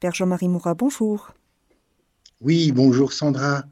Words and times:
Père 0.00 0.14
Jean-Marie 0.14 0.48
Mourat, 0.48 0.72
bonjour. 0.72 1.34
Oui, 2.40 2.72
bonjour 2.72 3.12
Sandra 3.12 3.64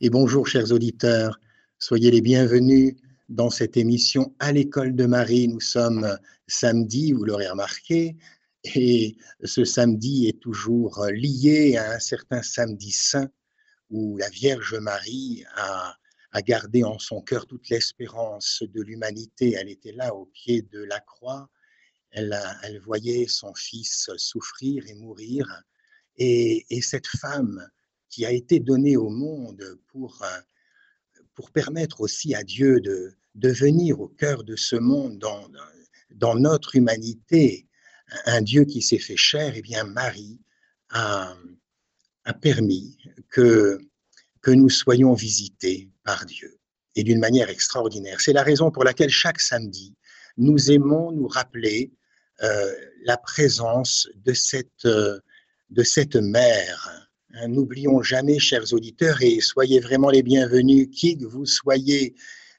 et 0.00 0.08
bonjour 0.08 0.48
chers 0.48 0.72
auditeurs. 0.72 1.38
Soyez 1.78 2.10
les 2.10 2.22
bienvenus 2.22 2.94
dans 3.28 3.50
cette 3.50 3.76
émission 3.76 4.34
à 4.38 4.52
l'école 4.52 4.96
de 4.96 5.04
Marie. 5.04 5.48
Nous 5.48 5.60
sommes 5.60 6.16
samedi, 6.46 7.12
vous 7.12 7.24
l'aurez 7.24 7.50
remarqué, 7.50 8.16
et 8.64 9.18
ce 9.44 9.66
samedi 9.66 10.28
est 10.28 10.40
toujours 10.40 11.04
lié 11.12 11.76
à 11.76 11.92
un 11.92 11.98
certain 11.98 12.40
samedi 12.40 12.90
saint 12.90 13.28
où 13.90 14.16
la 14.16 14.30
Vierge 14.30 14.76
Marie 14.76 15.44
a, 15.56 15.94
gardé 16.40 16.84
en 16.84 16.98
son 16.98 17.20
cœur 17.20 17.46
toute 17.46 17.68
l'espérance 17.68 18.62
de 18.62 18.80
l'humanité. 18.80 19.56
Elle 19.60 19.68
était 19.68 19.92
là 19.92 20.14
au 20.14 20.24
pied 20.24 20.62
de 20.62 20.82
la 20.84 21.00
croix. 21.00 21.50
Elle, 22.16 22.80
voyait 22.82 23.28
son 23.28 23.54
fils 23.54 24.10
souffrir 24.16 24.86
et 24.88 24.94
mourir. 24.94 25.62
Et, 26.16 26.64
et, 26.70 26.80
cette 26.80 27.06
femme 27.06 27.68
qui 28.08 28.24
a 28.24 28.32
été 28.32 28.60
donnée 28.60 28.96
au 28.96 29.10
monde 29.10 29.78
pour, 29.88 30.24
permettre 31.52 32.00
aussi 32.00 32.34
à 32.34 32.42
Dieu 32.42 32.80
de, 32.80 33.14
venir 33.34 34.00
au 34.00 34.08
cœur 34.08 34.42
de 34.42 34.56
ce 34.56 34.76
monde, 34.76 35.18
dans, 36.10 36.34
notre 36.34 36.76
humanité, 36.76 37.68
un 38.24 38.40
Dieu 38.40 38.64
qui 38.64 38.80
s'est 38.80 38.98
fait 38.98 39.18
chair, 39.18 39.52
eh 39.54 39.60
bien 39.60 39.84
Marie 39.84 40.40
a, 40.88 41.36
permis 42.40 42.96
que, 43.28 43.78
nous 44.48 44.70
soyons 44.70 45.12
visités 45.12 45.90
par 46.04 46.24
Dieu 46.24 46.60
et 46.94 47.02
d'une 47.02 47.18
manière 47.18 47.50
extraordinaire. 47.50 48.20
C'est 48.20 48.32
la 48.32 48.44
raison 48.44 48.70
pour 48.70 48.84
laquelle 48.84 49.10
chaque 49.10 49.40
samedi, 49.40 49.94
nous 50.36 50.70
aimons 50.70 51.10
nous 51.10 51.26
rappeler 51.26 51.92
la 52.40 53.16
présence 53.16 54.08
de 54.24 54.32
cette, 54.32 54.84
euh, 54.84 55.18
de 55.70 55.82
cette 55.82 56.16
mère. 56.16 57.06
Hein, 57.34 57.48
n'oublions 57.48 58.02
jamais, 58.02 58.38
chers 58.38 58.72
auditeurs, 58.72 59.22
et 59.22 59.40
soyez 59.40 59.80
vraiment 59.80 60.10
les 60.10 60.22
bienvenus, 60.22 60.88
qui 60.92 61.16
que 61.16 61.24
vous 61.24 61.46
soyez, 61.46 62.14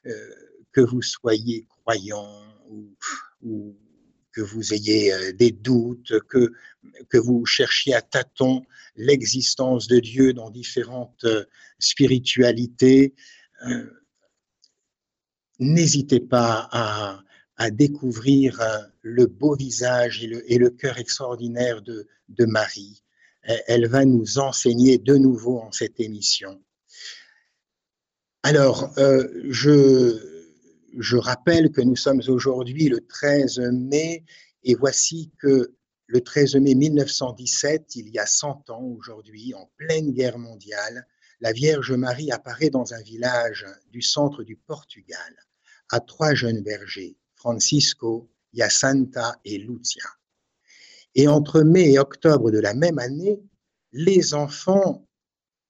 euh, 0.06 0.30
que 0.72 0.80
vous 0.80 1.02
soyez 1.02 1.66
croyants 1.68 2.44
ou, 2.70 3.76
que 4.32 4.40
vous 4.42 4.72
ayez 4.72 5.12
euh, 5.12 5.32
des 5.32 5.50
doutes, 5.50 6.20
que, 6.28 6.52
que 7.08 7.18
vous 7.18 7.44
cherchiez 7.44 7.94
à 7.94 8.02
tâtons 8.02 8.62
l'existence 8.96 9.86
de 9.88 9.98
Dieu 9.98 10.32
dans 10.32 10.50
différentes 10.50 11.24
euh, 11.24 11.44
spiritualités, 11.78 13.14
euh, 13.66 13.90
n'hésitez 15.58 16.20
pas 16.20 16.68
à, 16.70 17.22
à, 17.58 17.70
découvrir 17.70 18.60
le 19.02 19.26
beau 19.26 19.54
visage 19.54 20.24
et 20.24 20.58
le, 20.58 20.70
cœur 20.70 20.98
extraordinaire 20.98 21.82
de, 21.82 22.06
de 22.28 22.44
Marie. 22.46 23.02
Elle 23.42 23.86
va 23.86 24.04
nous 24.04 24.38
enseigner 24.38 24.98
de 24.98 25.16
nouveau 25.16 25.58
en 25.58 25.72
cette 25.72 26.00
émission. 26.00 26.62
Alors, 28.42 28.92
euh, 28.98 29.28
je, 29.50 30.48
je 30.98 31.16
rappelle 31.16 31.70
que 31.70 31.80
nous 31.80 31.96
sommes 31.96 32.22
aujourd'hui 32.28 32.88
le 32.88 33.06
13 33.06 33.58
mai 33.72 34.24
et 34.62 34.74
voici 34.74 35.30
que 35.38 35.74
le 36.06 36.20
13 36.22 36.56
mai 36.56 36.74
1917, 36.74 37.96
il 37.96 38.08
y 38.08 38.18
a 38.18 38.26
100 38.26 38.70
ans 38.70 38.82
aujourd'hui, 38.82 39.54
en 39.54 39.70
pleine 39.76 40.12
guerre 40.12 40.38
mondiale, 40.38 41.06
la 41.40 41.52
Vierge 41.52 41.92
Marie 41.92 42.32
apparaît 42.32 42.70
dans 42.70 42.94
un 42.94 43.02
village 43.02 43.66
du 43.90 44.02
centre 44.02 44.42
du 44.42 44.56
Portugal 44.56 45.36
à 45.90 46.00
trois 46.00 46.34
jeunes 46.34 46.62
bergers, 46.62 47.16
Francisco, 47.38 48.28
Jacinta 48.52 49.38
et 49.44 49.58
Lucia. 49.58 50.02
Et 51.14 51.28
entre 51.28 51.62
mai 51.62 51.92
et 51.92 51.98
octobre 51.98 52.50
de 52.50 52.58
la 52.58 52.74
même 52.74 52.98
année, 52.98 53.40
les 53.92 54.34
enfants, 54.34 55.06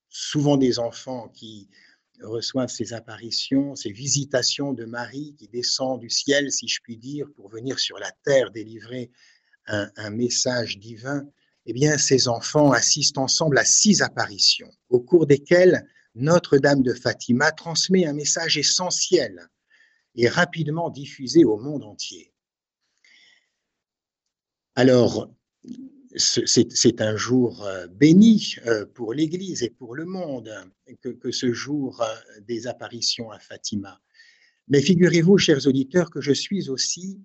souvent 0.09 0.57
des 0.57 0.79
enfants 0.79 1.29
qui 1.29 1.69
reçoivent 2.23 2.71
ces 2.71 2.95
apparitions, 2.95 3.77
ces 3.77 3.93
visitations 3.93 4.73
de 4.73 4.85
Marie 4.85 5.35
qui 5.39 5.47
descend 5.49 6.01
du 6.01 6.11
ciel, 6.11 6.51
si 6.51 6.67
je 6.67 6.81
puis 6.83 6.97
dire, 6.97 7.27
pour 7.37 7.49
venir 7.49 7.79
sur 7.79 7.99
la 7.99 8.11
terre 8.25 8.51
délivrer 8.51 9.11
un, 9.67 9.91
un 9.97 10.11
message 10.11 10.79
divin, 10.79 11.25
eh 11.67 11.73
bien, 11.75 11.99
ces 11.99 12.29
enfants 12.29 12.73
assistent 12.73 13.19
ensemble 13.19 13.59
à 13.59 13.65
six 13.65 14.01
apparitions, 14.01 14.71
au 14.89 15.01
cours 15.01 15.27
desquelles 15.27 15.87
Notre-Dame 16.15 16.83
de 16.83 16.95
Fatima 16.95 17.53
transmet 17.53 18.07
un 18.07 18.15
message 18.15 18.57
essentiel 18.57 19.49
et 20.19 20.29
rapidement 20.29 20.91
diffusé 20.91 21.45
au 21.45 21.57
monde 21.57 21.85
entier. 21.85 22.35
Alors, 24.75 25.31
c'est 26.17 27.01
un 27.01 27.17
jour 27.17 27.65
euh, 27.65 27.87
béni 27.87 28.57
euh, 28.67 28.85
pour 28.85 29.15
l'Église 29.15 29.63
et 29.63 29.71
pour 29.71 29.95
le 29.95 30.05
monde 30.05 30.53
que, 31.03 31.31
ce 31.31 31.53
jour 31.53 32.03
euh, 32.03 32.41
des 32.41 32.67
apparitions 32.67 33.31
à 33.31 33.39
Fatima. 33.39 34.01
Mais 34.67 34.83
figurez-vous, 34.83 35.39
chers 35.39 35.67
auditeurs, 35.69 36.11
que 36.11 36.21
je 36.21 36.33
suis 36.33 36.69
aussi 36.69 37.21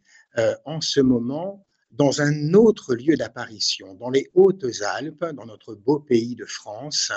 en 0.66 0.80
ce 0.80 1.02
moment 1.02 1.68
dans 1.92 2.22
un 2.22 2.54
autre 2.54 2.96
lieu 2.96 3.16
d'apparition, 3.18 3.96
dans 3.96 4.10
les 4.10 4.32
Hautes-Alpes, 4.34 5.26
dans 5.36 5.46
notre 5.46 5.76
beau 5.76 6.00
pays 6.00 6.36
de 6.36 6.46
France, 6.46 7.12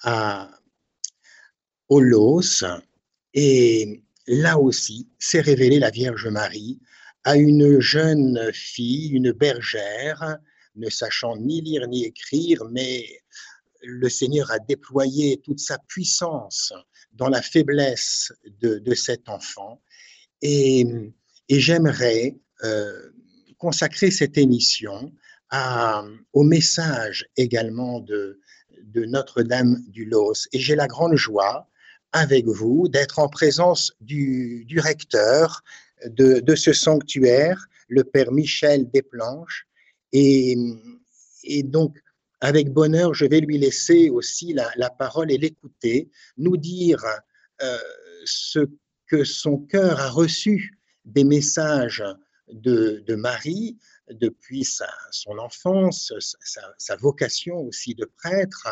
à 0.00 0.50
Olos. 1.88 2.64
Et 3.32 4.02
là 4.26 4.58
aussi, 4.58 5.08
s'est 5.18 5.40
révélée 5.40 5.78
la 5.78 5.90
Vierge 5.90 6.26
Marie 6.28 6.78
à 7.24 7.36
une 7.36 7.80
jeune 7.80 8.52
fille, 8.52 9.10
une 9.10 9.32
bergère, 9.32 10.38
ne 10.74 10.88
sachant 10.88 11.36
ni 11.36 11.60
lire 11.60 11.86
ni 11.86 12.04
écrire, 12.04 12.64
mais 12.70 13.06
le 13.82 14.08
Seigneur 14.08 14.50
a 14.50 14.58
déployé 14.58 15.40
toute 15.42 15.60
sa 15.60 15.78
puissance 15.78 16.72
dans 17.12 17.28
la 17.28 17.42
faiblesse 17.42 18.32
de, 18.60 18.94
cet 18.94 19.28
enfant. 19.28 19.82
Et, 20.40 20.86
j'aimerais 21.48 22.36
euh, 22.64 23.10
consacrer 23.58 24.10
cette 24.10 24.38
émission 24.38 25.12
au 26.32 26.42
message 26.42 27.26
également 27.36 28.00
de, 28.00 28.40
Notre-Dame 28.94 29.82
du 29.88 30.04
Los. 30.04 30.48
Et 30.52 30.58
j'ai 30.58 30.74
la 30.74 30.86
grande 30.86 31.16
joie 31.16 31.68
avec 32.12 32.46
vous 32.46 32.88
d'être 32.88 33.18
en 33.18 33.28
présence 33.28 33.92
du, 34.00 34.66
recteur 34.78 35.62
de, 36.06 36.54
ce 36.54 36.72
sanctuaire, 36.72 37.66
le 37.88 38.04
Père 38.04 38.32
Michel 38.32 38.90
Desplanches, 38.90 39.66
et, 40.12 40.56
donc, 41.64 41.96
avec 42.40 42.70
bonheur, 42.70 43.14
je 43.14 43.24
vais 43.24 43.40
lui 43.40 43.58
laisser 43.58 44.10
aussi 44.10 44.52
la, 44.52 44.90
parole 44.90 45.32
et 45.32 45.38
l'écouter, 45.38 46.10
nous 46.36 46.56
dire 46.56 47.02
euh, 47.62 47.78
ce 48.24 48.60
que 49.06 49.24
son 49.24 49.58
cœur 49.58 50.00
a 50.00 50.10
reçu 50.10 50.78
des 51.04 51.24
messages 51.24 52.04
de, 52.48 53.14
Marie 53.14 53.78
depuis 54.10 54.64
sa, 54.64 54.88
son 55.10 55.38
enfance, 55.38 56.12
sa, 56.78 56.96
vocation 56.96 57.58
aussi 57.58 57.94
de 57.94 58.04
prêtre 58.04 58.68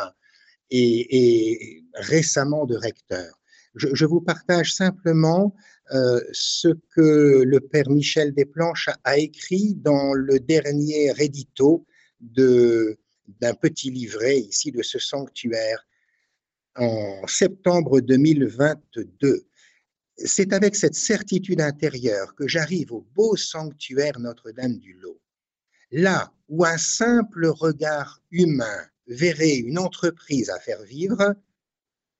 et, 0.71 1.83
récemment 1.93 2.65
de 2.65 2.75
recteur. 2.75 3.39
Je, 3.75 4.05
vous 4.05 4.21
partage 4.21 4.73
simplement 4.73 5.55
euh, 5.93 6.19
ce 6.33 6.69
que 6.93 7.43
le 7.45 7.59
père 7.59 7.89
Michel 7.89 8.33
Desplanches 8.33 8.89
a 9.03 9.17
écrit 9.17 9.75
dans 9.75 10.13
le 10.13 10.39
dernier 10.39 11.13
édito 11.19 11.85
d'un 12.19 13.53
petit 13.61 13.91
livret 13.91 14.39
ici 14.39 14.71
de 14.71 14.81
ce 14.83 14.99
sanctuaire 14.99 15.87
en 16.75 17.25
septembre 17.27 18.01
2022. 18.01 19.47
C'est 20.17 20.53
avec 20.53 20.75
cette 20.75 20.95
certitude 20.95 21.61
intérieure 21.61 22.35
que 22.35 22.47
j'arrive 22.47 22.91
au 22.91 23.07
beau 23.15 23.35
sanctuaire 23.35 24.19
Notre-Dame 24.19 24.77
du 24.77 24.93
Lot. 24.93 25.19
Là 25.91 26.31
où 26.47 26.65
un 26.65 26.77
simple 26.77 27.47
regard 27.47 28.21
humain 28.31 28.85
verrait 29.11 29.57
une 29.57 29.77
entreprise 29.77 30.49
à 30.49 30.59
faire 30.59 30.83
vivre, 30.83 31.35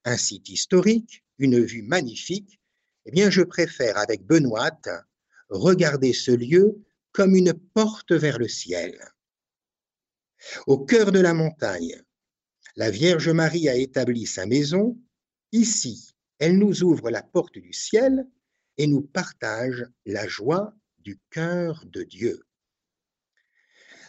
un 0.03 0.17
site 0.17 0.49
historique, 0.49 1.23
une 1.37 1.59
vue 1.63 1.83
magnifique, 1.83 2.59
eh 3.05 3.11
bien, 3.11 3.29
je 3.29 3.41
préfère, 3.41 3.97
avec 3.97 4.25
Benoît, 4.25 4.71
regarder 5.49 6.13
ce 6.13 6.31
lieu 6.31 6.83
comme 7.13 7.35
une 7.35 7.53
porte 7.53 8.11
vers 8.11 8.39
le 8.39 8.47
ciel. 8.47 8.99
Au 10.67 10.77
cœur 10.77 11.11
de 11.11 11.19
la 11.19 11.33
montagne, 11.33 12.01
la 12.75 12.91
Vierge 12.91 13.29
Marie 13.29 13.69
a 13.69 13.75
établi 13.75 14.25
sa 14.25 14.45
maison. 14.45 14.97
Ici, 15.51 16.13
elle 16.39 16.57
nous 16.57 16.83
ouvre 16.83 17.09
la 17.09 17.23
porte 17.23 17.57
du 17.57 17.73
ciel 17.73 18.27
et 18.77 18.87
nous 18.87 19.01
partage 19.01 19.85
la 20.05 20.27
joie 20.27 20.73
du 20.99 21.19
cœur 21.29 21.83
de 21.85 22.03
Dieu. 22.03 22.43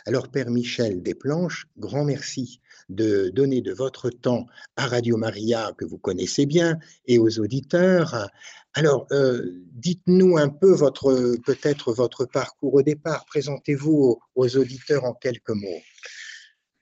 Alors, 0.04 0.28
Père 0.28 0.50
Michel 0.50 1.00
Desplanches, 1.00 1.68
grand 1.78 2.04
merci 2.04 2.60
de 2.88 3.28
donner 3.28 3.60
de 3.60 3.72
votre 3.72 4.10
temps 4.10 4.46
à 4.76 4.88
Radio 4.88 5.16
Maria, 5.16 5.72
que 5.78 5.84
vous 5.84 5.98
connaissez 5.98 6.44
bien, 6.44 6.78
et 7.06 7.18
aux 7.18 7.38
auditeurs. 7.38 8.28
Alors, 8.74 9.06
euh, 9.12 9.42
dites-nous 9.72 10.38
un 10.38 10.48
peu 10.48 10.72
votre, 10.72 11.36
peut-être 11.44 11.92
votre 11.92 12.24
parcours 12.24 12.74
au 12.74 12.82
départ. 12.82 13.24
Présentez-vous 13.26 14.18
aux, 14.34 14.56
auditeurs 14.56 15.04
en 15.04 15.14
quelques 15.14 15.50
mots. 15.50 15.82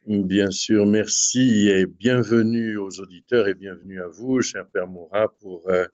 Bien 0.06 0.50
sûr, 0.50 0.86
merci 0.86 1.68
et 1.68 1.84
bienvenue 1.84 2.78
aux 2.78 3.00
auditeurs 3.00 3.48
et 3.48 3.54
bienvenue 3.54 4.00
à 4.00 4.08
vous, 4.08 4.40
cher 4.40 4.66
Père 4.72 4.86
Moura, 4.86 5.28
pour 5.40 5.68
euh, 5.68 5.84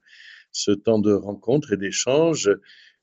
ce 0.52 0.70
temps 0.70 1.00
de 1.00 1.12
rencontre 1.12 1.72
et 1.72 1.76
d'échange. 1.76 2.48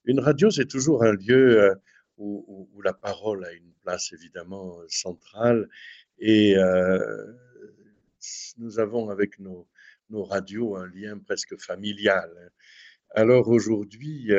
Une 0.05 0.21
radio, 0.21 0.49
c'est 0.49 0.67
toujours 0.67 1.03
un 1.03 1.11
lieu 1.11 1.61
euh, 1.61 1.75
où, 2.23 2.81
la 2.83 2.93
parole 2.93 3.45
a 3.45 3.53
une 3.53 3.71
place 3.83 4.13
évidemment 4.13 4.79
centrale 4.87 5.69
et 6.19 6.57
euh, 6.57 7.33
nous 8.57 8.79
avons 8.79 9.09
avec 9.09 9.39
nos, 9.39 9.67
radios 10.11 10.75
un 10.75 10.87
lien 10.87 11.17
presque 11.17 11.59
familial. 11.59 12.29
Alors 13.15 13.47
aujourd'hui, 13.47 14.31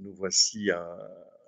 nous 0.00 0.12
voici 0.12 0.70
à, 0.70 0.82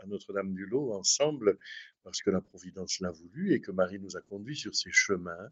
à 0.03 0.07
Notre-Dame-du-Lot 0.07 0.93
ensemble 0.93 1.59
parce 2.05 2.23
que 2.23 2.31
la 2.31 2.41
Providence 2.41 3.01
l'a 3.01 3.11
voulu 3.11 3.53
et 3.53 3.61
que 3.61 3.71
Marie 3.71 3.99
nous 3.99 4.17
a 4.17 4.21
conduits 4.21 4.57
sur 4.57 4.75
ces 4.75 4.91
chemins. 4.93 5.51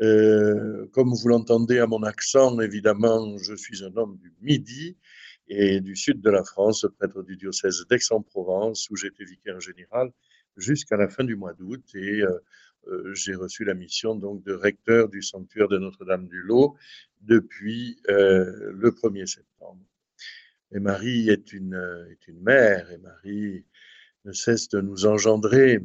Euh, 0.00 0.86
comme 0.92 1.12
vous 1.12 1.28
l'entendez 1.28 1.78
à 1.78 1.86
mon 1.86 2.02
accent, 2.02 2.58
évidemment, 2.60 3.36
je 3.38 3.54
suis 3.54 3.84
un 3.84 3.96
homme 3.96 4.16
du 4.18 4.32
Midi 4.40 4.96
et 5.48 5.80
du 5.80 5.96
sud 5.96 6.20
de 6.20 6.30
la 6.30 6.44
France, 6.44 6.86
prêtre 6.98 7.22
du 7.22 7.36
diocèse 7.36 7.86
d'Aix-en-Provence, 7.88 8.88
où 8.90 8.96
j'étais 8.96 9.24
vicaire 9.24 9.60
général 9.60 10.10
jusqu'à 10.56 10.96
la 10.96 11.08
fin 11.08 11.24
du 11.24 11.36
mois 11.36 11.54
d'août 11.54 11.82
et 11.94 12.22
euh, 12.22 12.38
euh, 12.88 13.14
j'ai 13.14 13.34
reçu 13.34 13.64
la 13.64 13.74
mission 13.74 14.14
donc 14.14 14.42
de 14.44 14.52
recteur 14.52 15.08
du 15.08 15.22
sanctuaire 15.22 15.68
de 15.68 15.78
Notre-Dame-du-Lot 15.78 16.74
depuis 17.20 18.00
le 18.08 18.90
1er 18.90 19.26
septembre. 19.26 19.84
Et 20.72 20.80
Marie 20.80 21.28
est 21.30 21.52
une, 21.52 22.06
est 22.10 22.28
une 22.28 22.40
mère 22.40 22.90
et 22.90 22.98
Marie 22.98 23.64
ne 24.24 24.32
cesse 24.32 24.68
de 24.68 24.80
nous 24.80 25.06
engendrer. 25.06 25.80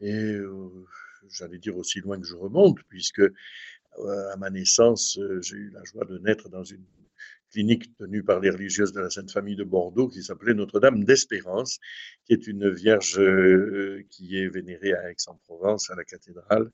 Et 0.00 0.34
euh, 0.34 0.86
j'allais 1.28 1.58
dire 1.58 1.76
aussi 1.76 2.00
loin 2.00 2.18
que 2.20 2.26
je 2.26 2.36
remonte, 2.36 2.78
puisque 2.88 3.20
euh, 3.20 4.32
à 4.32 4.36
ma 4.36 4.50
naissance, 4.50 5.18
euh, 5.18 5.40
j'ai 5.42 5.56
eu 5.56 5.70
la 5.70 5.82
joie 5.84 6.04
de 6.04 6.18
naître 6.18 6.48
dans 6.48 6.64
une 6.64 6.84
clinique 7.50 7.94
tenue 7.96 8.22
par 8.22 8.40
les 8.40 8.50
religieuses 8.50 8.92
de 8.92 9.00
la 9.00 9.10
Sainte 9.10 9.30
Famille 9.30 9.56
de 9.56 9.64
Bordeaux 9.64 10.08
qui 10.08 10.22
s'appelait 10.22 10.54
Notre-Dame 10.54 11.04
d'Espérance, 11.04 11.78
qui 12.24 12.32
est 12.32 12.46
une 12.46 12.70
vierge 12.70 13.20
qui 14.10 14.38
est 14.38 14.48
vénérée 14.48 14.92
à 14.92 15.10
Aix-en-Provence, 15.10 15.90
à 15.90 15.96
la 15.96 16.04
cathédrale, 16.04 16.70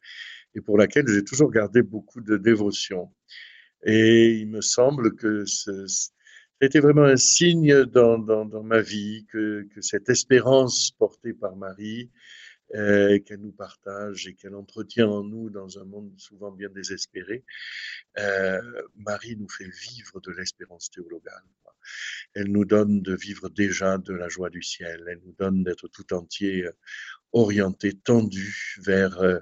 et 0.54 0.60
pour 0.60 0.78
laquelle 0.78 1.06
j'ai 1.08 1.24
toujours 1.24 1.50
gardé 1.50 1.82
beaucoup 1.82 2.20
de 2.20 2.36
dévotion. 2.36 3.10
Et 3.84 4.32
il 4.32 4.48
me 4.48 4.60
semble 4.60 5.14
que 5.14 5.44
c'était 5.46 6.80
vraiment 6.80 7.04
un 7.04 7.16
signe 7.16 7.84
dans, 7.84 8.62
ma 8.62 8.80
vie 8.80 9.26
que, 9.30 9.66
cette 9.80 10.08
espérance 10.08 10.92
portée 10.98 11.34
par 11.34 11.56
Marie, 11.56 12.10
euh, 12.74 13.18
qu'elle 13.20 13.40
nous 13.40 13.52
partage 13.52 14.26
et 14.26 14.34
qu'elle 14.34 14.54
entretient 14.54 15.08
en 15.08 15.22
nous 15.22 15.50
dans 15.50 15.78
un 15.78 15.84
monde 15.84 16.12
souvent 16.16 16.50
bien 16.50 16.68
désespéré, 16.68 17.44
euh, 18.18 18.60
Marie 18.96 19.36
nous 19.36 19.48
fait 19.48 19.68
vivre 19.68 20.20
de 20.20 20.32
l'espérance 20.32 20.90
théologale. 20.90 21.44
Elle 22.34 22.48
nous 22.48 22.64
donne 22.64 23.02
de 23.02 23.14
vivre 23.14 23.48
déjà 23.48 23.98
de 23.98 24.14
la 24.14 24.28
joie 24.28 24.50
du 24.50 24.62
ciel. 24.62 25.04
Elle 25.08 25.20
nous 25.24 25.34
donne 25.38 25.62
d'être 25.64 25.88
tout 25.88 26.14
entier 26.14 26.64
euh, 26.64 26.72
orienté, 27.32 27.92
tendu 27.92 28.76
vers, 28.78 29.20
euh, 29.20 29.38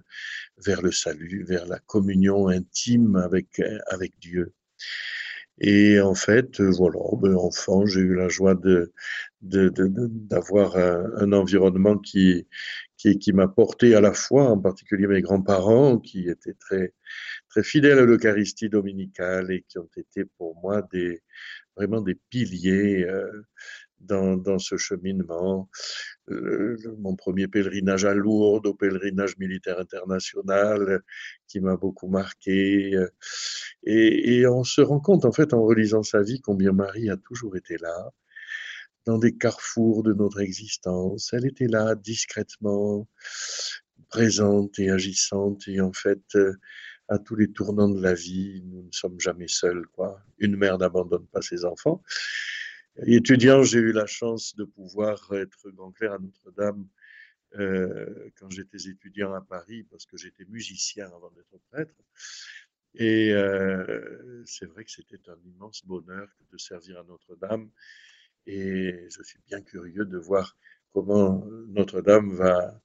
vers 0.59 0.83
le 0.83 0.93
salut, 0.93 1.45
vers 1.45 1.67
la 1.67 1.79
communion 1.79 2.49
intime 2.49 3.17
avec, 3.17 3.61
avec 3.89 4.19
Dieu. 4.19 4.55
Et 5.59 6.01
en 6.01 6.15
fait, 6.15 6.61
voilà, 6.61 6.99
ben, 7.21 7.37
enfant, 7.37 7.87
j'ai 7.87 8.01
eu 8.01 8.17
la 8.17 8.29
joie 8.29 8.55
de, 8.55 8.93
d'avoir 9.43 10.77
un, 10.77 11.33
environnement 11.33 11.99
qui, 11.99 12.47
qui, 13.03 13.33
m'a 13.33 13.49
porté 13.49 13.95
à 13.95 14.01
la 14.01 14.13
fois, 14.13 14.45
en 14.45 14.59
particulier 14.59 15.07
mes 15.07 15.23
grands-parents, 15.23 15.99
qui 15.99 16.29
étaient 16.29 16.55
très, 16.55 16.95
très 17.49 17.63
fidèles 17.63 17.99
à 17.99 18.05
l'Eucharistie 18.05 18.69
dominicale 18.69 19.51
et 19.51 19.65
qui 19.69 19.79
ont 19.79 19.91
été 19.97 20.25
pour 20.39 20.61
moi 20.61 20.87
vraiment 21.77 22.01
des 22.01 22.17
piliers 22.31 23.05
euh, 23.05 23.45
dans, 24.01 24.37
dans 24.37 24.59
ce 24.59 24.77
cheminement. 24.77 25.69
Euh, 26.31 26.77
mon 26.99 27.17
premier 27.17 27.49
pèlerinage 27.49 28.05
à 28.05 28.15
Lourdes, 28.15 28.67
au 28.67 28.75
pèlerinage 28.75 29.37
militaire 29.39 29.79
international, 29.79 31.03
qui 31.49 31.61
m'a 31.61 31.77
beaucoup 31.77 32.09
marqué. 32.09 32.95
Euh, 32.95 33.09
et, 33.85 34.39
et, 34.39 34.47
on 34.47 34.65
se 34.65 34.81
rend 34.81 35.01
compte, 35.01 35.25
en 35.25 35.33
fait, 35.33 35.53
en 35.55 35.63
relisant 35.63 36.03
sa 36.03 36.23
vie, 36.23 36.41
combien 36.41 36.73
Marie 36.73 37.11
a 37.11 37.17
toujours 37.17 37.57
été 37.57 37.77
là, 37.79 38.13
dans 39.07 39.19
des 39.19 39.37
carrefours 39.37 40.03
de 40.03 40.13
notre 40.13 40.41
existence. 40.41 41.33
Elle 41.33 41.47
était 41.47 41.67
là, 41.67 41.95
discrètement, 41.95 43.09
présente 44.09 44.79
et 44.79 44.91
agissante. 44.91 45.67
Et 45.69 45.81
en 45.81 45.93
fait, 45.93 46.23
euh, 46.37 46.55
à 47.09 47.19
tous 47.19 47.35
les 47.35 47.51
tournants 47.51 47.89
de 47.89 48.01
la 48.01 48.15
vie, 48.15 48.63
nous 48.65 48.85
ne 48.85 48.93
sommes 48.93 49.21
jamais 49.21 49.49
seuls, 49.49 49.87
quoi. 49.89 50.23
Une 50.39 50.57
mère 50.57 50.79
n'abandonne 50.79 51.27
pas 51.27 51.43
ses 51.43 51.65
enfants. 51.65 52.03
Étudiant, 53.07 53.63
j'ai 53.63 53.79
eu 53.79 53.93
la 53.93 54.07
chance 54.07 54.55
de 54.55 54.65
pouvoir 54.65 55.29
être 55.33 55.71
grand 55.71 55.93
clerc 55.93 56.13
à 56.13 56.19
Notre-Dame 56.19 56.87
euh, 57.59 58.31
quand 58.39 58.51
j'étais 58.51 58.89
étudiant 58.89 59.33
à 59.35 59.41
Paris, 59.41 59.83
parce 59.91 60.07
que 60.07 60.17
j'étais 60.17 60.45
musicien 60.45 61.07
avant 61.07 61.31
d'être 61.31 61.59
prêtre. 61.71 61.95
Et 62.95 63.33
euh, 63.33 64.43
c'est 64.45 64.67
vrai 64.67 64.85
que 64.85 64.91
c'était 64.91 65.31
un 65.31 65.39
immense 65.47 65.85
bonheur 65.85 66.29
de 66.51 66.59
servir 66.59 67.01
à 67.01 67.05
Notre-Dame. 67.05 67.71
Et 68.47 69.07
je 69.09 69.23
suis 69.23 69.39
bien 69.47 69.61
curieux 69.61 70.05
de 70.05 70.19
voir 70.19 70.57
comment 70.93 71.45
Notre-Dame 71.69 72.35
va, 72.35 72.81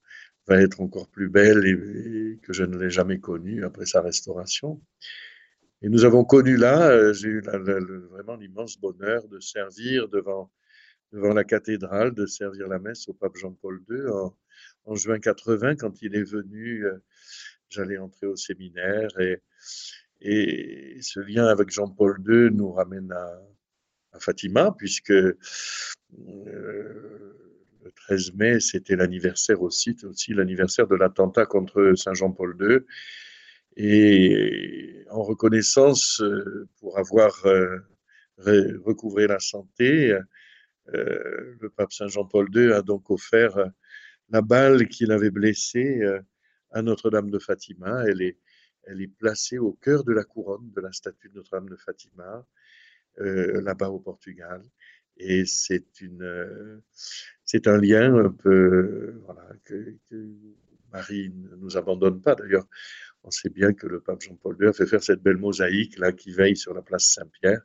va 0.46 0.60
être 0.60 0.80
encore 0.80 1.08
plus 1.08 1.28
belle 1.28 1.66
et 1.66 2.38
que 2.42 2.52
je 2.52 2.64
ne 2.64 2.76
l'ai 2.78 2.90
jamais 2.90 3.18
connue 3.18 3.64
après 3.64 3.86
sa 3.86 4.00
restauration. 4.00 4.80
Et 5.82 5.88
nous 5.88 6.04
avons 6.04 6.24
connu 6.24 6.56
là, 6.56 6.90
euh, 6.90 7.12
j'ai 7.12 7.28
eu 7.28 7.40
vraiment 7.40 8.36
l'immense 8.36 8.78
bonheur 8.78 9.28
de 9.28 9.38
servir 9.38 10.08
devant, 10.08 10.50
devant 11.12 11.32
la 11.32 11.44
cathédrale, 11.44 12.14
de 12.14 12.26
servir 12.26 12.66
la 12.66 12.80
messe 12.80 13.08
au 13.08 13.14
pape 13.14 13.36
Jean-Paul 13.36 13.84
II 13.88 14.08
en, 14.08 14.36
en, 14.86 14.94
juin 14.96 15.20
80, 15.20 15.76
quand 15.76 16.02
il 16.02 16.16
est 16.16 16.28
venu, 16.28 16.84
euh, 16.84 16.98
j'allais 17.68 17.98
entrer 17.98 18.26
au 18.26 18.34
séminaire 18.34 19.08
et, 19.20 19.40
et 20.20 20.98
ce 21.00 21.20
lien 21.20 21.46
avec 21.46 21.70
Jean-Paul 21.70 22.18
II 22.26 22.50
nous 22.50 22.72
ramène 22.72 23.12
à, 23.12 23.40
Fatima, 24.18 24.74
puisque 24.76 25.10
euh, 25.10 25.34
le 27.84 27.90
13 27.94 28.34
mai, 28.34 28.60
c'était 28.60 28.96
l'anniversaire 28.96 29.62
aussi, 29.62 29.96
aussi 30.04 30.34
l'anniversaire 30.34 30.86
de 30.86 30.96
l'attentat 30.96 31.46
contre 31.46 31.92
Saint 31.96 32.14
Jean-Paul 32.14 32.56
II. 32.60 32.78
Et 33.76 35.04
en 35.10 35.22
reconnaissance 35.22 36.20
euh, 36.20 36.68
pour 36.80 36.98
avoir 36.98 37.46
euh, 37.46 37.78
recouvré 38.38 39.26
la 39.26 39.38
santé, 39.38 40.16
le 40.86 41.68
pape 41.76 41.92
Saint 41.92 42.08
Jean-Paul 42.08 42.48
II 42.54 42.72
a 42.72 42.80
donc 42.80 43.10
offert 43.10 43.58
la 44.30 44.40
balle 44.40 44.88
qu'il 44.88 45.12
avait 45.12 45.30
blessée 45.30 46.00
à 46.70 46.82
Notre-Dame 46.82 47.30
de 47.30 47.38
Fatima. 47.38 48.04
Elle 48.06 48.22
est, 48.22 48.38
elle 48.84 49.02
est 49.02 49.08
placée 49.08 49.58
au 49.58 49.72
cœur 49.72 50.04
de 50.04 50.12
la 50.12 50.24
couronne 50.24 50.70
de 50.74 50.80
la 50.80 50.92
statue 50.92 51.28
de 51.28 51.34
Notre-Dame 51.34 51.68
de 51.68 51.76
Fatima, 51.76 52.46
là-bas 53.16 53.90
au 53.90 53.98
Portugal. 53.98 54.62
Et 55.16 55.44
c'est 55.46 56.00
une, 56.00 56.80
c'est 57.44 57.66
un 57.66 57.78
lien 57.78 58.14
un 58.14 58.30
peu, 58.30 59.20
voilà, 59.24 59.48
que, 59.64 59.96
Marie 60.92 61.30
ne 61.30 61.56
nous 61.56 61.76
abandonne 61.76 62.22
pas. 62.22 62.34
D'ailleurs, 62.34 62.66
on 63.24 63.30
sait 63.30 63.50
bien 63.50 63.72
que 63.74 63.86
le 63.86 64.00
pape 64.00 64.22
Jean-Paul 64.22 64.56
II 64.60 64.68
a 64.68 64.72
fait 64.72 64.86
faire 64.86 65.02
cette 65.02 65.22
belle 65.22 65.36
mosaïque 65.36 65.98
là 65.98 66.12
qui 66.12 66.32
veille 66.32 66.56
sur 66.56 66.72
la 66.72 66.82
place 66.82 67.08
Saint-Pierre, 67.08 67.60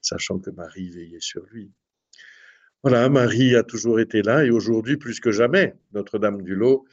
sachant 0.00 0.38
que 0.38 0.50
Marie 0.50 0.90
veillait 0.90 1.20
sur 1.20 1.44
lui. 1.46 1.72
Voilà, 2.82 3.08
Marie 3.08 3.56
a 3.56 3.62
toujours 3.62 4.00
été 4.00 4.22
là 4.22 4.44
et 4.44 4.50
aujourd'hui 4.50 4.96
plus 4.96 5.20
que 5.20 5.32
jamais, 5.32 5.74
Notre-Dame-du-Lot 5.92 6.84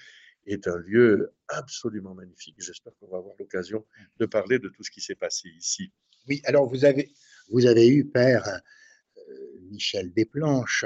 est 0.45 0.67
un 0.67 0.77
lieu 0.77 1.33
absolument 1.47 2.13
magnifique. 2.13 2.55
J'espère 2.57 2.93
qu'on 2.99 3.07
va 3.07 3.17
avoir 3.17 3.35
l'occasion 3.39 3.85
de 4.17 4.25
parler 4.25 4.59
de 4.59 4.69
tout 4.69 4.83
ce 4.83 4.91
qui 4.91 5.01
s'est 5.01 5.15
passé 5.15 5.49
ici. 5.49 5.91
Oui, 6.27 6.41
alors 6.45 6.67
vous 6.67 6.83
avez, 6.83 7.09
vous 7.49 7.65
avez 7.65 7.87
eu, 7.87 8.05
Père 8.05 8.47
euh, 8.47 9.33
Michel 9.69 10.11
Desplanches, 10.13 10.85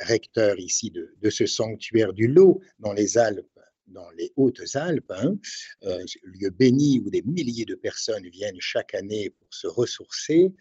recteur 0.00 0.58
ici 0.58 0.90
de, 0.90 1.30
ce 1.30 1.46
sanctuaire 1.46 2.12
du 2.12 2.28
Lot 2.28 2.60
dans 2.78 2.92
les 2.92 3.18
Alpes 3.18 3.46
dans 3.88 4.10
les 4.12 4.32
Hautes-Alpes, 4.36 5.10
hein, 5.10 5.34
euh, 5.82 6.02
lieu 6.22 6.48
béni 6.48 7.00
où 7.04 7.10
des 7.10 7.20
milliers 7.22 7.66
de 7.66 7.74
personnes 7.74 8.26
viennent 8.28 8.60
chaque 8.60 8.94
année 8.94 9.30
pour 9.30 9.52
se 9.52 9.66
ressourcer 9.66 10.52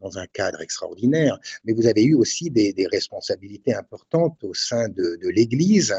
dans 0.00 0.18
un 0.18 0.26
cadre 0.26 0.60
extraordinaire, 0.60 1.38
mais 1.64 1.72
vous 1.72 1.86
avez 1.86 2.04
eu 2.04 2.14
aussi 2.14 2.50
des, 2.50 2.74
responsabilités 2.92 3.74
importantes 3.74 4.42
au 4.44 4.54
sein 4.54 4.88
de, 4.88 5.18
l'Église. 5.30 5.94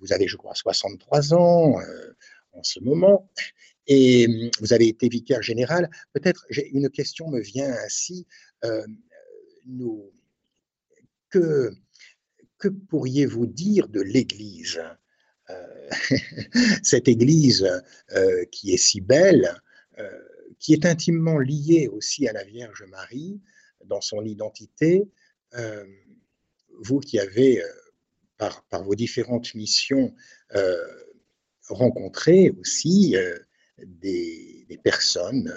Vous 0.00 0.12
avez, 0.12 0.28
je 0.28 0.36
crois, 0.36 0.54
63 0.54 1.34
ans 1.34 1.80
euh, 1.80 2.14
en 2.52 2.62
ce 2.62 2.80
moment, 2.80 3.28
et 3.86 4.26
hum, 4.26 4.50
vous 4.60 4.72
avez 4.72 4.88
été 4.88 5.08
vicaire 5.08 5.42
général. 5.42 5.90
Peut-être 6.12 6.46
une 6.72 6.90
question 6.90 7.28
me 7.28 7.40
vient 7.40 7.72
ainsi. 7.84 8.26
Euh, 8.64 8.86
que, 11.30 11.70
que 12.58 12.68
pourriez-vous 12.68 13.46
dire 13.46 13.88
de 13.88 14.00
l'Église 14.00 14.80
cette 16.82 17.08
église 17.08 17.68
qui 18.50 18.72
est 18.72 18.78
si 18.78 19.00
belle, 19.00 19.54
qui 20.58 20.72
est 20.72 20.86
intimement 20.86 21.38
liée 21.38 21.88
aussi 21.88 22.26
à 22.26 22.32
la 22.32 22.44
Vierge 22.44 22.84
Marie 22.88 23.40
dans 23.84 24.00
son 24.00 24.24
identité, 24.24 25.08
vous 26.80 27.00
qui 27.00 27.18
avez, 27.18 27.62
par, 28.38 28.82
vos 28.82 28.94
différentes 28.94 29.54
missions, 29.54 30.14
rencontré 31.68 32.50
aussi 32.58 33.16
des, 33.78 34.66
des, 34.68 34.78
personnes 34.78 35.52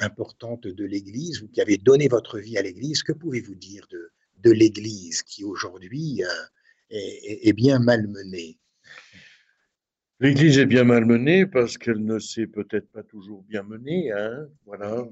importante 0.00 0.66
de 0.66 0.84
l'Église, 0.84 1.40
vous 1.40 1.48
qui 1.48 1.60
avez 1.60 1.76
donné 1.76 2.08
votre 2.08 2.38
vie 2.38 2.58
à 2.58 2.62
l'Église, 2.62 3.02
que 3.02 3.12
pouvez-vous 3.12 3.54
dire 3.54 3.86
de, 3.90 4.10
de 4.38 4.50
l'Église 4.50 5.22
qui 5.22 5.44
aujourd'hui 5.44 6.22
euh, 6.22 6.28
est, 6.90 7.52
bien 7.52 7.78
malmenée? 7.78 8.58
L'Église 10.20 10.58
est 10.58 10.66
bien 10.66 10.84
malmenée 10.84 11.46
parce 11.46 11.78
qu'elle 11.78 12.04
ne 12.04 12.18
s'est 12.18 12.46
peut-être 12.46 12.90
pas 12.90 13.02
toujours 13.02 13.42
bien 13.44 13.62
menée, 13.62 14.10
hein, 14.12 14.48
voilà, 14.64 15.06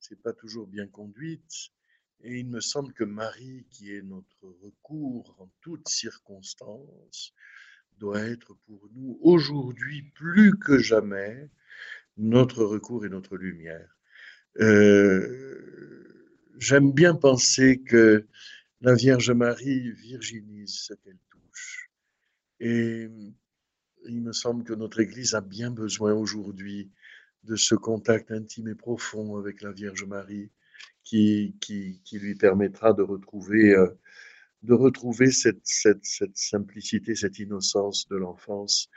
c'est 0.00 0.20
pas 0.20 0.32
toujours 0.32 0.66
bien 0.66 0.86
conduite. 0.86 1.70
Et 2.24 2.38
il 2.38 2.48
me 2.48 2.60
semble 2.60 2.92
que 2.92 3.04
Marie, 3.04 3.66
qui 3.70 3.94
est 3.94 4.02
notre 4.02 4.46
recours 4.62 5.34
en 5.38 5.50
toutes 5.60 5.88
circonstances, 5.88 7.34
doit 7.98 8.20
être 8.20 8.56
pour 8.66 8.88
nous 8.94 9.18
aujourd'hui 9.22 10.02
plus 10.14 10.58
que 10.58 10.78
jamais 10.78 11.48
notre 12.16 12.64
recours 12.64 13.06
et 13.06 13.08
notre 13.08 13.36
lumière. 13.36 13.96
Euh, 14.60 16.02
j'aime 16.58 16.92
bien 16.92 17.14
penser 17.14 17.80
que 17.80 18.26
la 18.80 18.94
Vierge 18.94 19.30
Marie 19.30 19.92
virginise 19.92 20.74
ce 20.74 20.94
qu'elle 20.94 21.18
touche. 21.30 21.90
Et 22.60 23.08
il 24.06 24.20
me 24.20 24.32
semble 24.32 24.64
que 24.64 24.74
notre 24.74 25.00
Église 25.00 25.34
a 25.34 25.40
bien 25.40 25.70
besoin 25.70 26.12
aujourd'hui 26.12 26.90
de 27.44 27.56
ce 27.56 27.74
contact 27.74 28.30
intime 28.30 28.68
et 28.68 28.74
profond 28.74 29.36
avec 29.36 29.62
la 29.62 29.72
Vierge 29.72 30.04
Marie 30.04 30.50
qui, 31.04 31.56
qui, 31.60 32.00
qui 32.04 32.18
lui 32.18 32.34
permettra 32.34 32.92
de 32.92 33.02
retrouver, 33.02 33.74
euh, 33.74 33.88
de 34.62 34.74
retrouver 34.74 35.30
cette, 35.30 35.60
cette, 35.64 36.04
cette, 36.04 36.36
simplicité, 36.36 37.14
cette 37.14 37.38
innocence 37.38 38.06
de 38.08 38.16
l'enfance 38.16 38.88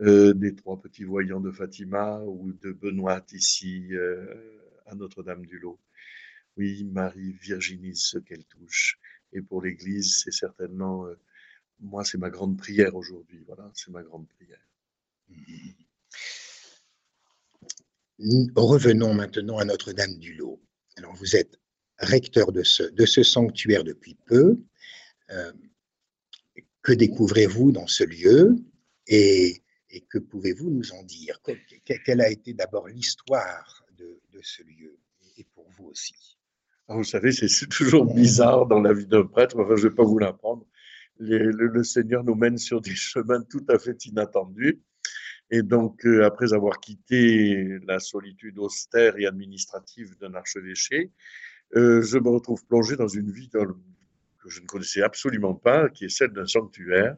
euh, 0.00 0.34
des 0.34 0.54
trois 0.54 0.80
petits 0.80 1.04
voyants 1.04 1.40
de 1.40 1.52
Fatima 1.52 2.20
ou 2.24 2.52
de 2.52 2.72
Benoît 2.72 3.24
ici 3.32 3.86
euh, 3.92 4.26
à 4.86 4.94
Notre-Dame-du-Lot. 4.94 5.78
Oui, 6.56 6.84
Marie 6.84 7.32
virginise 7.32 8.02
ce 8.02 8.18
qu'elle 8.18 8.44
touche. 8.44 8.98
Et 9.32 9.40
pour 9.40 9.62
l'Église, 9.62 10.22
c'est 10.22 10.32
certainement, 10.32 11.06
euh, 11.06 11.14
moi, 11.80 12.04
c'est 12.04 12.18
ma 12.18 12.30
grande 12.30 12.58
prière 12.58 12.96
aujourd'hui. 12.96 13.44
Voilà, 13.46 13.70
c'est 13.74 13.90
ma 13.90 14.02
grande 14.02 14.28
prière. 14.28 14.60
Revenons 18.56 19.14
maintenant 19.14 19.58
à 19.58 19.64
Notre-Dame-du-Lot. 19.64 20.60
Alors, 20.96 21.14
vous 21.14 21.36
êtes 21.36 21.60
recteur 21.98 22.50
de 22.52 22.62
ce, 22.62 22.82
de 22.82 23.06
ce 23.06 23.22
sanctuaire 23.22 23.84
depuis 23.84 24.16
peu. 24.26 24.58
Euh, 25.34 25.52
que 26.82 26.92
découvrez-vous 26.92 27.72
dans 27.72 27.86
ce 27.86 28.04
lieu 28.04 28.56
et, 29.06 29.62
que 30.10 30.18
pouvez-vous 30.18 30.70
nous 30.70 30.92
en 30.92 31.02
dire? 31.02 31.40
Quelle 32.04 32.20
a 32.20 32.28
été 32.28 32.52
d'abord 32.52 32.88
l'histoire 32.88 33.84
de, 33.96 34.20
ce 34.42 34.62
lieu 34.62 34.98
et 35.38 35.46
pour 35.54 35.66
vous 35.70 35.86
aussi? 35.86 36.36
Ah, 36.88 36.96
Vous 36.96 37.04
savez, 37.04 37.32
c'est 37.32 37.48
toujours 37.68 38.12
bizarre 38.12 38.66
dans 38.66 38.80
la 38.80 38.92
vie 38.92 39.06
d'un 39.06 39.24
prêtre, 39.24 39.58
enfin, 39.58 39.76
je 39.76 39.84
ne 39.84 39.88
vais 39.88 39.94
pas 39.94 40.04
vous 40.04 40.18
l'apprendre. 40.18 40.66
Le, 41.18 41.82
Seigneur 41.84 42.24
nous 42.24 42.34
mène 42.34 42.58
sur 42.58 42.80
des 42.80 42.94
chemins 42.94 43.42
tout 43.42 43.64
à 43.68 43.78
fait 43.78 44.04
inattendus. 44.04 44.82
Et 45.50 45.62
donc, 45.62 46.04
euh, 46.06 46.24
après 46.24 46.52
avoir 46.52 46.80
quitté 46.80 47.78
la 47.86 48.00
solitude 48.00 48.58
austère 48.58 49.16
et 49.18 49.26
administrative 49.26 50.16
d'un 50.18 50.34
archevêché, 50.34 51.12
euh, 51.76 52.02
je 52.02 52.18
me 52.18 52.28
retrouve 52.28 52.64
plongé 52.66 52.96
dans 52.96 53.08
une 53.08 53.30
vie 53.30 53.48
que 54.44 54.50
je 54.50 54.60
ne 54.60 54.66
connaissais 54.66 55.02
absolument 55.02 55.54
pas, 55.54 55.88
qui 55.88 56.04
est 56.04 56.08
celle 56.08 56.32
d'un 56.32 56.46
sanctuaire, 56.46 57.16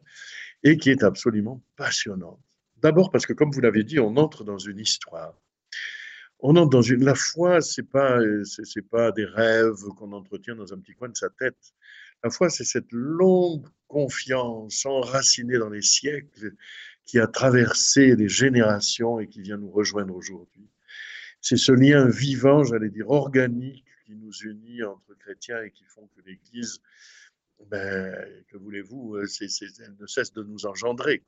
et 0.63 0.77
qui 0.77 0.89
est 0.89 1.03
absolument 1.03 1.61
passionnante. 1.75 2.39
D'abord 2.77 3.11
parce 3.11 3.25
que, 3.25 3.33
comme 3.33 3.51
vous 3.51 3.61
l'avez 3.61 3.83
dit, 3.83 3.99
on 3.99 4.15
entre 4.17 4.43
dans 4.43 4.57
une 4.57 4.79
histoire 4.79 5.35
on 6.39 6.55
entre 6.55 6.69
dans 6.69 6.81
une. 6.81 7.03
La 7.03 7.15
foi, 7.15 7.61
c'est 7.61 7.89
pas, 7.89 8.19
c'est 8.43 8.87
pas 8.87 9.11
des 9.11 9.25
rêves 9.25 9.83
qu'on 9.97 10.11
entretient 10.11 10.55
dans 10.55 10.73
un 10.73 10.79
petit 10.79 10.93
coin 10.93 11.09
de 11.09 11.17
sa 11.17 11.29
tête. 11.29 11.57
La 12.23 12.29
foi, 12.29 12.49
c'est 12.49 12.63
cette 12.63 12.91
longue 12.91 13.67
confiance 13.87 14.85
enracinée 14.85 15.57
dans 15.57 15.69
les 15.69 15.81
siècles 15.81 16.53
qui 17.05 17.19
a 17.19 17.27
traversé 17.27 18.15
les 18.15 18.27
générations 18.27 19.19
et 19.19 19.27
qui 19.27 19.41
vient 19.41 19.57
nous 19.57 19.71
rejoindre 19.71 20.15
aujourd'hui. 20.15 20.69
C'est 21.41 21.57
ce 21.57 21.71
lien 21.71 22.07
vivant, 22.07 22.63
j'allais 22.63 22.89
dire 22.89 23.09
organique, 23.09 23.85
qui 24.07 24.15
nous 24.15 24.31
unit 24.45 24.83
entre 24.83 25.13
chrétiens 25.15 25.61
et 25.61 25.71
qui 25.71 25.83
font 25.83 26.07
que 26.15 26.21
l'Église, 26.21 26.79
ben, 27.69 28.15
que 28.47 28.57
voulez-vous, 28.57 29.17
elle 29.17 29.95
ne 29.99 30.05
cesse 30.07 30.31
de 30.31 30.43
nous 30.43 30.65
engendrer. 30.65 31.25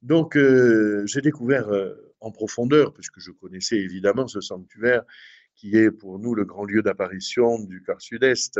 Donc, 0.00 0.36
euh, 0.36 1.04
j'ai 1.06 1.20
découvert 1.20 1.68
euh, 1.68 2.14
en 2.20 2.30
profondeur, 2.30 2.94
puisque 2.94 3.20
je 3.20 3.30
connaissais 3.30 3.76
évidemment 3.76 4.26
ce 4.26 4.40
sanctuaire, 4.40 5.04
qui 5.54 5.76
est 5.76 5.90
pour 5.90 6.18
nous 6.18 6.34
le 6.34 6.44
grand 6.46 6.64
lieu 6.64 6.82
d'apparition 6.82 7.58
du 7.64 7.82
quart 7.82 8.00
sud-est. 8.00 8.58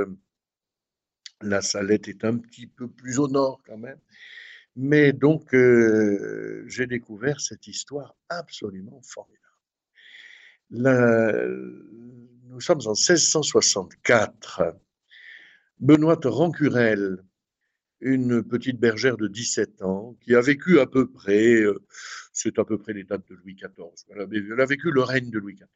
La 1.41 1.63
Salette 1.63 2.09
est 2.09 2.25
un 2.25 2.37
petit 2.37 2.67
peu 2.67 2.89
plus 2.89 3.19
au 3.19 3.29
nord 3.29 3.63
quand 3.67 3.79
même. 3.79 4.01
Mais 4.75 5.15
donc, 5.15 5.55
euh, 5.55 6.65
j'ai 6.67 6.87
découvert 6.87 7.41
cette 7.41 7.67
histoire 7.67 8.15
absolument 8.29 9.01
formidable. 9.03 9.47
Nous 12.57 12.63
sommes 12.63 12.81
en 12.87 12.95
1664. 12.95 14.63
Benoît 15.79 16.19
Rancurel, 16.25 17.23
une 18.01 18.43
petite 18.43 18.81
bergère 18.81 19.19
de 19.19 19.29
17 19.29 19.83
ans 19.83 20.17
qui 20.23 20.35
a 20.35 20.41
vécu 20.41 20.81
à 20.81 20.87
peu 20.87 21.07
près, 21.07 21.61
euh, 21.61 21.85
c'est 22.33 22.59
à 22.59 22.65
peu 22.65 22.79
près 22.79 22.95
les 22.95 23.05
dates 23.05 23.29
de 23.29 23.35
Louis 23.35 23.57
XIV, 23.57 24.07
elle 24.09 24.59
a 24.59 24.65
vécu 24.65 24.91
le 24.91 25.03
règne 25.03 25.29
de 25.29 25.39
Louis 25.39 25.53
XIV. 25.53 25.69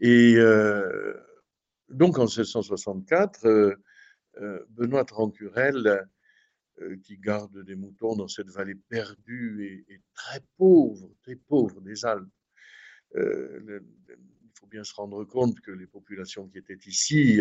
Et 0.00 0.34
euh, 0.36 1.14
donc 1.90 2.18
en 2.18 2.24
1664, 2.24 3.46
euh, 3.46 3.76
Benoît 4.70 5.06
Rancurel, 5.12 6.08
qui 7.04 7.18
garde 7.18 7.62
des 7.62 7.76
moutons 7.76 8.16
dans 8.16 8.26
cette 8.26 8.48
vallée 8.48 8.74
perdue 8.88 9.84
et, 9.88 10.00
très 10.14 10.40
pauvre, 10.56 11.08
très 11.22 11.36
pauvre 11.36 11.80
des 11.82 12.04
Alpes, 12.04 12.26
faut 14.62 14.68
bien 14.68 14.84
se 14.84 14.94
rendre 14.94 15.24
compte 15.24 15.60
que 15.60 15.72
les 15.72 15.86
populations 15.86 16.46
qui 16.46 16.58
étaient 16.58 16.78
ici 16.86 17.40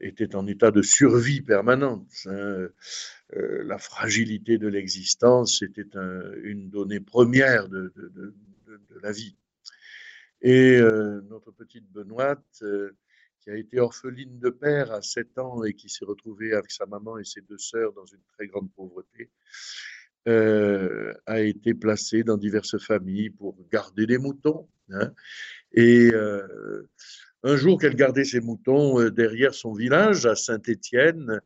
était 0.00 0.34
en 0.34 0.46
état 0.46 0.70
de 0.70 0.82
survie 0.82 1.40
permanente. 1.40 2.08
Hein. 2.26 2.68
Euh, 3.34 3.64
la 3.64 3.78
fragilité 3.78 4.58
de 4.58 4.68
l'existence 4.68 5.62
était 5.62 5.88
une 6.42 6.70
donnée 6.70 7.00
première 7.00 7.68
de, 7.68 7.92
la 9.02 9.12
vie. 9.12 9.36
Et 10.42 10.78
euh, 10.78 11.20
notre 11.28 11.50
petite 11.50 11.90
Benoîte, 11.92 12.62
euh, 12.62 12.92
qui 13.40 13.50
a 13.50 13.56
été 13.56 13.78
orpheline 13.78 14.38
de 14.38 14.50
père 14.50 14.92
à 14.92 15.02
7 15.02 15.38
ans 15.38 15.64
et 15.64 15.74
qui 15.74 15.88
s'est 15.88 16.04
retrouvée 16.04 16.54
avec 16.54 16.70
sa 16.70 16.86
maman 16.86 17.18
et 17.18 17.24
ses 17.24 17.42
deux 17.42 17.58
sœurs 17.58 17.92
dans 17.92 18.06
une 18.06 18.22
très 18.36 18.46
grande 18.46 18.70
pauvreté, 18.72 19.30
a 20.28 21.40
été 21.40 21.72
placée 21.72 22.24
dans 22.24 22.36
diverses 22.36 22.78
familles 22.78 23.30
pour 23.30 23.56
garder 23.70 24.06
des 24.06 24.18
moutons. 24.18 24.68
Hein. 24.90 25.12
Et 25.76 26.10
un 27.46 27.56
jour 27.56 27.78
qu'elle 27.80 27.94
gardait 27.94 28.24
ses 28.24 28.40
moutons 28.40 29.00
euh, 29.00 29.10
derrière 29.10 29.54
son 29.54 29.72
village 29.72 30.26
à 30.26 30.34
Saint-Étienne, 30.34 31.40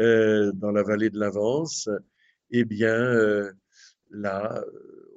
euh, 0.00 0.50
dans 0.52 0.72
la 0.72 0.82
vallée 0.82 1.08
de 1.08 1.20
l'Avance, 1.20 1.88
eh 2.50 2.64
bien, 2.64 2.96
euh, 2.96 3.52
là, 4.10 4.60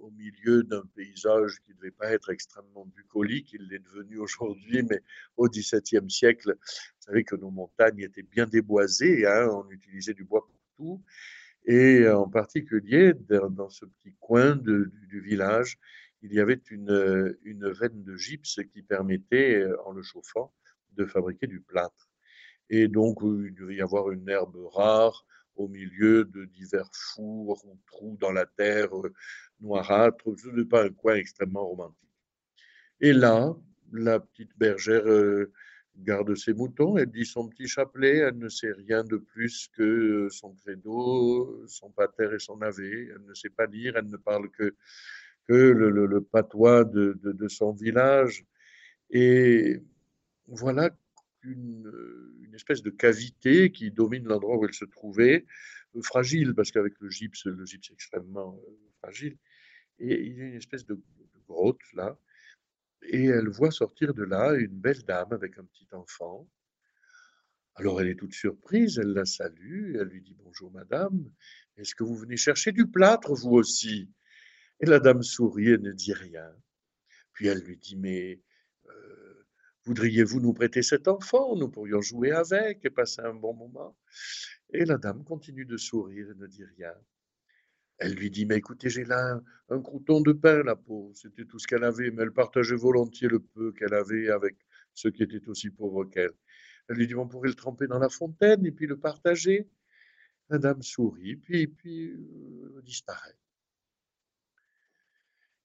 au 0.01 0.11
milieu 0.11 0.61
d'un 0.61 0.83
paysage 0.95 1.59
qui 1.65 1.71
ne 1.71 1.77
devait 1.77 1.89
pas 1.89 2.11
être 2.11 2.29
extrêmement 2.29 2.85
bucolique, 2.85 3.53
il 3.53 3.67
l'est 3.69 3.79
devenu 3.79 4.17
aujourd'hui, 4.19 4.83
mais 4.83 5.01
au 5.35 5.49
XVIIe 5.49 6.09
siècle, 6.09 6.53
vous 6.53 7.01
savez 7.07 7.23
que 7.23 7.35
nos 7.35 7.49
montagnes 7.49 8.01
étaient 8.01 8.21
bien 8.21 8.45
déboisées, 8.45 9.25
hein, 9.25 9.49
on 9.51 9.67
utilisait 9.71 10.13
du 10.13 10.25
bois 10.25 10.45
pour 10.45 10.61
tout, 10.77 11.03
et 11.65 12.07
en 12.07 12.29
particulier 12.29 13.13
dans 13.29 13.69
ce 13.69 13.85
petit 13.85 14.15
coin 14.19 14.55
du, 14.55 15.21
village, 15.21 15.79
il 16.21 16.33
y 16.33 16.39
avait 16.39 16.61
une, 16.69 17.37
une 17.43 17.69
veine 17.69 18.03
de 18.03 18.15
gypse 18.15 18.59
qui 18.73 18.81
permettait, 18.81 19.55
euh, 19.61 19.81
en 19.85 19.91
le 19.91 20.01
chauffant, 20.01 20.53
de 20.93 21.05
fabriquer 21.05 21.47
du 21.47 21.61
plâtre. 21.61 22.09
Et 22.69 22.87
donc, 22.87 23.23
euh, 23.23 23.47
il 23.47 23.55
devait 23.55 23.75
y 23.75 23.81
avoir 23.81 24.11
une 24.11 24.27
herbe 24.29 24.57
rare 24.71 25.25
au 25.55 25.67
milieu 25.67 26.25
de 26.25 26.45
divers 26.45 26.89
fours 26.93 27.65
ou 27.65 27.77
trous 27.87 28.17
dans 28.19 28.31
la 28.31 28.45
terre 28.45 28.95
euh, 28.97 29.13
noirâtre. 29.59 30.23
Ce 30.37 30.49
n'est 30.49 30.65
pas 30.65 30.85
un 30.85 30.89
coin 30.89 31.15
extrêmement 31.15 31.67
romantique. 31.67 31.97
Et 33.01 33.13
là, 33.13 33.55
la 33.91 34.19
petite 34.19 34.51
bergère 34.57 35.05
garde 36.03 36.35
ses 36.35 36.53
moutons, 36.53 36.97
elle 36.97 37.11
dit 37.11 37.25
son 37.25 37.47
petit 37.47 37.67
chapelet, 37.67 38.17
elle 38.17 38.37
ne 38.37 38.49
sait 38.49 38.71
rien 38.71 39.03
de 39.03 39.17
plus 39.17 39.69
que 39.75 40.27
son 40.29 40.53
credo, 40.55 41.65
son 41.67 41.89
pater 41.91 42.29
et 42.33 42.39
son 42.39 42.61
ave, 42.61 42.79
elle 42.79 43.23
ne 43.25 43.33
sait 43.33 43.49
pas 43.49 43.65
lire, 43.65 43.95
elle 43.97 44.09
ne 44.09 44.17
parle 44.17 44.49
que, 44.51 44.75
que 45.49 45.53
le, 45.53 46.21
patois 46.21 46.85
de, 46.85 47.47
son 47.47 47.71
village. 47.71 48.45
Et 49.09 49.81
voilà 50.45 50.95
une, 51.41 51.91
espèce 52.53 52.83
de 52.83 52.91
cavité 52.91 53.71
qui 53.71 53.89
domine 53.89 54.27
l'endroit 54.27 54.57
où 54.57 54.65
elle 54.65 54.73
se 54.73 54.85
trouvait, 54.85 55.45
fragile, 56.03 56.53
parce 56.53 56.71
qu'avec 56.71 56.93
le 56.99 57.09
gypse, 57.09 57.45
le 57.45 57.65
gypse 57.65 57.89
est 57.89 57.93
extrêmement 57.93 58.61
euh, 58.67 58.71
fragile, 58.99 59.37
et 59.97 60.21
il 60.21 60.37
y 60.37 60.41
a 60.41 60.45
une 60.45 60.55
espèce 60.55 60.85
de 60.85 60.99
grotte 61.47 61.81
là, 61.93 62.19
et 63.01 63.25
elle 63.25 63.47
voit 63.47 63.71
sortir 63.71 64.13
de 64.13 64.23
là 64.23 64.53
une 64.53 64.77
belle 64.77 65.01
dame 65.03 65.31
avec 65.31 65.57
un 65.57 65.63
petit 65.63 65.87
enfant. 65.93 66.47
Alors 67.75 68.01
elle 68.01 68.09
est 68.09 68.19
toute 68.19 68.33
surprise, 68.33 68.99
elle 68.99 69.13
la 69.13 69.25
salue, 69.25 69.95
elle 69.95 70.09
lui 70.09 70.21
dit 70.21 70.35
bonjour 70.37 70.69
madame, 70.71 71.31
est-ce 71.77 71.95
que 71.95 72.03
vous 72.03 72.15
venez 72.15 72.37
chercher 72.37 72.71
du 72.71 72.85
plâtre 72.85 73.33
vous 73.33 73.51
aussi? 73.51 74.09
Et 74.81 74.85
la 74.85 74.99
dame 74.99 75.23
sourit 75.23 75.69
et 75.69 75.77
ne 75.77 75.91
dit 75.91 76.13
rien. 76.13 76.49
Puis 77.33 77.47
elle 77.47 77.59
lui 77.59 77.77
dit 77.77 77.95
mais 77.95 78.41
euh, 78.87 79.45
voudriez-vous 79.85 80.39
nous 80.39 80.53
prêter 80.53 80.81
cet 80.81 81.07
enfant? 81.07 81.55
Nous 81.55 81.69
pourrions 81.69 82.01
jouer 82.01 82.31
avec 82.31 82.85
et 82.85 82.89
passer 82.89 83.21
un 83.21 83.33
bon 83.33 83.53
moment. 83.53 83.97
Et 84.71 84.85
la 84.85 84.97
dame 84.97 85.23
continue 85.23 85.65
de 85.65 85.77
sourire 85.77 86.29
et 86.31 86.35
ne 86.35 86.47
dit 86.47 86.63
rien. 86.63 86.93
Elle 87.99 88.13
lui 88.13 88.31
dit, 88.31 88.45
mais 88.45 88.55
écoutez, 88.55 88.89
j'ai 88.89 89.03
là 89.03 89.41
un, 89.69 89.81
crouton 89.81 90.21
de 90.21 90.31
pain, 90.31 90.63
la 90.63 90.75
pauvre. 90.77 91.13
C'était 91.15 91.43
tout 91.43 91.59
ce 91.59 91.67
qu'elle 91.67 91.83
avait, 91.83 92.11
mais 92.11 92.23
elle 92.23 92.31
partageait 92.31 92.77
volontiers 92.77 93.27
le 93.27 93.39
peu 93.39 93.73
qu'elle 93.73 93.93
avait 93.93 94.29
avec 94.29 94.55
ceux 94.93 95.11
qui 95.11 95.23
étaient 95.23 95.47
aussi 95.49 95.69
pauvres 95.69 96.05
qu'elle. 96.05 96.31
Elle 96.87 96.95
lui 96.95 97.07
dit, 97.07 97.15
on 97.15 97.27
pourrait 97.27 97.49
le 97.49 97.55
tremper 97.55 97.87
dans 97.87 97.99
la 97.99 98.09
fontaine 98.09 98.65
et 98.65 98.71
puis 98.71 98.87
le 98.87 98.97
partager. 98.97 99.67
La 100.49 100.57
dame 100.57 100.81
sourit, 100.81 101.35
puis, 101.35 101.67
puis 101.67 102.07
euh, 102.11 102.81
disparaît. 102.83 103.37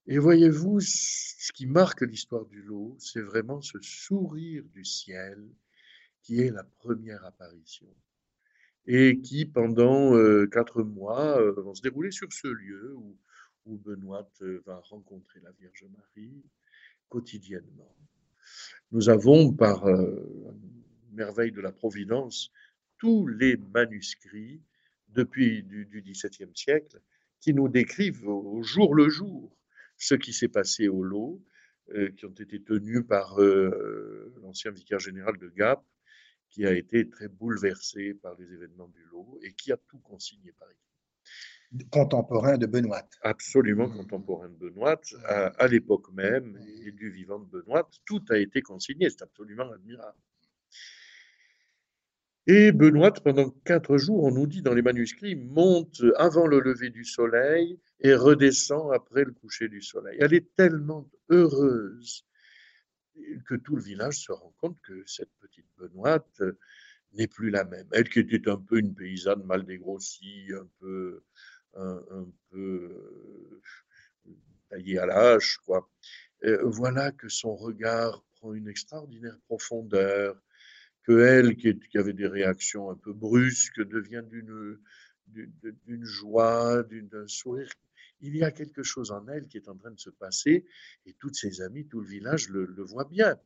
Et 0.07 0.19
voyez-vous, 0.19 0.81
ce 0.81 1.53
qui 1.53 1.67
marque 1.67 2.03
l'histoire 2.03 2.45
du 2.45 2.63
lot, 2.63 2.95
c'est 2.99 3.23
vraiment 3.23 3.63
ce 3.63 3.79
sourire 3.81 4.65
du 4.75 4.85
ciel 4.85 5.49
qui 6.21 6.41
est 6.41 6.51
la 6.51 6.65
première 6.65 7.25
apparition 7.25 7.89
et 8.87 9.21
qui, 9.21 9.47
pendant 9.47 10.15
euh, 10.15 10.47
quatre 10.47 10.83
mois, 10.83 11.41
euh, 11.41 11.53
vont 11.63 11.75
se 11.75 11.81
dérouler 11.81 12.11
sur 12.11 12.31
ce 12.33 12.49
lieu 12.49 12.95
où, 12.95 13.17
où 13.65 13.79
Benoît 13.79 14.29
euh, 14.43 14.63
va 14.67 14.77
rencontrer 14.81 15.41
la 15.41 15.53
Vierge 15.53 15.87
Marie 15.97 16.43
quotidiennement. 17.09 17.97
Nous 18.93 19.09
avons, 19.09 19.53
par 19.53 19.87
merveille 21.13 21.53
de 21.53 21.61
la 21.63 21.73
Providence, 21.73 22.51
tous 22.99 23.27
les 23.27 23.57
manuscrits 23.57 24.61
depuis 25.09 25.63
du, 25.63 26.03
XVIIe 26.05 26.51
siècle 26.55 27.01
qui 27.41 27.55
nous 27.55 27.69
décrivent 27.69 28.29
au, 28.29 28.63
jour 28.63 28.95
le 28.95 29.09
jour 29.09 29.57
ce 30.05 30.15
qui 30.15 30.33
s'est 30.33 30.49
passé 30.49 30.89
au 30.89 31.03
lot, 31.03 31.43
qui 32.17 32.27
ont 32.27 32.35
été 32.35 32.63
tenus 32.63 33.03
par 33.07 33.39
l'ancien 34.43 34.71
vicaire 34.71 34.99
général 34.99 35.39
de 35.39 35.49
Gap, 35.49 35.85
qui 36.51 36.67
a 36.67 36.73
été 36.73 37.09
très 37.09 37.29
bouleversé 37.29 38.15
par 38.15 38.35
les 38.39 38.53
événements 38.53 38.89
du 38.89 39.03
lot 39.11 39.39
et 39.43 39.53
qui 39.55 39.73
a 39.73 39.77
tout 39.89 39.99
consigné 39.99 40.53
par 40.53 40.69
écrit. 40.71 41.89
Contemporain 41.91 42.57
de 42.59 42.67
Benoît. 42.67 43.09
Absolument 43.23 43.89
mmh. 43.89 43.97
contemporain 43.97 44.49
de 44.49 44.55
Benoît, 44.55 45.01
à, 45.25 45.67
l'époque 45.67 46.13
même, 46.13 46.57
et 46.85 46.93
du 46.93 47.11
vivant 47.11 47.41
de 47.41 47.47
Benoît, 47.47 47.91
tout 48.05 48.23
a 48.31 48.39
été 48.39 48.63
consigné, 48.63 49.11
c'est 49.11 49.23
absolument 49.23 49.71
admirable. 49.73 50.19
Et 52.47 52.73
Benoît, 52.73 53.11
pendant 53.13 53.51
quatre 53.65 53.97
jours, 53.97 54.25
on 54.25 54.31
nous 54.31 54.47
dit 54.47 54.61
dans 54.61 54.75
les 54.75 54.83
manuscrits, 54.83 55.35
monte 55.35 56.03
avant 56.17 56.47
le 56.47 56.61
lever 56.61 56.91
du 56.91 57.05
soleil 57.05 57.81
et 58.01 58.15
redescend 58.15 58.93
après 58.93 59.25
le 59.25 59.33
coucher 59.33 59.69
du 59.69 59.81
soleil. 59.81 60.19
Elle 60.21 60.35
est 60.35 60.55
tellement 60.55 61.11
heureuse 61.31 62.27
que 63.47 63.55
tout 63.55 63.77
le 63.77 63.83
village 63.83 64.19
se 64.19 64.33
rend 64.33 64.55
compte 64.59 64.79
que 64.83 65.03
cette 65.07 65.31
petite 65.41 65.67
Benoîte 65.79 66.43
n'est 67.15 67.29
plus 67.29 67.49
la 67.49 67.65
même. 67.65 67.89
Elle 67.93 68.11
qui 68.11 68.19
était 68.19 68.51
un 68.51 68.59
peu 68.59 68.79
une 68.79 68.95
paysanne 68.95 69.45
mal 69.45 69.65
dégrossie, 69.65 70.49
un 70.53 70.69
peu, 70.81 71.23
un, 71.75 72.27
peu 72.51 73.61
taillée 74.69 74.99
à 74.99 75.07
la 75.07 75.35
hache. 75.35 75.59
Euh, 76.45 76.59
voilà 76.65 77.11
que 77.13 77.29
son 77.29 77.55
regard 77.55 78.23
prend 78.35 78.53
une 78.53 78.69
extraordinaire 78.69 79.39
profondeur, 79.47 80.37
que 81.05 81.21
elle, 81.21 81.57
qui, 81.57 81.99
avait 81.99 82.13
des 82.13 82.27
réactions 82.27 82.91
un 82.91 82.97
peu 82.97 83.13
brusques, 83.13 83.83
devient 83.87 84.23
d'une 84.29 86.05
joie, 86.05 86.83
d'un 86.83 87.27
sourire 87.27 87.71
il 88.25 88.37
y 88.37 88.43
a 88.43 88.51
quelque 88.51 88.83
chose 88.83 89.11
en 89.11 89.27
elle 89.29 89.47
qui 89.47 89.59
est 89.59 89.69
en 89.69 89.77
train 89.77 89.91
de 89.91 90.01
se 90.01 90.11
passer 90.11 90.65
et 91.07 91.13
toutes 91.15 91.35
ses 91.35 91.61
amies, 91.61 91.87
tout 91.87 92.01
le 92.01 92.09
village 92.09 92.49
le, 92.49 92.83
voit 92.83 93.05
bien. 93.05 93.37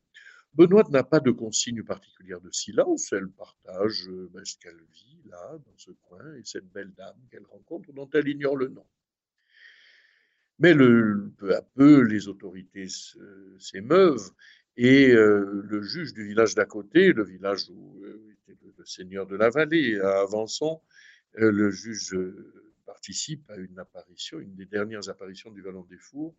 Benoît 0.55 0.85
n'a 0.91 1.03
pas 1.03 1.21
de 1.21 1.31
consigne 1.31 1.83
particulière 1.83 2.41
de 2.41 2.51
silence, 2.51 3.13
elle 3.13 3.29
partage 3.29 4.09
euh, 4.09 4.31
ben, 4.33 4.45
ce 4.45 4.57
qu'elle 4.59 4.81
vit 4.93 5.21
là, 5.27 5.59
dans 5.59 5.77
ce 5.77 5.91
coin, 5.91 6.35
et 6.37 6.43
cette 6.45 6.73
belle 6.73 6.93
dame 6.95 7.17
qu'elle 7.31 7.45
rencontre, 7.45 7.93
dont 7.93 8.09
elle 8.15 8.29
ignore 8.29 8.57
le 8.57 8.69
nom. 8.69 8.87
Mais 10.59 10.75
peu 10.75 11.55
à 11.55 11.63
peu, 11.63 12.03
les 12.03 12.27
autorités 12.27 12.89
s'émeuvent 13.59 14.33
et 14.79 15.11
euh, 15.11 15.63
le 15.69 15.83
juge 15.83 16.15
du 16.15 16.25
village 16.25 16.55
d'à 16.55 16.65
côté, 16.65 17.13
le 17.13 17.25
village 17.25 17.69
où 17.69 18.01
euh, 18.03 18.35
était 18.49 18.59
le, 18.79 18.85
seigneur 18.87 19.27
de 19.27 19.37
la 19.37 19.51
vallée, 19.51 20.01
à 20.01 20.21
Avançon, 20.21 20.81
le 21.35 21.71
juge 21.71 22.17
participe 22.87 23.51
à 23.51 23.57
une 23.57 23.79
apparition, 23.79 24.41
une 24.41 24.55
des 24.55 24.65
dernières 24.65 25.11
apparitions 25.11 25.51
du 25.51 25.61
Vallon 25.61 25.85
des 25.91 25.99
Fours, 25.99 26.35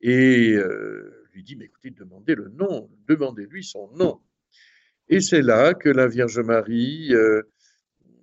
et 0.00 0.54
euh, 0.54 1.28
lui 1.32 1.42
dit, 1.42 1.56
mais 1.56 1.66
écoutez, 1.66 1.90
demandez 1.90 2.34
le 2.34 2.48
nom, 2.48 2.90
demandez-lui 3.06 3.64
son 3.64 3.90
nom. 3.92 4.20
Et 5.08 5.20
c'est 5.20 5.42
là 5.42 5.74
que 5.74 5.88
la 5.88 6.08
Vierge 6.08 6.40
Marie 6.40 7.14
euh, 7.14 7.42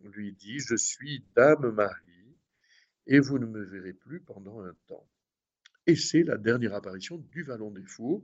lui 0.03 0.33
dit, 0.33 0.59
je 0.59 0.75
suis 0.75 1.23
Dame 1.35 1.71
Marie, 1.71 2.37
et 3.07 3.19
vous 3.19 3.39
ne 3.39 3.45
me 3.45 3.63
verrez 3.63 3.93
plus 3.93 4.19
pendant 4.19 4.61
un 4.61 4.73
temps. 4.87 5.07
Et 5.85 5.95
c'est 5.95 6.23
la 6.23 6.37
dernière 6.37 6.73
apparition 6.73 7.17
du 7.17 7.43
Vallon 7.43 7.71
des 7.71 7.83
Fours. 7.83 8.23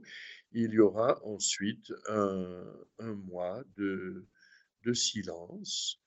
Il 0.52 0.72
y 0.72 0.78
aura 0.78 1.22
ensuite 1.26 1.92
un, 2.08 2.64
mois 2.98 3.62
de, 3.76 4.26
silence 4.94 6.00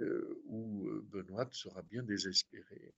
euh, 0.00 0.42
où 0.46 0.88
euh, 0.88 1.06
Benoît 1.10 1.48
sera 1.52 1.82
bien 1.82 2.02
désespérée, 2.02 2.94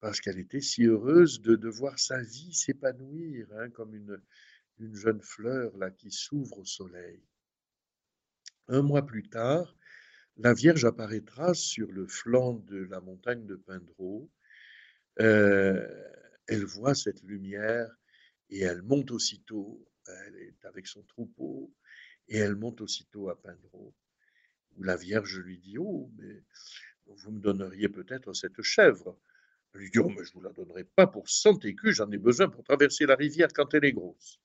parce 0.00 0.20
qu'elle 0.20 0.38
était 0.38 0.60
si 0.60 0.84
heureuse 0.84 1.40
de, 1.40 1.68
voir 1.68 1.98
sa 1.98 2.20
vie 2.20 2.52
s'épanouir, 2.52 3.46
hein, 3.52 3.70
comme 3.70 3.94
une, 3.94 4.20
une 4.78 4.94
jeune 4.94 5.22
fleur 5.22 5.76
là 5.78 5.90
qui 5.90 6.10
s'ouvre 6.10 6.58
au 6.58 6.64
soleil. 6.64 7.22
Un 8.66 8.82
mois 8.82 9.06
plus 9.06 9.28
tard, 9.28 9.74
la 10.36 10.52
Vierge 10.52 10.84
apparaîtra 10.84 11.54
sur 11.54 11.90
le 11.90 12.06
flanc 12.06 12.54
de 12.54 12.84
la 12.84 13.00
montagne 13.00 13.46
de 13.46 13.56
Pindreau. 13.56 14.30
Euh, 15.20 15.86
elle 16.48 16.64
voit 16.64 16.94
cette 16.94 17.22
lumière 17.22 17.88
et 18.50 18.60
elle 18.60 18.82
monte 18.82 19.10
aussitôt. 19.10 19.86
Elle 20.06 20.36
est 20.36 20.64
avec 20.64 20.86
son 20.86 21.02
troupeau 21.02 21.72
et 22.28 22.38
elle 22.38 22.56
monte 22.56 22.80
aussitôt 22.80 23.28
à 23.28 23.40
Pindreau 23.40 23.94
où 24.76 24.82
la 24.82 24.96
Vierge 24.96 25.38
lui 25.38 25.58
dit 25.58 25.76
Oh, 25.78 26.10
mais 26.16 26.42
vous 27.06 27.32
me 27.32 27.40
donneriez 27.40 27.88
peut-être 27.88 28.32
cette 28.32 28.62
chèvre. 28.62 29.18
Elle 29.74 29.80
lui 29.80 29.90
dit 29.90 29.98
Oh, 29.98 30.08
mais 30.08 30.24
je 30.24 30.30
ne 30.30 30.34
vous 30.34 30.40
la 30.40 30.52
donnerai 30.52 30.84
pas 30.84 31.06
pour 31.06 31.28
100 31.28 31.64
écus, 31.66 31.96
j'en 31.96 32.10
ai 32.10 32.18
besoin 32.18 32.48
pour 32.48 32.64
traverser 32.64 33.06
la 33.06 33.16
rivière 33.16 33.52
quand 33.52 33.74
elle 33.74 33.84
est 33.84 33.92
grosse. 33.92 34.40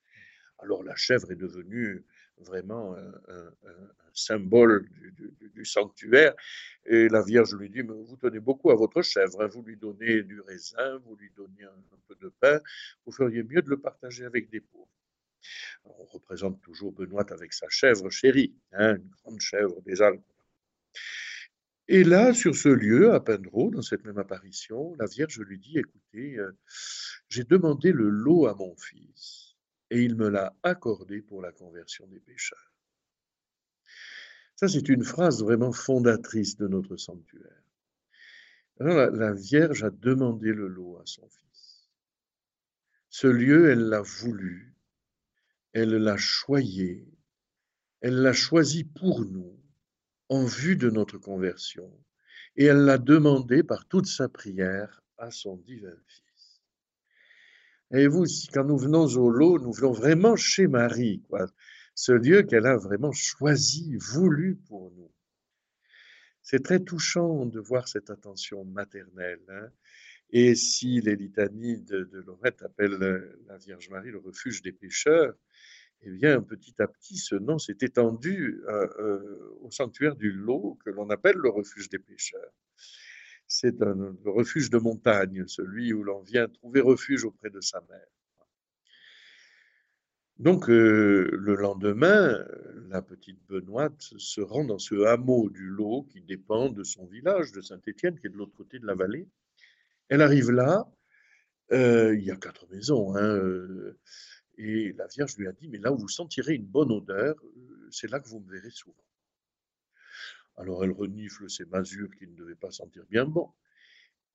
Alors 0.59 0.83
la 0.83 0.95
chèvre 0.95 1.31
est 1.31 1.37
devenue 1.37 2.05
vraiment 2.38 2.96
un, 2.96 3.52
symbole 4.13 4.88
du, 5.56 5.65
sanctuaire. 5.65 6.36
Et 6.86 7.08
la 7.10 7.24
Vierge 7.24 7.56
lui 7.56 7.69
dit, 7.69 7.84
mais 7.84 7.93
vous 7.93 8.17
tenez 8.17 8.39
beaucoup 8.39 8.69
à 8.72 8.76
votre 8.76 9.02
chèvre, 9.02 9.41
hein. 9.41 9.48
vous 9.48 9.63
lui 9.63 9.78
donnez 9.78 10.24
du 10.24 10.41
raisin, 10.41 10.98
vous 11.06 11.15
lui 11.15 11.32
donnez 11.36 11.63
un, 11.63 11.98
peu 12.08 12.15
de 12.22 12.32
pain, 12.39 12.60
vous 13.06 13.12
feriez 13.12 13.43
mieux 13.43 13.62
de 13.62 13.69
le 13.69 13.78
partager 13.78 14.26
avec 14.26 14.50
des 14.50 14.60
pauvres 14.60 14.88
on 15.86 16.06
représente 16.06 16.62
toujours 16.62 16.91
Benoît 16.91 17.26
avec 17.32 17.54
sa 17.54 17.67
chèvre 17.69 18.10
chérie, 18.10 18.56
hein, 18.72 18.96
une 18.96 19.10
grande 19.10 19.41
chèvre 19.41 19.82
des 19.82 20.02
Alpes. 20.02 20.24
Et 21.89 22.04
là, 22.04 22.34
sur 22.34 22.56
ce 22.56 22.69
lieu, 22.69 23.13
à 23.13 23.19
Pendreau, 23.19 23.69
dans 23.69 23.82
cette 23.82 24.06
même 24.06 24.17
apparition, 24.17 24.96
la 24.98 25.06
Vierge 25.06 25.39
lui 25.39 25.60
dit, 25.60 25.78
écoutez, 25.78 26.38
euh, 26.38 26.52
j'ai 27.28 27.43
demandé 27.43 27.91
le 27.91 28.08
lot 28.08 28.48
à 28.48 28.56
mon 28.56 28.76
fils, 28.78 29.42
et 29.93 30.01
il 30.01 30.15
me 30.15 30.27
l'a 30.27 30.56
accordé 30.63 31.21
pour 31.21 31.39
la 31.39 31.51
conversion 31.51 32.08
des 32.08 32.19
pécheurs. 32.19 32.73
Ça, 34.56 34.67
c'est 34.67 34.89
une 34.89 35.03
phrase 35.03 35.43
vraiment 35.43 35.71
fondatrice 35.71 36.58
de 36.58 36.67
notre 36.67 36.97
sanctuaire. 36.97 37.62
la 38.79 39.34
Vierge 39.34 39.84
a 39.84 39.91
demandé 39.91 40.51
le 40.51 40.67
lot 40.67 40.97
à 40.97 41.06
son 41.06 41.29
fils. 41.29 41.91
Ce 43.10 43.27
lieu, 43.27 43.69
elle 43.69 43.88
l'a 43.89 44.01
voulu, 44.01 44.75
elle 45.73 45.95
l'a 45.95 46.17
choyé, 46.17 47.08
Elle 48.01 48.15
l'a 48.15 48.34
choisi 48.34 48.84
pour 48.84 49.23
nous, 49.23 49.62
en 50.29 50.43
vue 50.43 50.75
de 50.75 50.89
notre 50.89 51.19
conversion, 51.19 52.03
et 52.56 52.65
elle 52.65 52.84
l'a 52.86 52.97
demandé 52.97 53.62
par 53.62 53.88
toute 53.88 54.08
sa 54.08 54.27
prière 54.27 55.03
à 55.19 55.29
son 55.29 55.58
divin 55.58 55.95
Fils. 56.08 56.22
Et 57.93 58.08
vous, 58.08 58.25
quand 58.51 58.63
nous 58.63 58.77
venons 58.77 59.06
au 59.06 59.29
lot, 59.29 59.60
nous 59.60 59.71
venons 59.71 59.91
vraiment 59.91 60.36
chez 60.36 60.67
Marie, 60.67 61.21
quoi. 61.29 61.45
ce 61.93 62.12
lieu 62.12 62.41
qu'elle 62.41 62.65
a 62.65 62.75
vraiment 62.75 63.12
choisi, 63.12 63.95
voulu 63.97 64.56
pour 64.67 64.91
nous. 64.91 65.12
C'est 66.41 66.63
très 66.63 66.79
touchant 66.79 67.45
de 67.45 67.60
voir 67.60 67.88
cette 67.88 68.10
attention 68.10 68.65
maternelle. 68.65 69.43
Hein. 69.47 69.69
Et 70.32 70.56
si 70.56 71.01
les 71.01 71.15
litanies 71.15 71.82
de, 71.82 72.03
de 72.06 72.19
Lorette 72.21 72.63
appellent 72.63 72.97
la 73.47 73.58
Vierge 73.58 73.89
Marie 73.89 74.10
le 74.10 74.17
refuge 74.17 74.63
des 74.63 74.71
pécheurs, 74.71 75.36
eh 76.01 76.10
bien, 76.10 76.41
petit 76.41 76.73
à 76.82 76.88
petit, 76.88 77.17
ce 77.17 77.36
nom 77.36 77.60
s'est 77.60 77.77
étendu 77.82 78.62
euh, 78.67 78.88
euh, 78.99 79.58
au 79.62 79.71
sanctuaire 79.71 80.15
du 80.15 80.32
Lot, 80.32 80.77
que 80.84 80.89
l'on 80.89 81.10
appelle 81.12 81.38
le 81.38 81.49
refuge 81.49 81.89
des 81.89 81.99
pêcheurs. 81.99 82.51
C'est 83.55 83.79
le 83.79 84.17
refuge 84.25 84.71
de 84.71 84.79
montagne, 84.79 85.45
celui 85.45 85.93
où 85.93 86.03
l'on 86.03 86.21
vient 86.21 86.47
trouver 86.47 86.81
refuge 86.81 87.23
auprès 87.23 87.51
de 87.51 87.61
sa 87.61 87.81
mère. 87.81 88.07
Donc, 90.39 90.71
euh, 90.71 91.29
le 91.33 91.53
lendemain, 91.53 92.43
la 92.89 93.03
petite 93.03 93.39
Benoîte 93.47 94.01
se 94.17 94.41
rend 94.41 94.63
dans 94.63 94.79
ce 94.79 95.05
hameau 95.05 95.51
du 95.51 95.67
Lot 95.67 96.07
qui 96.11 96.21
dépend 96.21 96.69
de 96.69 96.83
son 96.83 97.05
village 97.05 97.51
de 97.51 97.61
Saint-Étienne, 97.61 98.19
qui 98.19 98.25
est 98.25 98.31
de 98.31 98.37
l'autre 98.37 98.55
côté 98.55 98.79
de 98.79 98.87
la 98.87 98.95
vallée. 98.95 99.27
Elle 100.09 100.23
arrive 100.23 100.49
là, 100.49 100.91
il 101.69 102.23
y 102.23 102.31
a 102.31 102.35
quatre 102.35 102.67
maisons. 102.71 103.15
Hein, 103.15 103.39
et 104.57 104.93
la 104.93 105.05
Vierge 105.05 105.37
lui 105.37 105.47
a 105.47 105.51
dit, 105.51 105.67
mais 105.67 105.77
là 105.77 105.91
où 105.93 105.97
vous 105.97 106.07
sentirez 106.07 106.55
une 106.55 106.65
bonne 106.65 106.91
odeur, 106.91 107.35
euh, 107.43 107.87
c'est 107.91 108.09
là 108.09 108.19
que 108.19 108.27
vous 108.27 108.39
me 108.39 108.51
verrez 108.51 108.71
souvent. 108.71 108.97
Alors 110.57 110.83
elle 110.83 110.91
renifle 110.91 111.49
ses 111.49 111.65
masures 111.65 112.15
qui 112.17 112.27
ne 112.27 112.35
devaient 112.35 112.55
pas 112.55 112.71
sentir 112.71 113.05
bien 113.05 113.25
bon. 113.25 113.51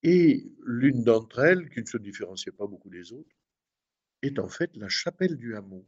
Et 0.02 0.52
l'une 0.64 1.02
d'entre 1.02 1.40
elles, 1.40 1.68
qui 1.70 1.80
ne 1.80 1.86
se 1.86 1.98
différenciait 1.98 2.52
pas 2.52 2.66
beaucoup 2.66 2.90
des 2.90 3.12
autres, 3.12 3.36
est 4.22 4.38
en 4.38 4.48
fait 4.48 4.76
la 4.76 4.88
chapelle 4.88 5.36
du 5.36 5.56
hameau. 5.56 5.86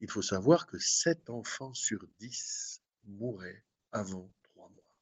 Il 0.00 0.10
faut 0.10 0.22
savoir 0.22 0.66
que 0.66 0.78
sept 0.78 1.30
enfants 1.30 1.72
sur 1.74 2.06
dix 2.18 2.82
mouraient 3.04 3.64
avant 3.92 4.30
trois 4.42 4.68
mois, 4.68 4.98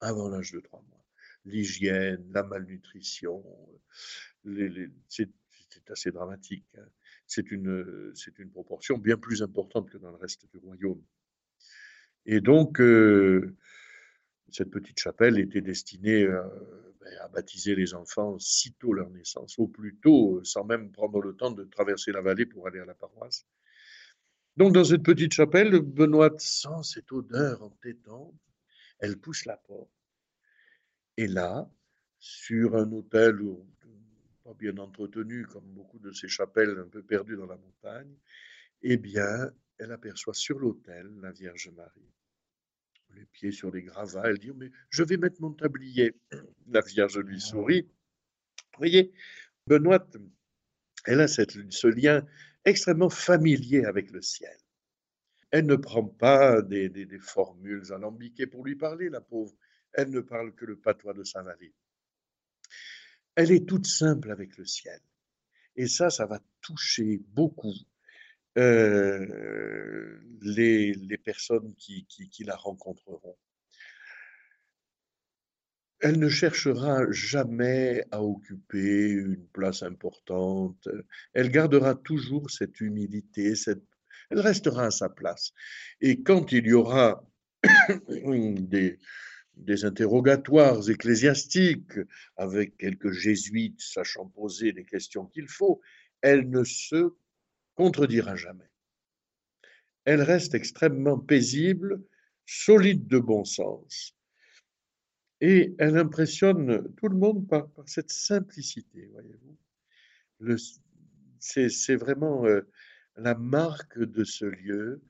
avant 0.00 0.28
l'âge 0.28 0.52
de 0.52 0.60
trois 0.60 0.82
mois. 0.88 1.04
L'hygiène, 1.44 2.30
la 2.32 2.42
malnutrition, 2.42 3.42
c'est 5.08 5.30
assez 5.88 6.10
dramatique. 6.10 6.66
Hein 6.78 6.88
c'est 7.30 7.48
une 7.52 8.50
proportion 8.50 8.98
bien 8.98 9.16
plus 9.16 9.42
importante 9.42 9.88
que 9.88 9.98
dans 9.98 10.10
le 10.10 10.16
reste 10.16 10.50
du 10.50 10.58
royaume. 10.58 11.02
Et 12.26 12.40
donc, 12.40 12.80
euh, 12.80 13.56
cette 14.50 14.70
petite 14.70 14.98
chapelle 14.98 15.38
était 15.38 15.60
destinée 15.60 16.24
euh, 16.24 16.42
ben, 17.00 17.12
à 17.22 17.28
baptiser 17.28 17.74
les 17.74 17.94
enfants 17.94 18.38
sitôt 18.38 18.92
leur 18.92 19.10
naissance, 19.10 19.58
au 19.58 19.66
plus 19.66 19.96
tôt, 19.96 20.42
sans 20.44 20.64
même 20.64 20.90
prendre 20.92 21.20
le 21.20 21.34
temps 21.34 21.50
de 21.50 21.64
traverser 21.64 22.12
la 22.12 22.20
vallée 22.20 22.46
pour 22.46 22.66
aller 22.66 22.80
à 22.80 22.84
la 22.84 22.94
paroisse. 22.94 23.46
Donc, 24.56 24.74
dans 24.74 24.84
cette 24.84 25.02
petite 25.02 25.32
chapelle, 25.32 25.80
Benoît 25.80 26.34
sent 26.38 26.82
cette 26.82 27.12
odeur 27.12 27.62
entêtante. 27.62 28.34
Elle 28.98 29.18
pousse 29.18 29.46
la 29.46 29.56
porte. 29.56 29.90
Et 31.16 31.26
là, 31.26 31.70
sur 32.18 32.76
un 32.76 32.92
autel 32.92 33.40
où 33.40 33.66
bien 34.54 34.76
entretenu 34.78 35.46
comme 35.46 35.64
beaucoup 35.64 35.98
de 35.98 36.12
ces 36.12 36.28
chapelles 36.28 36.78
un 36.78 36.88
peu 36.88 37.02
perdues 37.02 37.36
dans 37.36 37.46
la 37.46 37.56
montagne, 37.56 38.14
eh 38.82 38.96
bien, 38.96 39.50
elle 39.80 39.92
aperçoit 39.92 40.34
sur 40.34 40.58
l'autel 40.58 41.08
la 41.20 41.32
Vierge 41.32 41.70
Marie. 41.70 42.12
Les 43.14 43.24
pieds 43.26 43.50
sur 43.50 43.70
les 43.70 43.82
gravats, 43.82 44.22
elle 44.26 44.38
dit 44.38 44.52
Mais 44.54 44.70
je 44.90 45.02
vais 45.02 45.16
mettre 45.16 45.40
mon 45.40 45.52
tablier. 45.52 46.14
La 46.68 46.80
Vierge 46.80 47.18
lui 47.18 47.40
sourit. 47.40 47.82
Vous 47.82 48.78
voyez, 48.78 49.12
Benoît, 49.66 50.06
elle 51.06 51.20
a 51.20 51.26
ce 51.26 51.86
lien 51.88 52.24
extrêmement 52.64 53.10
familier 53.10 53.84
avec 53.84 54.12
le 54.12 54.22
ciel. 54.22 54.56
Elle 55.50 55.66
ne 55.66 55.74
prend 55.74 56.04
pas 56.04 56.62
des 56.62 57.18
formules 57.18 57.92
alambiquées 57.92 58.46
pour 58.46 58.64
lui 58.64 58.76
parler, 58.76 59.08
la 59.08 59.20
pauvre. 59.20 59.52
Elle 59.92 60.10
ne 60.10 60.20
parle 60.20 60.54
que 60.54 60.64
le 60.64 60.78
patois 60.78 61.14
de 61.14 61.24
sa 61.24 61.42
vallée 61.42 61.74
elle 63.40 63.52
est 63.52 63.66
toute 63.66 63.86
simple 63.86 64.30
avec 64.30 64.56
le 64.56 64.64
ciel. 64.64 65.00
Et 65.76 65.86
ça, 65.86 66.10
ça 66.10 66.26
va 66.26 66.40
toucher 66.60 67.20
beaucoup 67.28 67.72
euh, 68.58 70.18
les, 70.42 71.18
personnes 71.24 71.74
qui, 71.76 72.06
la 72.44 72.56
rencontreront. 72.56 73.36
Elle 76.00 76.18
ne 76.18 76.28
cherchera 76.28 77.04
jamais 77.10 78.04
à 78.10 78.22
occuper 78.22 79.10
une 79.10 79.46
place 79.48 79.82
importante. 79.82 80.88
Elle 81.34 81.50
gardera 81.50 81.94
toujours 81.94 82.50
cette 82.50 82.80
humilité, 82.80 83.52
elle 84.30 84.40
restera 84.40 84.86
à 84.86 84.90
sa 84.90 85.10
place. 85.10 85.52
Et 86.00 86.22
quand 86.22 86.52
il 86.52 86.66
y 86.66 86.72
aura 86.72 87.22
des 89.56 89.84
interrogatoires 89.84 90.88
ecclésiastiques 90.88 91.98
avec 92.36 92.76
quelques 92.78 93.12
jésuites 93.12 93.80
sachant 93.80 94.26
poser 94.26 94.72
les 94.72 94.84
questions 94.84 95.26
qu'il 95.26 95.48
faut, 95.48 95.82
elle 96.22 96.48
ne 96.48 96.64
se 96.64 97.14
contredira 97.80 98.36
jamais. 98.36 98.70
Elle 100.04 100.20
reste 100.20 100.54
extrêmement 100.54 101.18
paisible, 101.18 102.04
solide 102.44 103.06
de 103.06 103.18
bon 103.18 103.44
sens. 103.46 104.14
Et 105.40 105.74
elle 105.78 105.96
impressionne 105.96 106.94
tout 106.96 107.08
le 107.08 107.16
monde 107.16 107.48
par, 107.48 107.70
cette 107.86 108.12
simplicité, 108.12 109.06
voyez-vous. 109.06 109.56
C'est 111.38 111.96
vraiment 111.96 112.44
euh, 112.44 112.60
la 113.16 113.34
marque 113.34 113.98
de 113.98 114.24
ce 114.24 114.44
lieu, 114.44 115.02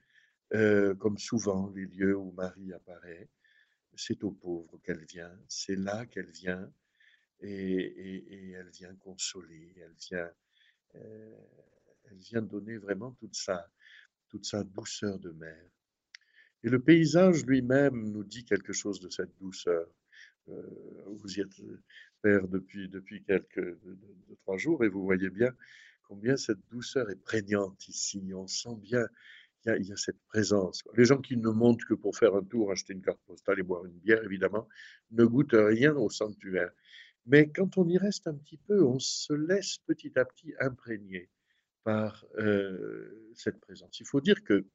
euh, 0.53 0.95
comme 0.95 1.17
souvent 1.17 1.69
les 1.75 1.87
lieux 1.87 2.15
où 2.15 2.31
Marie 2.31 2.71
apparaît 2.71 3.27
c'est 3.97 4.23
aux 4.23 4.31
pauvres 4.31 4.79
qu'elle 4.83 5.03
vient, 5.03 5.37
c'est 5.49 5.75
là 5.75 6.05
qu'elle 6.05 6.31
vient, 6.31 6.71
et, 7.41 8.53
elle 8.53 8.69
vient 8.69 8.95
consoler, 8.95 9.73
elle 9.75 9.95
vient, 10.09 10.31
euh, 10.95 11.35
elle 12.11 12.19
vient 12.19 12.41
donner 12.41 12.77
vraiment 12.77 13.11
toute 13.19 13.35
sa, 13.35 13.67
toute 14.29 14.45
sa 14.45 14.63
douceur 14.63 15.19
de 15.19 15.31
mère. 15.31 15.69
Et 16.63 16.69
le 16.69 16.79
paysage 16.79 17.45
lui-même 17.45 18.11
nous 18.11 18.23
dit 18.23 18.45
quelque 18.45 18.73
chose 18.73 18.99
de 18.99 19.09
cette 19.09 19.35
douceur. 19.39 19.87
Euh, 20.49 20.61
vous 21.07 21.37
y 21.37 21.41
êtes 21.41 21.61
père 22.21 22.47
depuis, 22.47 22.87
depuis 22.89 23.23
quelques 23.23 23.77
trois 24.41 24.57
jours 24.57 24.83
et 24.83 24.89
vous 24.89 25.03
voyez 25.03 25.29
bien 25.29 25.51
combien 26.03 26.37
cette 26.37 26.59
douceur 26.69 27.09
est 27.09 27.21
prégnante 27.23 27.87
ici. 27.87 28.21
On 28.33 28.47
sent 28.47 28.75
bien 28.81 29.07
il 29.65 29.85
y, 29.85 29.91
a, 29.91 29.95
cette 29.95 30.19
présence. 30.27 30.83
Les 30.97 31.05
gens 31.05 31.19
qui 31.19 31.37
ne 31.37 31.49
montent 31.49 31.85
que 31.85 31.93
pour 31.93 32.17
faire 32.17 32.35
un 32.35 32.43
tour, 32.43 32.71
acheter 32.71 32.93
une 32.93 33.01
carte 33.01 33.21
postale 33.27 33.59
et 33.59 33.63
boire 33.63 33.85
une 33.85 33.99
bière, 33.99 34.23
évidemment, 34.23 34.67
ne 35.11 35.23
goûtent 35.23 35.53
rien 35.53 35.95
au 35.95 36.09
sanctuaire. 36.09 36.71
Mais 37.27 37.49
quand 37.51 37.77
on 37.77 37.87
y 37.87 37.97
reste 37.99 38.27
un 38.27 38.33
petit 38.33 38.57
peu, 38.57 38.83
on 38.83 38.97
se 38.97 39.33
laisse 39.33 39.77
petit 39.85 40.17
à 40.17 40.25
petit 40.25 40.53
imprégner 40.59 41.29
par 41.83 42.25
euh, 42.37 43.31
cette 43.35 43.59
présence. 43.59 43.99
Il 43.99 44.05
faut 44.05 44.21
dire 44.21 44.43
que 44.43 44.65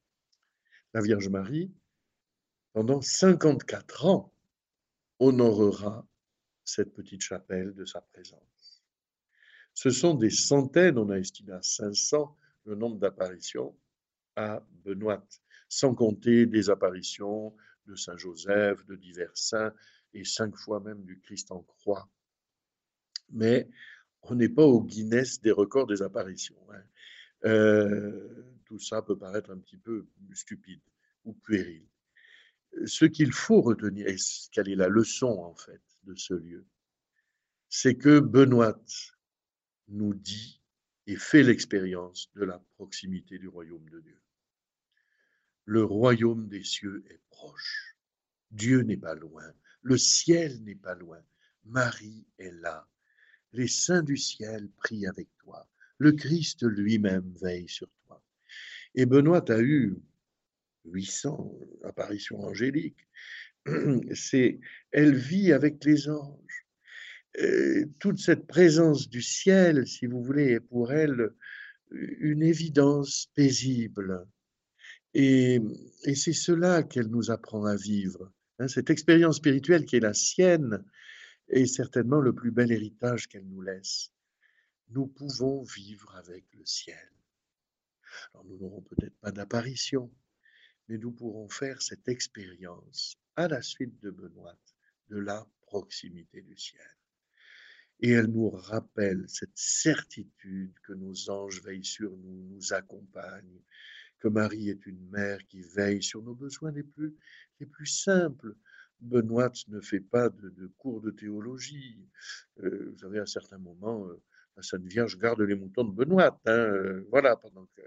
la 0.95 1.01
Vierge 1.01 1.29
Marie, 1.29 1.71
pendant 2.73 3.01
54 3.01 4.07
ans, 4.07 4.33
honorera 5.19 6.07
cette 6.65 6.93
petite 6.93 7.23
chapelle 7.23 7.75
de 7.75 7.85
sa 7.85 8.01
présence. 8.01 8.83
Ce 9.75 9.91
sont 9.91 10.15
des 10.15 10.31
centaines, 10.31 10.99
on 10.99 11.11
a 11.11 11.19
estimé 11.19 11.53
à 11.53 11.63
500 11.63 12.37
le 12.65 12.75
nombre 12.75 12.99
d'apparitions, 12.99 13.77
à 14.35 14.63
Benoît, 14.85 15.25
sans 15.69 15.95
compter 15.95 16.47
des 16.47 16.71
apparitions 16.71 17.55
de 17.87 17.95
Saint 17.95 18.17
Joseph, 18.17 18.85
de 18.87 18.97
divers 18.97 19.37
saints, 19.37 19.73
et 20.15 20.25
cinq 20.25 20.57
fois 20.57 20.81
même 20.81 21.05
du 21.05 21.21
Christ 21.21 21.53
en 21.53 21.63
croix. 21.63 22.09
Mais 23.31 23.69
on 24.23 24.35
n'est 24.35 24.49
pas 24.49 24.65
au 24.65 24.83
Guinness 24.83 25.41
des 25.41 25.51
records 25.51 25.87
des 25.87 26.03
apparitions. 26.03 26.57
Hein. 26.73 26.83
Euh, 27.45 28.45
tout 28.65 28.79
ça 28.79 29.03
peut 29.03 29.17
paraître 29.17 29.51
un 29.51 29.59
petit 29.59 29.77
peu 29.77 30.07
stupide 30.33 30.81
ou 31.25 31.33
puéril. 31.33 31.87
Ce 32.85 33.05
qu'il 33.05 33.33
faut 33.33 33.63
retenir, 33.63 34.07
et 34.09 34.17
quelle 34.53 34.69
est 34.69 34.77
la 34.77 34.89
leçon 34.89 35.29
en 35.29 35.55
fait 35.55 35.83
de 36.05 36.15
ce 36.15 36.35
lieu, 36.35 36.67
c'est 37.69 37.97
que 37.97 38.21
Benoît 38.21 38.79
nous 39.89 40.15
dit 40.15 40.61
et 41.07 41.17
fait 41.17 41.43
l'expérience 41.43 42.31
de 42.35 42.45
la 42.45 42.59
proximité 42.75 43.39
du 43.39 43.49
royaume 43.49 43.89
de 43.89 44.01
Dieu. 44.01 44.21
Le 45.65 45.85
royaume 45.85 46.49
des 46.49 46.65
cieux 46.65 47.05
est 47.09 47.21
proche. 47.31 47.97
Dieu 48.51 48.83
n'est 48.83 48.97
pas 48.97 49.15
loin. 49.15 49.45
Le 49.83 49.97
ciel 49.97 50.63
n'est 50.65 50.77
pas 50.77 50.95
loin. 50.95 51.23
Marie 51.65 52.27
est 52.39 52.53
là. 52.53 52.89
Les 53.53 53.69
saints 53.69 54.03
du 54.03 54.17
ciel 54.17 54.69
prient 54.77 55.07
avec 55.07 55.29
toi. 55.39 55.69
Le 55.99 56.13
Christ 56.13 56.63
lui-même 56.63 57.33
veille 57.41 57.69
sur 57.69 57.89
toi. 58.07 58.23
Et 58.95 59.07
Benoît 59.07 59.51
a 59.51 59.61
eu 59.61 59.97
800 60.85 61.59
apparitions 61.85 62.41
angéliques. 62.41 63.07
C'est, 64.15 64.61
elle 64.93 65.15
vit 65.15 65.53
avec 65.53 65.85
les 65.85 66.09
anges. 66.09 66.67
toute 67.99 68.19
cette 68.19 68.47
présence 68.47 69.09
du 69.09 69.23
ciel, 69.23 69.87
si 69.87 70.07
vous 70.07 70.23
voulez, 70.23 70.53
est 70.53 70.61
pour 70.61 70.93
elle 70.93 71.35
une 71.91 72.43
évidence 72.43 73.29
paisible. 73.35 74.27
Et, 75.15 75.61
c'est 76.15 76.33
cela 76.33 76.83
qu'elle 76.83 77.09
nous 77.09 77.31
apprend 77.31 77.65
à 77.65 77.77
vivre. 77.77 78.31
Hein, 78.59 78.69
cette 78.69 78.91
expérience 78.91 79.37
spirituelle 79.37 79.85
qui 79.85 79.97
est 79.97 80.01
la 80.01 80.15
sienne 80.15 80.85
est 81.49 81.67
certainement 81.67 82.21
le 82.21 82.35
plus 82.35 82.51
bel 82.51 82.73
héritage 82.73 83.29
qu'elle 83.29 83.47
nous 83.47 83.63
laisse. 83.63 84.13
Nous 84.91 85.07
pouvons 85.07 85.63
vivre 85.63 86.15
avec 86.17 86.45
le 86.55 86.65
ciel. 86.65 87.11
Alors 88.33 88.45
nous 88.45 88.59
n'aurons 88.59 88.83
peut-être 88.83 89.17
pas 89.19 89.33
d'apparition, 89.33 90.13
mais 90.89 90.99
nous 90.99 91.13
pourrons 91.13 91.49
faire 91.49 91.83
cette 91.83 92.09
expérience 92.09 93.17
à 93.35 93.49
la 93.49 93.63
suite 93.63 94.01
de 94.01 94.11
Benoît 94.11 94.57
de 95.09 95.19
la 95.19 95.47
proximité 95.63 96.43
du 96.43 96.57
ciel. 96.57 96.97
Et 98.01 98.11
elle 98.11 98.27
nous 98.27 98.51
rappelle 98.51 99.25
cette 99.29 99.57
certitude 99.57 100.75
que 100.83 100.93
nos 100.93 101.31
anges 101.31 101.63
veillent 101.63 101.85
sur 101.85 102.17
nous, 102.17 102.45
nous 102.51 102.73
accompagnent, 102.73 103.63
que 104.19 104.29
Marie 104.29 104.71
est 104.71 104.87
une 104.87 105.09
mère 105.11 105.45
qui 105.47 105.63
veille 105.63 106.03
sur 106.03 106.23
nos 106.23 106.35
besoins 106.35 106.73
les 106.73 106.83
plus, 106.83 107.15
les 107.61 107.67
plus 107.67 107.87
simples. 107.87 108.55
Benoît 109.01 109.53
ne 109.69 109.81
fait 109.81 110.01
pas 110.01 110.31
de, 110.31 110.73
cours 110.79 111.01
de 111.01 111.11
théologie. 111.11 112.09
Euh, 112.63 112.91
vous 112.93 112.99
savez, 112.99 113.19
à 113.19 113.27
certains 113.27 113.59
moments, 113.59 114.07
euh, 114.09 114.23
la 114.57 114.63
Sainte 114.63 114.87
Vierge 114.87 115.19
garde 115.19 115.41
les 115.41 115.55
moutons 115.55 115.85
de 115.85 115.93
Benoît. 115.93 116.41
Hein, 116.47 116.53
euh, 116.53 117.07
voilà. 117.11 117.37
Que, 117.77 117.83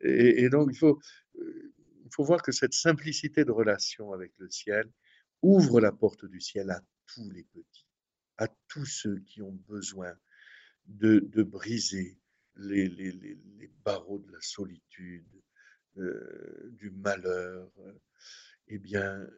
et, 0.00 0.48
donc, 0.48 0.70
il 0.72 0.78
faut, 0.78 1.00
il 1.34 2.10
faut 2.12 2.24
voir 2.24 2.42
que 2.42 2.52
cette 2.52 2.74
simplicité 2.74 3.44
de 3.44 3.52
relation 3.52 4.12
avec 4.12 4.32
le 4.38 4.50
ciel 4.50 4.90
ouvre 5.42 5.80
la 5.80 5.92
porte 5.92 6.24
du 6.24 6.40
ciel 6.40 6.70
à 6.70 6.80
tous 7.06 7.30
les 7.30 7.44
petits 7.44 7.86
à 8.40 8.48
tous 8.68 8.86
ceux 8.86 9.20
qui 9.20 9.42
ont 9.42 9.60
besoin 9.68 10.18
de, 10.86 11.42
briser 11.42 12.18
les, 12.56 12.88
les, 12.88 13.70
barreaux 13.84 14.18
de 14.18 14.32
la 14.32 14.40
solitude, 14.40 15.42
euh, 15.98 16.70
du 16.72 16.90
malheur, 16.90 17.70
eh 18.68 18.78
bien, 18.78 19.28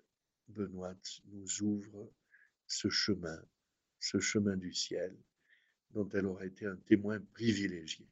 Benoît 0.47 0.95
nous 1.27 1.63
ouvre 1.63 2.13
ce 2.69 2.89
chemin, 2.91 3.43
ce 3.99 4.21
chemin 4.21 4.57
du 4.57 4.73
ciel, 4.73 5.17
dont 5.93 6.09
elle 6.13 6.27
aura 6.27 6.45
été 6.47 6.67
un 6.67 6.77
témoin 6.77 7.21
privilégié. 7.33 8.07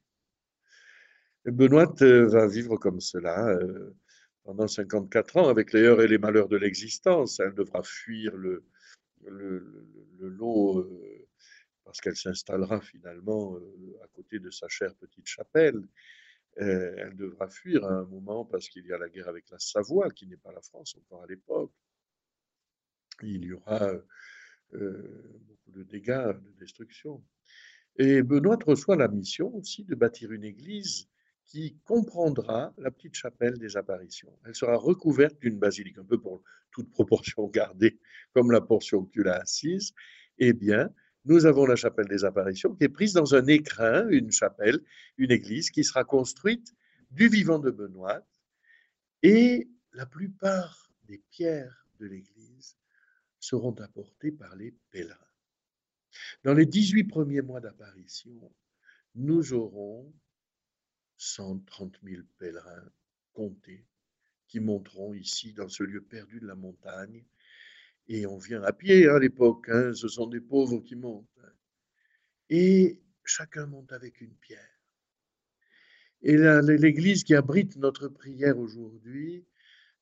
Benoît 1.44 1.94
euh, 2.02 2.26
va 2.28 2.46
vivre 2.46 2.76
comme 2.76 3.00
cela 3.00 3.48
euh, 3.48 3.94
pendant 4.44 4.68
54 4.68 5.36
ans, 5.38 5.48
avec 5.48 5.72
les 5.72 5.82
heures 5.82 6.02
et 6.02 6.08
les 6.08 6.18
malheurs 6.18 6.48
de 6.48 6.56
l'existence. 6.56 7.40
Elle 7.40 7.54
devra 7.54 7.82
fuir 7.82 8.36
le, 8.36 8.64
lot, 10.18 10.80
euh, 10.80 11.28
parce 11.84 12.00
qu'elle 12.00 12.16
s'installera 12.16 12.80
finalement 12.80 13.56
à 14.02 14.08
côté 14.08 14.38
de 14.38 14.50
sa 14.50 14.68
chère 14.68 14.94
petite 14.96 15.26
chapelle. 15.26 15.82
Elle 16.56 17.16
devra 17.16 17.48
fuir 17.48 17.84
à 17.84 17.92
un 17.92 18.04
moment 18.04 18.44
parce 18.44 18.68
qu'il 18.68 18.84
y 18.84 18.92
a 18.92 18.98
la 18.98 19.08
guerre 19.08 19.28
avec 19.28 19.48
la 19.50 19.58
Savoie, 19.58 20.10
qui 20.10 20.26
n'est 20.26 20.36
pas 20.36 20.52
la 20.52 20.60
France 20.60 20.94
encore 20.96 21.22
à 21.22 21.26
l'époque. 21.26 21.72
Il 23.22 23.44
y 23.44 23.52
aura 23.52 23.92
beaucoup 24.72 25.70
de 25.70 25.82
dégâts, 25.84 26.34
de 26.34 26.52
destruction. 26.58 27.22
Et 27.96 28.22
Benoît 28.22 28.58
reçoit 28.66 28.96
la 28.96 29.08
mission 29.08 29.54
aussi 29.54 29.84
de 29.84 29.94
bâtir 29.94 30.32
une 30.32 30.44
église 30.44 31.08
qui 31.46 31.76
comprendra 31.84 32.72
la 32.78 32.90
petite 32.90 33.14
chapelle 33.14 33.58
des 33.58 33.76
apparitions. 33.76 34.32
Elle 34.44 34.54
sera 34.54 34.76
recouverte 34.76 35.40
d'une 35.40 35.58
basilique, 35.58 35.98
un 35.98 36.04
peu 36.04 36.20
pour 36.20 36.42
toute 36.70 36.90
proportion 36.90 37.46
gardée, 37.52 37.98
comme 38.32 38.52
la 38.52 38.60
portion 38.60 39.04
que 39.04 39.10
tu 39.10 39.22
l'as 39.24 39.40
assise. 39.40 39.92
Eh 40.38 40.52
bien, 40.52 40.90
nous 41.24 41.46
avons 41.46 41.66
la 41.66 41.76
chapelle 41.76 42.06
des 42.06 42.24
apparitions 42.24 42.74
qui 42.74 42.84
est 42.84 42.88
prise 42.88 43.12
dans 43.12 43.34
un 43.34 43.46
écrin, 43.46 44.08
une 44.08 44.30
chapelle, 44.30 44.80
une 45.18 45.32
église 45.32 45.70
qui 45.70 45.84
sera 45.84 46.04
construite 46.04 46.72
du 47.10 47.28
vivant 47.28 47.58
de 47.58 47.70
Benoît. 47.70 48.22
Et 49.22 49.68
la 49.92 50.06
plupart 50.06 50.90
des 51.04 51.18
pierres 51.30 51.86
de 51.98 52.06
l'église 52.06 52.78
seront 53.40 53.74
apportées 53.80 54.32
par 54.32 54.54
les 54.54 54.74
pèlerins. 54.90 55.29
Dans 56.44 56.54
les 56.54 56.66
18 56.66 57.04
premiers 57.04 57.42
mois 57.42 57.60
d'apparition, 57.60 58.52
nous 59.14 59.52
aurons 59.52 60.12
130 61.16 61.98
000 62.02 62.22
pèlerins 62.38 62.90
comptés 63.32 63.86
qui 64.48 64.60
monteront 64.60 65.14
ici 65.14 65.52
dans 65.52 65.68
ce 65.68 65.82
lieu 65.82 66.00
perdu 66.00 66.40
de 66.40 66.46
la 66.46 66.54
montagne. 66.54 67.24
Et 68.08 68.26
on 68.26 68.38
vient 68.38 68.62
à 68.62 68.72
pied 68.72 69.08
hein, 69.08 69.14
à 69.14 69.18
l'époque, 69.18 69.68
hein, 69.68 69.92
ce 69.94 70.08
sont 70.08 70.26
des 70.26 70.40
pauvres 70.40 70.80
qui 70.80 70.96
montent. 70.96 71.26
Et 72.48 73.00
chacun 73.24 73.66
monte 73.66 73.92
avec 73.92 74.20
une 74.20 74.34
pierre. 74.34 74.80
Et 76.22 76.36
l'église 76.36 77.24
qui 77.24 77.34
abrite 77.34 77.76
notre 77.76 78.08
prière 78.08 78.58
aujourd'hui, 78.58 79.46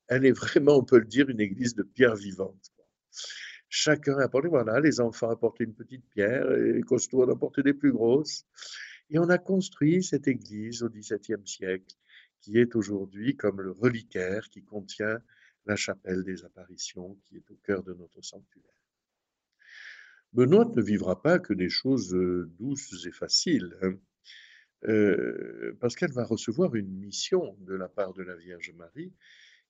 elle 0.07 0.25
est 0.25 0.31
vraiment, 0.31 0.77
on 0.77 0.83
peut 0.83 0.99
le 0.99 1.05
dire, 1.05 1.29
une 1.29 1.39
église 1.39 1.75
de 1.75 1.83
pierre 1.83 2.15
vivante. 2.15 2.73
Chacun 3.69 4.17
a 4.17 4.23
apporté, 4.23 4.47
voilà, 4.47 4.79
les 4.79 4.99
enfants 4.99 5.29
apporté 5.29 5.63
une 5.63 5.75
petite 5.75 6.03
pierre, 6.09 6.51
et 6.51 6.73
les 6.73 6.81
costauds 6.81 7.23
ont 7.23 7.31
apporté 7.31 7.61
des 7.61 7.73
plus 7.73 7.91
grosses. 7.91 8.45
Et 9.11 9.19
on 9.19 9.29
a 9.29 9.37
construit 9.37 10.03
cette 10.03 10.27
église 10.27 10.83
au 10.83 10.89
XVIIe 10.89 11.45
siècle, 11.45 11.95
qui 12.41 12.57
est 12.57 12.75
aujourd'hui 12.75 13.35
comme 13.35 13.61
le 13.61 13.71
reliquaire 13.71 14.49
qui 14.49 14.63
contient 14.63 15.19
la 15.65 15.75
chapelle 15.75 16.23
des 16.23 16.43
apparitions, 16.45 17.17
qui 17.25 17.37
est 17.37 17.51
au 17.51 17.55
cœur 17.63 17.83
de 17.83 17.93
notre 17.93 18.23
sanctuaire. 18.23 18.63
Benoît 20.33 20.65
ne 20.65 20.81
vivra 20.81 21.21
pas 21.21 21.39
que 21.39 21.53
des 21.53 21.69
choses 21.69 22.13
euh, 22.13 22.51
douces 22.59 23.05
et 23.05 23.11
faciles, 23.11 23.75
hein. 23.81 23.93
euh, 24.85 25.75
parce 25.79 25.95
qu'elle 25.95 26.11
va 26.11 26.23
recevoir 26.23 26.75
une 26.75 26.91
mission 26.91 27.55
de 27.61 27.75
la 27.75 27.87
part 27.87 28.13
de 28.13 28.23
la 28.23 28.35
Vierge 28.35 28.71
Marie, 28.75 29.11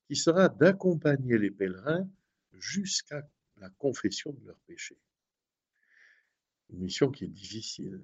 qui 0.05 0.15
sera 0.15 0.49
d'accompagner 0.49 1.37
les 1.37 1.51
pèlerins 1.51 2.09
jusqu'à 2.53 3.27
la 3.59 3.69
confession 3.69 4.33
de 4.33 4.45
leurs 4.47 4.59
péchés. 4.61 4.99
Une 6.69 6.79
mission 6.79 7.11
qui 7.11 7.25
est 7.25 7.29
difficile 7.29 8.03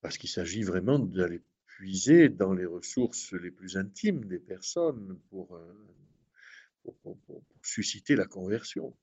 parce 0.00 0.18
qu'il 0.18 0.28
s'agit 0.28 0.62
vraiment 0.62 0.98
d'aller 0.98 1.42
puiser 1.64 2.28
dans 2.28 2.52
les 2.52 2.66
ressources 2.66 3.32
les 3.32 3.50
plus 3.50 3.76
intimes 3.76 4.26
des 4.26 4.38
personnes 4.38 5.18
pour, 5.30 5.56
euh, 5.56 5.90
susciter 7.62 8.14
la 8.14 8.26
conversion. 8.26 8.94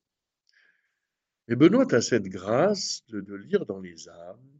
Et 1.47 1.55
Benoît 1.55 1.91
a 1.93 2.01
cette 2.01 2.27
grâce 2.27 3.03
de, 3.07 3.33
lire 3.33 3.65
dans 3.65 3.79
les 3.79 4.07
âmes, 4.07 4.59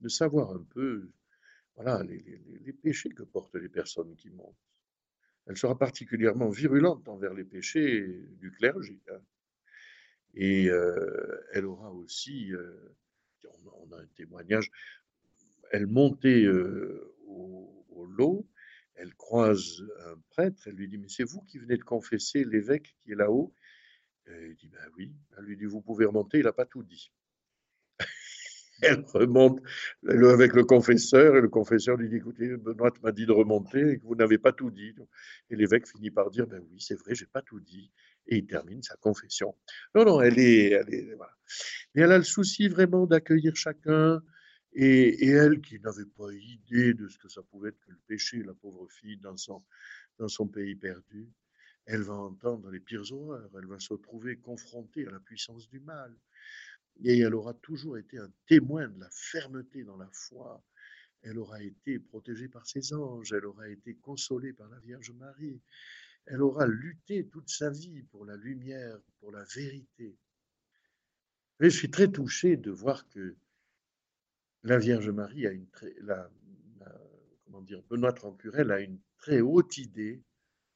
de 0.00 0.08
savoir 0.08 0.52
un 0.52 0.62
peu 0.62 1.10
voilà, 1.74 2.02
les, 2.04 2.72
péchés 2.72 3.10
que 3.10 3.24
portent 3.24 3.56
les 3.56 3.68
personnes 3.68 4.14
qui 4.14 4.30
montent. 4.30 4.56
Elle 5.50 5.56
sera 5.56 5.76
particulièrement 5.76 6.48
virulente 6.48 7.08
envers 7.08 7.34
les 7.34 7.42
péchés 7.42 8.06
du 8.38 8.52
clergé. 8.52 9.00
Hein. 9.10 9.20
Et 10.34 10.70
euh, 10.70 11.40
elle 11.52 11.66
aura 11.66 11.92
aussi, 11.92 12.52
euh, 12.52 12.94
on, 13.64 13.90
a 13.90 14.00
un 14.00 14.06
témoignage, 14.14 14.70
elle 15.72 15.88
montait 15.88 16.44
euh, 16.44 17.16
au, 17.26 18.06
lot, 18.16 18.48
elle 18.94 19.12
croise 19.16 19.84
un 20.06 20.14
prêtre, 20.30 20.62
elle 20.66 20.74
lui 20.74 20.86
dit, 20.86 20.98
mais 20.98 21.08
c'est 21.08 21.24
vous 21.24 21.42
qui 21.42 21.58
venez 21.58 21.76
de 21.76 21.82
confesser 21.82 22.44
l'évêque 22.44 22.94
qui 23.00 23.10
est 23.10 23.16
là-haut? 23.16 23.52
Il 24.28 24.54
dit, 24.54 24.68
ben 24.68 24.88
oui. 24.96 25.12
Elle 25.36 25.46
lui 25.46 25.56
dit, 25.56 25.64
vous 25.64 25.80
pouvez 25.80 26.04
remonter, 26.04 26.38
il 26.38 26.44
n'a 26.44 26.52
pas 26.52 26.64
tout 26.64 26.84
dit. 26.84 27.10
Elle 28.82 29.04
remonte 29.12 29.60
avec 30.06 30.54
le 30.54 30.64
confesseur, 30.64 31.36
et 31.36 31.40
le 31.40 31.48
confesseur 31.48 31.96
lui 31.96 32.08
dit, 32.08 32.16
écoutez, 32.16 32.56
Benoît 32.56 32.90
m'a 33.02 33.12
dit 33.12 33.26
de 33.26 33.32
remonter 33.32 33.92
et 33.92 33.98
que 33.98 34.04
vous 34.04 34.14
n'avez 34.14 34.38
pas 34.38 34.52
tout 34.52 34.70
dit. 34.70 34.94
Et 35.50 35.56
l'évêque 35.56 35.86
finit 35.88 36.10
par 36.10 36.30
dire, 36.30 36.46
ben 36.46 36.62
oui, 36.70 36.80
c'est 36.80 36.98
vrai, 36.98 37.14
j'ai 37.14 37.26
pas 37.26 37.42
tout 37.42 37.60
dit. 37.60 37.90
Et 38.26 38.38
il 38.38 38.46
termine 38.46 38.82
sa 38.82 38.96
confession. 38.96 39.54
Non, 39.94 40.04
non, 40.04 40.20
elle 40.20 40.38
est, 40.38 40.70
elle 40.70 40.94
est, 40.94 41.14
voilà. 41.14 41.32
Mais 41.94 42.02
elle 42.02 42.12
a 42.12 42.18
le 42.18 42.24
souci 42.24 42.68
vraiment 42.68 43.06
d'accueillir 43.06 43.56
chacun, 43.56 44.22
et, 44.72 45.26
elle, 45.26 45.60
qui 45.60 45.80
n'avait 45.80 46.06
pas 46.16 46.32
idée 46.32 46.94
de 46.94 47.08
ce 47.08 47.18
que 47.18 47.28
ça 47.28 47.42
pouvait 47.42 47.70
être 47.70 47.80
que 47.80 47.90
le 47.90 48.00
péché, 48.06 48.42
la 48.44 48.54
pauvre 48.54 48.86
fille, 48.88 49.16
dans 49.16 49.36
son, 49.36 49.64
dans 50.18 50.28
son 50.28 50.46
pays 50.46 50.76
perdu, 50.76 51.28
elle 51.86 52.02
va 52.02 52.14
entendre 52.14 52.70
les 52.70 52.78
pires 52.78 53.10
horreurs, 53.10 53.50
elle 53.58 53.66
va 53.66 53.80
se 53.80 53.92
retrouver 53.92 54.36
confrontée 54.36 55.06
à 55.08 55.10
la 55.10 55.18
puissance 55.18 55.68
du 55.68 55.80
mal. 55.80 56.14
Et 57.02 57.18
elle 57.20 57.34
aura 57.34 57.54
toujours 57.54 57.98
été 57.98 58.18
un 58.18 58.30
témoin 58.46 58.88
de 58.88 59.00
la 59.00 59.08
fermeté 59.10 59.84
dans 59.84 59.96
la 59.96 60.10
foi. 60.12 60.62
Elle 61.22 61.38
aura 61.38 61.62
été 61.62 61.98
protégée 61.98 62.48
par 62.48 62.66
ses 62.66 62.92
anges, 62.92 63.32
elle 63.32 63.46
aura 63.46 63.68
été 63.68 63.94
consolée 63.94 64.52
par 64.52 64.68
la 64.68 64.78
Vierge 64.80 65.12
Marie. 65.12 65.60
Elle 66.26 66.42
aura 66.42 66.66
lutté 66.66 67.26
toute 67.26 67.48
sa 67.48 67.70
vie 67.70 68.02
pour 68.04 68.24
la 68.24 68.36
lumière, 68.36 68.98
pour 69.18 69.32
la 69.32 69.44
vérité. 69.54 70.16
Et 71.60 71.68
je 71.68 71.76
suis 71.76 71.90
très 71.90 72.08
touché 72.08 72.56
de 72.56 72.70
voir 72.70 73.08
que 73.08 73.36
la 74.62 74.78
Vierge 74.78 75.10
Marie 75.10 75.46
a 75.46 75.52
une 75.52 75.68
très, 75.68 75.94
la, 76.00 76.30
comment 77.44 77.62
dire, 77.62 77.82
Benoît 77.88 78.14
Rancurel 78.18 78.70
a 78.70 78.80
une 78.80 78.98
très 79.18 79.40
haute 79.40 79.76
idée 79.76 80.22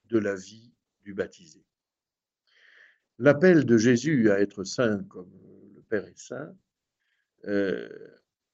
de 0.07 0.18
la 0.18 0.35
vie 0.35 0.72
du 1.03 1.14
baptisé. 1.14 1.64
L'appel 3.18 3.64
de 3.64 3.79
Jésus 3.79 4.31
à 4.31 4.40
être 4.40 4.64
saint 4.64 5.05
comme 5.05 5.33
saint 6.16 6.54
euh, 7.46 7.88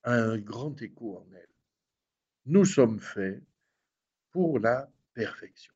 a 0.03 0.15
un 0.15 0.39
grand 0.39 0.81
écho 0.83 1.19
en 1.19 1.29
elle. 1.33 1.47
Nous 2.47 2.65
sommes 2.65 3.01
faits 3.01 3.43
pour 4.31 4.59
la 4.59 4.91
perfection. 5.15 5.75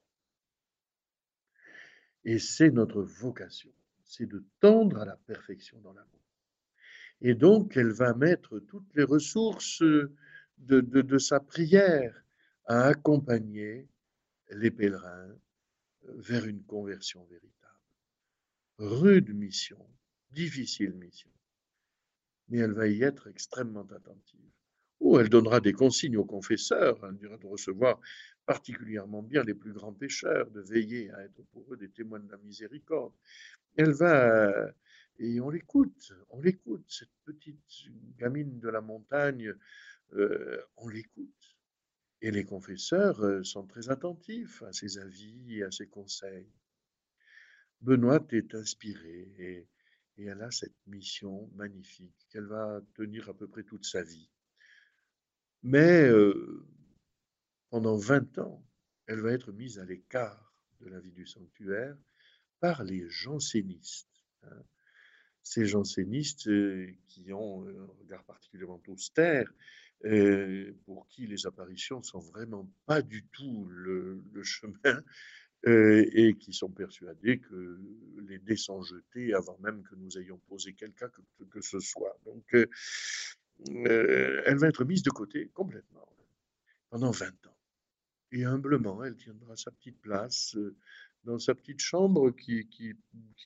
Et 2.24 2.38
c'est 2.38 2.70
notre 2.70 3.03
vocation, 3.03 3.72
c'est 4.05 4.27
de 4.27 4.44
tendre 4.61 4.98
à 4.98 5.05
la 5.05 5.16
perfection 5.16 5.79
dans 5.81 5.92
l'amour. 5.92 6.14
Et 7.20 7.35
donc, 7.35 7.77
elle 7.77 7.92
va 7.92 8.14
mettre 8.14 8.59
toutes 8.59 8.94
les 8.94 9.05
ressources 9.05 9.83
de, 10.59 11.18
sa 11.18 11.40
prière 11.40 12.24
à 12.66 12.85
accompagner 12.85 13.88
les 14.50 14.70
pèlerins 14.70 15.35
vers 16.03 16.46
une 16.46 16.62
conversion 16.64 17.24
véritable. 17.24 17.50
Rude 18.79 19.35
mission, 19.35 19.87
difficile 20.31 20.94
mission, 20.94 21.31
mais 22.48 22.59
elle 22.59 22.72
va 22.72 22.88
y 22.88 23.02
être 23.02 23.28
extrêmement 23.28 23.87
attentive. 23.90 24.40
Ou 25.00 25.18
elle 25.18 25.28
donnera 25.28 25.61
des 25.61 25.72
consignes 25.72 26.16
aux 26.16 26.24
confesseurs, 26.24 26.98
elle 27.07 27.16
dira 27.16 27.37
de 27.37 27.46
recevoir 27.46 28.00
particulièrement 28.46 29.22
bien 29.22 29.42
les 29.42 29.54
plus 29.54 29.72
grands 29.72 29.92
pécheurs, 29.92 30.50
de 30.50 30.61
veiller 30.61 31.11
à 31.12 31.24
être 31.24 31.42
pour 31.52 31.72
eux 31.72 31.76
des 31.76 31.90
témoins 31.90 32.20
de 32.20 32.30
la 32.30 32.38
miséricorde. 32.38 33.12
Elle 33.76 33.92
va, 33.92 34.72
et 35.18 35.40
on 35.40 35.50
l'écoute, 35.50 36.12
on 36.30 36.40
l'écoute, 36.40 36.85
cette 36.88 37.14
petite 37.24 37.88
gamine 38.18 38.59
de 38.61 38.68
la 38.68 38.80
montagne, 38.80 39.54
euh, 40.14 40.61
on 40.76 40.88
l'écoute. 40.88 41.57
Et 42.20 42.30
les 42.30 42.44
confesseurs 42.44 43.20
euh, 43.20 43.44
sont 43.44 43.66
très 43.66 43.90
attentifs 43.90 44.62
à 44.62 44.72
ses 44.72 44.98
avis 44.98 45.59
et 45.59 45.62
à 45.62 45.70
ses 45.70 45.87
conseils. 45.87 46.50
Benoît 47.80 48.26
est 48.30 48.54
inspirée 48.54 49.28
et, 49.38 49.68
et 50.16 50.24
elle 50.27 50.42
a 50.42 50.50
cette 50.50 50.77
mission 50.87 51.50
magnifique 51.55 52.27
qu'elle 52.31 52.46
va 52.46 52.81
tenir 52.94 53.29
à 53.29 53.35
peu 53.35 53.48
près 53.48 53.64
toute 53.64 53.85
sa 53.85 54.03
vie. 54.03 54.31
Mais 55.62 56.07
euh, 56.07 56.66
pendant 57.70 57.96
20 57.96 58.38
ans, 58.38 58.64
elle 59.07 59.20
va 59.20 59.33
être 59.33 59.53
mise 59.53 59.79
à 59.79 59.85
l'écart 59.85 60.55
de 60.81 60.88
la 60.88 61.00
vie 61.00 61.12
du 61.12 61.27
sanctuaire 61.27 61.96
par 62.61 62.85
les 62.85 63.09
jansénistes. 63.09 64.24
Hein. 64.42 64.62
Ces 65.42 65.66
jansénistes 65.66 66.48
euh, 66.48 66.90
qui 67.07 67.33
ont 67.33 67.66
un 67.66 67.87
regard 67.98 68.24
particulièrement 68.24 68.81
austère, 68.88 69.53
euh, 70.05 70.77
pour 70.85 71.09
qui 71.09 71.27
les 71.27 71.46
apparitions 71.46 72.03
sont 72.03 72.18
vraiment 72.18 72.70
pas 72.85 73.00
du 73.00 73.24
tout 73.29 73.66
le, 73.70 74.22
chemin 74.42 75.03
et 75.66 76.35
qui 76.38 76.53
sont 76.53 76.68
persuadés 76.68 77.38
que 77.38 77.81
les 78.29 78.38
dés 78.38 78.57
sont 78.57 78.83
jetés 78.83 79.35
avant 79.35 79.59
même 79.61 79.83
que 79.83 79.94
nous 79.94 80.18
ayons 80.18 80.38
posé 80.48 80.74
quelqu'un 80.74 81.09
que, 81.09 81.44
que, 81.44 81.61
ce 81.61 81.81
soit. 81.81 82.18
Donc, 82.27 82.44
elle 82.53 84.59
va 84.59 84.68
être 84.68 84.85
mise 84.85 85.03
de 85.03 85.11
côté 85.11 85.50
complètement 85.55 86.05
pendant 86.94 87.11
20 87.11 87.27
ans. 87.48 87.57
Et 88.31 88.44
humblement, 88.44 89.05
elle 89.05 89.16
tiendra 89.16 89.57
sa 89.57 89.70
petite 89.72 90.00
place 90.00 90.55
euh, 90.57 90.77
dans 91.24 91.38
sa 91.38 91.55
petite 91.55 91.81
chambre 91.81 92.31
qui, 92.31 92.68
qui, 92.68 92.94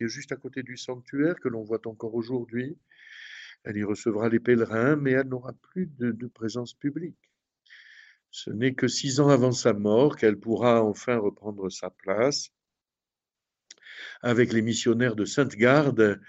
est 0.01 0.09
juste 0.09 0.33
à 0.33 0.37
côté 0.37 0.63
du 0.63 0.77
sanctuaire 0.77 1.39
que 1.41 1.49
l'on 1.49 1.63
voit 1.63 1.87
encore 1.87 2.15
aujourd'hui. 2.15 2.77
Elle 3.65 3.77
y 3.77 3.85
recevra 3.85 4.29
les 4.29 4.39
pèlerins, 4.39 4.97
mais 4.97 5.13
elle 5.13 5.29
n'aura 5.29 5.53
plus 5.53 5.87
de, 5.87 6.27
présence 6.27 6.75
publique. 6.75 7.28
Ce 8.31 8.51
n'est 8.51 8.75
que 8.75 8.89
six 8.89 9.21
ans 9.21 9.29
avant 9.29 9.53
sa 9.53 9.73
mort 9.73 10.17
qu'elle 10.17 10.39
pourra 10.39 10.83
enfin 10.83 11.17
reprendre 11.17 11.71
sa 11.71 11.91
place 11.91 12.51
avec 14.23 14.53
les 14.53 14.63
missionnaires 14.63 15.17
de 15.17 15.25
Sainte-Garde, 15.25 16.21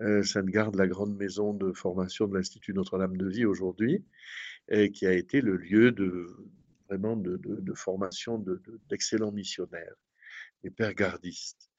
euh, 0.00 0.22
Sainte-Garde, 0.22 0.76
la 0.76 0.86
grande 0.86 1.16
maison 1.16 1.52
de 1.52 1.72
formation 1.72 2.26
de 2.26 2.36
l'Institut 2.36 2.72
Notre-Dame 2.72 3.16
de 3.16 3.28
Vie 3.28 3.44
aujourd'hui, 3.44 4.04
qui 4.92 5.06
a 5.06 5.14
été 5.14 5.40
le 5.40 5.56
lieu 5.56 5.92
de, 5.92 6.26
vraiment 6.88 7.16
de, 7.16 7.74
formation 7.74 8.42
d'excellents 8.88 9.32
missionnaires, 9.32 9.94
des 10.62 10.70
pères 10.70 10.94
gardistes. 10.94 11.70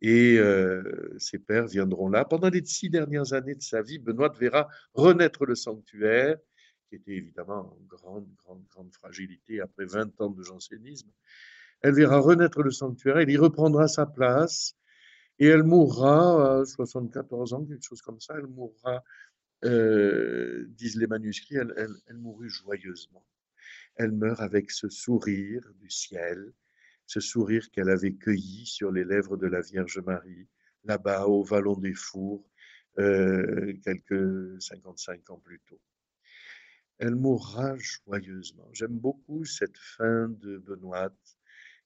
Et 0.00 0.38
euh, 0.38 1.14
ces 1.18 1.38
pères 1.38 1.66
viendront 1.66 2.08
là. 2.08 2.24
Pendant 2.24 2.50
les 2.50 2.64
six 2.64 2.88
dernières 2.88 3.32
années 3.32 3.54
de 3.54 3.62
sa 3.62 3.82
vie, 3.82 3.98
Benoît 3.98 4.32
verra 4.38 4.68
renaître 4.94 5.44
le 5.44 5.54
sanctuaire, 5.54 6.36
qui 6.88 6.96
était 6.96 7.12
évidemment 7.12 7.72
en 7.72 7.78
grande, 7.86 8.28
grande, 8.44 8.64
grande 8.70 8.92
fragilité 8.92 9.60
après 9.60 9.84
20 9.84 10.20
ans 10.20 10.30
de 10.30 10.42
jansénisme. 10.42 11.10
Elle 11.82 11.94
verra 11.94 12.18
renaître 12.18 12.62
le 12.62 12.70
sanctuaire, 12.70 13.18
elle 13.18 13.30
y 13.30 13.36
reprendra 13.36 13.88
sa 13.88 14.06
place, 14.06 14.76
et 15.38 15.46
elle 15.46 15.62
mourra 15.62 16.60
à 16.60 16.64
74 16.64 17.52
ans, 17.52 17.64
quelque 17.64 17.84
chose 17.84 18.02
comme 18.02 18.20
ça. 18.20 18.34
Elle 18.36 18.48
mourra, 18.48 19.04
euh, 19.64 20.66
disent 20.70 20.96
les 20.96 21.06
manuscrits, 21.06 21.56
elle, 21.56 22.16
mourut 22.16 22.48
joyeusement 22.48 23.24
elle 23.98 24.12
meurt 24.12 24.40
avec 24.40 24.70
ce 24.70 24.88
sourire 24.88 25.68
du 25.80 25.90
ciel, 25.90 26.52
ce 27.06 27.20
sourire 27.20 27.68
qu'elle 27.70 27.90
avait 27.90 28.14
cueilli 28.14 28.64
sur 28.64 28.92
les 28.92 29.04
lèvres 29.04 29.36
de 29.36 29.46
la 29.46 29.60
Vierge 29.60 29.98
Marie, 29.98 30.46
là-bas 30.84 31.26
au 31.26 31.42
Vallon 31.42 31.76
des 31.76 31.94
Fours, 31.94 32.48
euh, 32.98 33.74
quelques 33.84 34.62
55 34.62 35.30
ans 35.30 35.38
plus 35.38 35.60
tôt. 35.68 35.80
Elle 36.98 37.14
mourra 37.14 37.76
joyeusement. 37.76 38.68
J'aime 38.72 38.98
beaucoup 38.98 39.44
cette 39.44 39.78
fin 39.78 40.28
de 40.28 40.58
Benoît 40.58 41.12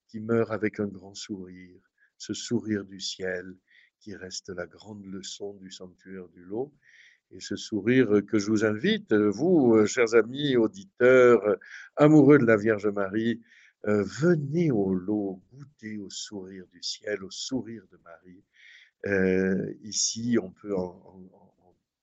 qui 0.08 0.20
meurt 0.20 0.50
avec 0.50 0.80
un 0.80 0.86
grand 0.86 1.14
sourire, 1.14 1.80
ce 2.18 2.34
sourire 2.34 2.84
du 2.84 3.00
ciel 3.00 3.56
qui 4.00 4.14
reste 4.14 4.48
la 4.48 4.66
grande 4.66 5.04
leçon 5.06 5.54
du 5.54 5.70
sanctuaire 5.70 6.28
du 6.28 6.44
lot 6.44 6.72
et 7.32 7.40
ce 7.40 7.56
sourire 7.56 8.20
que 8.26 8.38
je 8.38 8.46
vous 8.48 8.64
invite, 8.64 9.12
vous, 9.14 9.74
euh, 9.74 9.86
chers 9.86 10.14
amis 10.14 10.56
auditeurs, 10.56 11.42
euh, 11.46 11.56
amoureux 11.96 12.38
de 12.38 12.44
la 12.44 12.56
Vierge 12.56 12.86
Marie, 12.88 13.40
euh, 13.86 14.04
venez 14.04 14.70
au 14.70 14.94
lot, 14.94 15.42
goûter 15.52 15.98
au 15.98 16.10
sourire 16.10 16.66
du 16.72 16.82
ciel, 16.82 17.24
au 17.24 17.30
sourire 17.30 17.84
de 17.90 17.98
Marie. 18.04 18.44
ici, 19.82 20.38
on 20.40 20.50
peut 20.50 20.76
en, 20.76 21.28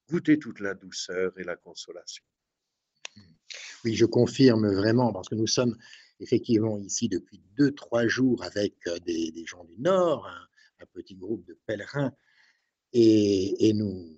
goûter 0.09 0.39
toute 0.39 0.59
la 0.59 0.73
douceur 0.73 1.31
et 1.39 1.43
la 1.43 1.55
consolation. 1.55 2.25
Oui, 3.83 3.95
je 3.95 4.05
confirme 4.05 4.71
vraiment, 4.73 5.13
parce 5.13 5.29
que 5.29 5.35
nous 5.35 5.47
sommes 5.47 5.77
effectivement 6.19 6.77
ici 6.77 7.07
depuis 7.09 7.41
deux, 7.57 7.71
trois 7.71 8.07
jours 8.07 8.43
avec 8.43 8.75
des, 9.05 9.45
gens 9.45 9.63
du 9.63 9.77
Nord, 9.79 10.27
un, 10.79 10.85
petit 10.93 11.15
groupe 11.15 11.45
de 11.45 11.57
pèlerins, 11.65 12.13
et, 12.93 13.71
nous, 13.73 14.17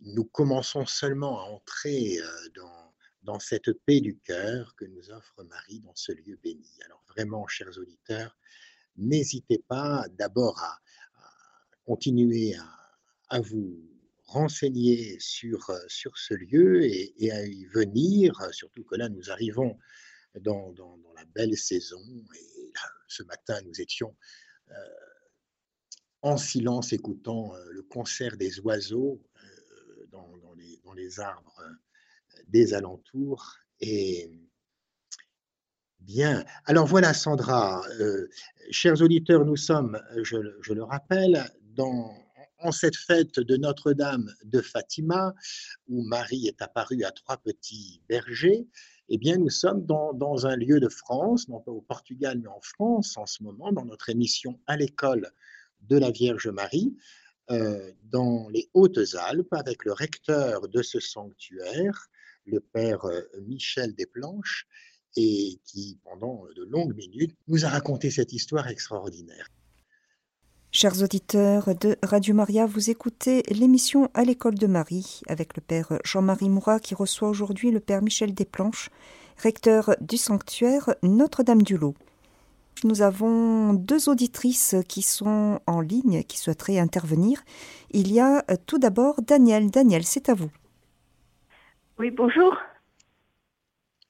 nous 0.00 0.24
commençons 0.24 0.84
seulement 0.86 1.40
à 1.40 1.44
entrer 1.44 2.18
euh, 2.18 2.48
dans 3.22 3.38
cette 3.38 3.72
paix 3.86 4.00
du 4.00 4.18
cœur 4.18 4.74
que 4.76 4.84
nous 4.84 5.10
offre 5.10 5.42
Marie 5.44 5.80
dans 5.80 5.94
ce 5.94 6.12
lieu 6.12 6.38
béni. 6.42 6.70
Alors 6.84 7.02
vraiment, 7.08 7.46
chers 7.46 7.78
auditeurs, 7.78 8.36
n'hésitez 8.96 9.62
pas 9.68 10.06
d'abord 10.18 10.58
à, 10.60 10.78
continuer 11.84 12.54
à, 13.28 13.40
vous 13.40 13.91
renseigner 14.32 15.18
sur, 15.20 15.70
euh, 15.70 15.78
sur 15.88 16.16
ce 16.18 16.34
lieu 16.34 16.84
et, 16.84 17.30
à 17.30 17.44
y 17.44 17.64
venir, 17.66 18.34
surtout 18.52 18.84
que 18.84 18.96
là, 18.96 19.08
nous 19.08 19.30
arrivons 19.30 19.78
dans, 20.40 20.72
dans, 20.72 20.98
la 21.16 21.24
belle 21.34 21.56
saison. 21.56 22.02
Et 22.34 22.72
ce 23.08 23.22
matin, 23.24 23.60
nous 23.64 23.80
étions 23.80 24.16
euh, 24.70 24.74
en 26.22 26.36
silence 26.36 26.92
écoutant 26.92 27.52
le 27.70 27.82
concert 27.82 28.36
des 28.36 28.60
oiseaux 28.60 29.20
dans, 30.12 30.94
les, 30.94 31.20
arbres 31.20 31.60
euh, 31.60 32.42
des 32.48 32.74
alentours. 32.74 33.56
Et 33.80 34.30
bien, 36.00 36.44
alors 36.66 36.86
voilà 36.86 37.14
Sandra, 37.14 37.82
euh, 37.98 38.28
chers 38.70 39.00
auditeurs, 39.02 39.44
nous 39.44 39.56
sommes, 39.56 40.00
je, 40.22 40.36
le 40.36 40.82
rappelle, 40.82 41.50
dans, 41.62 42.14
en 42.62 42.72
cette 42.72 42.96
fête 42.96 43.40
de 43.40 43.56
Notre-Dame 43.56 44.32
de 44.44 44.60
Fatima, 44.60 45.34
où 45.88 46.02
Marie 46.02 46.46
est 46.46 46.62
apparue 46.62 47.04
à 47.04 47.10
trois 47.10 47.36
petits 47.36 48.00
bergers, 48.08 48.66
eh 49.08 49.18
bien, 49.18 49.36
nous 49.36 49.50
sommes 49.50 49.84
dans, 49.84 50.46
un 50.46 50.56
lieu 50.56 50.80
de 50.80 50.88
France, 50.88 51.48
non 51.48 51.60
pas 51.60 51.72
au 51.72 51.82
Portugal, 51.82 52.38
mais 52.40 52.48
en 52.48 52.60
France 52.60 53.16
en 53.16 53.26
ce 53.26 53.42
moment, 53.42 53.72
dans 53.72 53.84
notre 53.84 54.08
émission 54.08 54.58
à 54.66 54.76
l'école 54.76 55.30
de 55.82 55.98
la 55.98 56.10
Vierge 56.10 56.48
Marie. 56.48 56.96
Euh, 57.50 57.92
dans 58.04 58.48
les 58.48 58.70
Hautes-Alpes 58.72 59.52
avec 59.52 59.84
le 59.84 59.92
recteur 59.92 60.68
de 60.68 60.80
ce 60.80 61.00
sanctuaire, 61.00 62.08
le 62.46 62.60
père 62.60 63.04
euh, 63.04 63.20
Michel 63.42 63.94
Desplanches, 63.94 64.66
et 65.16 65.60
qui, 65.64 65.98
pendant 66.04 66.46
de 66.56 66.64
longues 66.64 66.96
minutes, 66.96 67.36
nous 67.48 67.64
a 67.64 67.68
raconté 67.68 68.10
cette 68.10 68.32
histoire 68.32 68.68
extraordinaire. 68.68 69.48
Chers 70.74 71.02
auditeurs 71.02 71.74
de 71.78 71.96
Radio 72.02 72.34
Maria, 72.34 72.64
vous 72.64 72.88
écoutez 72.88 73.42
l'émission 73.50 74.08
À 74.14 74.24
l'école 74.24 74.54
de 74.54 74.66
Marie 74.66 75.20
avec 75.28 75.54
le 75.54 75.60
Père 75.60 75.98
Jean-Marie 76.02 76.48
Mourat 76.48 76.80
qui 76.80 76.94
reçoit 76.94 77.28
aujourd'hui 77.28 77.70
le 77.70 77.78
Père 77.78 78.00
Michel 78.00 78.32
Desplanches, 78.32 78.88
recteur 79.42 79.94
du 80.00 80.16
sanctuaire 80.16 80.94
Notre-Dame 81.02 81.60
du 81.60 81.76
Lot. 81.76 81.94
Nous 82.84 83.02
avons 83.02 83.74
deux 83.74 84.08
auditrices 84.08 84.74
qui 84.88 85.02
sont 85.02 85.60
en 85.66 85.82
ligne, 85.82 86.22
qui 86.22 86.38
souhaiteraient 86.38 86.78
intervenir. 86.78 87.42
Il 87.90 88.10
y 88.10 88.18
a 88.18 88.42
tout 88.66 88.78
d'abord 88.78 89.20
Daniel. 89.20 89.70
Daniel, 89.70 90.04
c'est 90.04 90.30
à 90.30 90.34
vous. 90.34 90.50
Oui, 91.98 92.10
bonjour. 92.10 92.56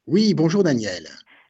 Oui, 0.06 0.32
bonjour 0.32 0.62
Daniel. 0.62 1.08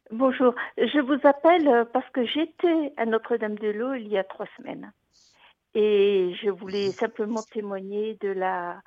Bonjour. 0.09 0.55
Je 0.75 0.99
vous 1.01 1.27
appelle 1.27 1.87
parce 1.93 2.09
que 2.09 2.25
j'étais 2.25 2.93
à 2.97 3.05
Notre-Dame-de-L'Eau 3.05 3.93
il 3.93 4.07
y 4.07 4.17
a 4.17 4.23
trois 4.23 4.47
semaines. 4.57 4.91
Et 5.75 6.35
je 6.41 6.49
voulais 6.49 6.91
simplement 6.91 7.41
témoigner 7.41 8.15
de 8.21 8.29
la 8.29 8.81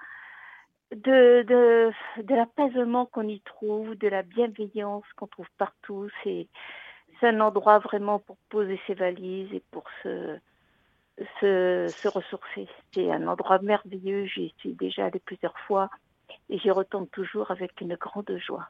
de, 0.93 1.43
de, 1.43 1.91
de 2.23 2.35
l'apaisement 2.35 3.07
qu'on 3.07 3.27
y 3.27 3.41
trouve, 3.41 3.97
de 3.97 4.07
la 4.07 4.23
bienveillance 4.23 5.05
qu'on 5.17 5.27
trouve 5.27 5.49
partout. 5.59 6.09
C'est, 6.23 6.47
c'est 7.19 7.29
un 7.29 7.41
endroit 7.41 7.81
vraiment 7.81 8.21
pour 8.21 8.37
poser 8.49 8.81
ses 8.87 8.95
valises 8.95 9.53
et 9.53 9.63
pour 9.73 9.85
se, 10.05 10.39
se, 11.41 11.89
se 11.89 12.09
ressourcer. 12.09 12.69
C'est 12.95 13.11
un 13.11 13.27
endroit 13.27 13.59
merveilleux. 13.59 14.27
J'y 14.27 14.55
suis 14.59 14.75
déjà 14.75 15.07
allée 15.07 15.19
plusieurs 15.19 15.59
fois 15.67 15.91
et 16.49 16.59
j'y 16.59 16.71
retourne 16.71 17.09
toujours 17.09 17.51
avec 17.51 17.81
une 17.81 17.97
grande 17.97 18.39
joie. 18.39 18.69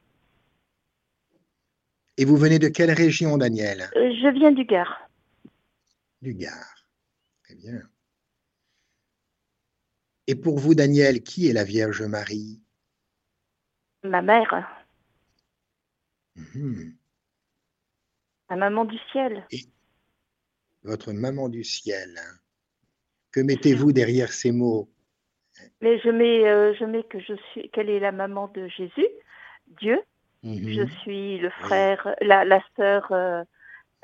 Et 2.16 2.24
vous 2.24 2.38
venez 2.38 2.58
de 2.58 2.68
quelle 2.68 2.92
région, 2.92 3.36
Daniel? 3.36 3.90
Euh, 3.94 4.10
Je 4.10 4.28
viens 4.32 4.52
du 4.52 4.64
Gard. 4.64 5.06
Du 6.22 6.32
Gard. 6.32 6.74
Très 7.44 7.56
bien. 7.56 7.82
Et 10.27 10.35
pour 10.35 10.59
vous, 10.59 10.74
Daniel, 10.74 11.22
qui 11.22 11.49
est 11.49 11.53
la 11.53 11.64
Vierge 11.64 12.03
Marie? 12.03 12.61
Ma 14.03 14.22
mère, 14.22 14.72
Mhm. 16.37 16.95
la 18.51 18.57
maman 18.57 18.85
du 18.85 18.99
ciel. 19.11 19.47
Votre 20.83 21.12
maman 21.12 21.49
du 21.49 21.64
ciel. 21.64 22.20
Que 23.33 23.41
mettez-vous 23.41 23.93
derrière 23.93 24.33
ces 24.33 24.53
mots? 24.53 24.89
Mais 25.81 25.99
je 26.01 26.11
mets, 26.11 26.47
euh, 26.47 26.74
je 26.74 26.85
mets 26.85 27.03
que 27.05 27.18
je 27.18 27.35
suis, 27.51 27.70
qu'elle 27.70 27.89
est 27.89 28.01
la 28.01 28.12
maman 28.12 28.49
de 28.49 28.68
Jésus, 28.68 29.09
Dieu. 29.81 30.01
Mhm. 30.43 30.68
Je 30.68 30.87
suis 31.01 31.39
le 31.39 31.51
frère, 31.51 32.14
la, 32.20 32.45
la 32.45 32.62
sœur, 32.77 33.11
euh, 33.12 33.43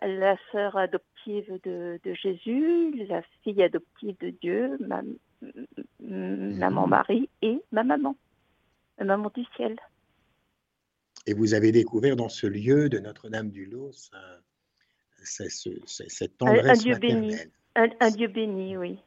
la 0.00 0.36
sœur 0.50 0.76
adoptive 0.76 1.60
de, 1.64 2.00
de 2.02 2.14
Jésus, 2.14 3.04
la 3.08 3.22
fille 3.44 3.62
adoptive 3.62 4.16
de 4.20 4.30
Dieu, 4.30 4.76
ma, 4.80 5.02
maman 6.00 6.86
Marie 6.86 7.28
et 7.42 7.62
ma 7.72 7.82
maman, 7.84 8.16
la 8.98 9.04
maman 9.04 9.30
du 9.34 9.44
ciel. 9.56 9.76
Et 11.26 11.34
vous 11.34 11.54
avez 11.54 11.72
découvert 11.72 12.16
dans 12.16 12.28
ce 12.28 12.46
lieu 12.46 12.88
de 12.88 12.98
ça- 15.24 15.48
ce- 15.48 15.70
ce- 15.86 16.08
cette 16.08 16.42
Un- 16.42 16.46
un 16.48 16.54
tendresse 16.56 16.82
Dieu 16.82 16.96
béni. 16.96 17.34
Un, 17.76 17.88
un 18.00 18.10
Dieu 18.10 18.28
béni, 18.28 18.76
oui. 18.76 18.98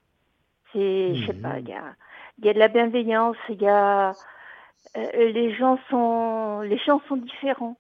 C'est, 0.71 1.15
je 1.15 1.25
sais 1.27 1.33
Mhm. 1.33 1.41
pas, 1.41 1.59
il 1.59 1.67
y 1.69 1.73
a, 1.73 1.95
il 2.39 2.45
y 2.45 2.49
a 2.49 2.53
de 2.53 2.59
la 2.59 2.67
bienveillance, 2.67 3.37
il 3.49 3.61
y 3.61 3.67
a, 3.67 4.11
euh, 4.97 5.31
les 5.31 5.53
gens 5.55 5.77
sont, 5.89 6.61
les 6.61 6.77
gens 6.79 7.01
sont 7.07 7.17
différents. 7.17 7.77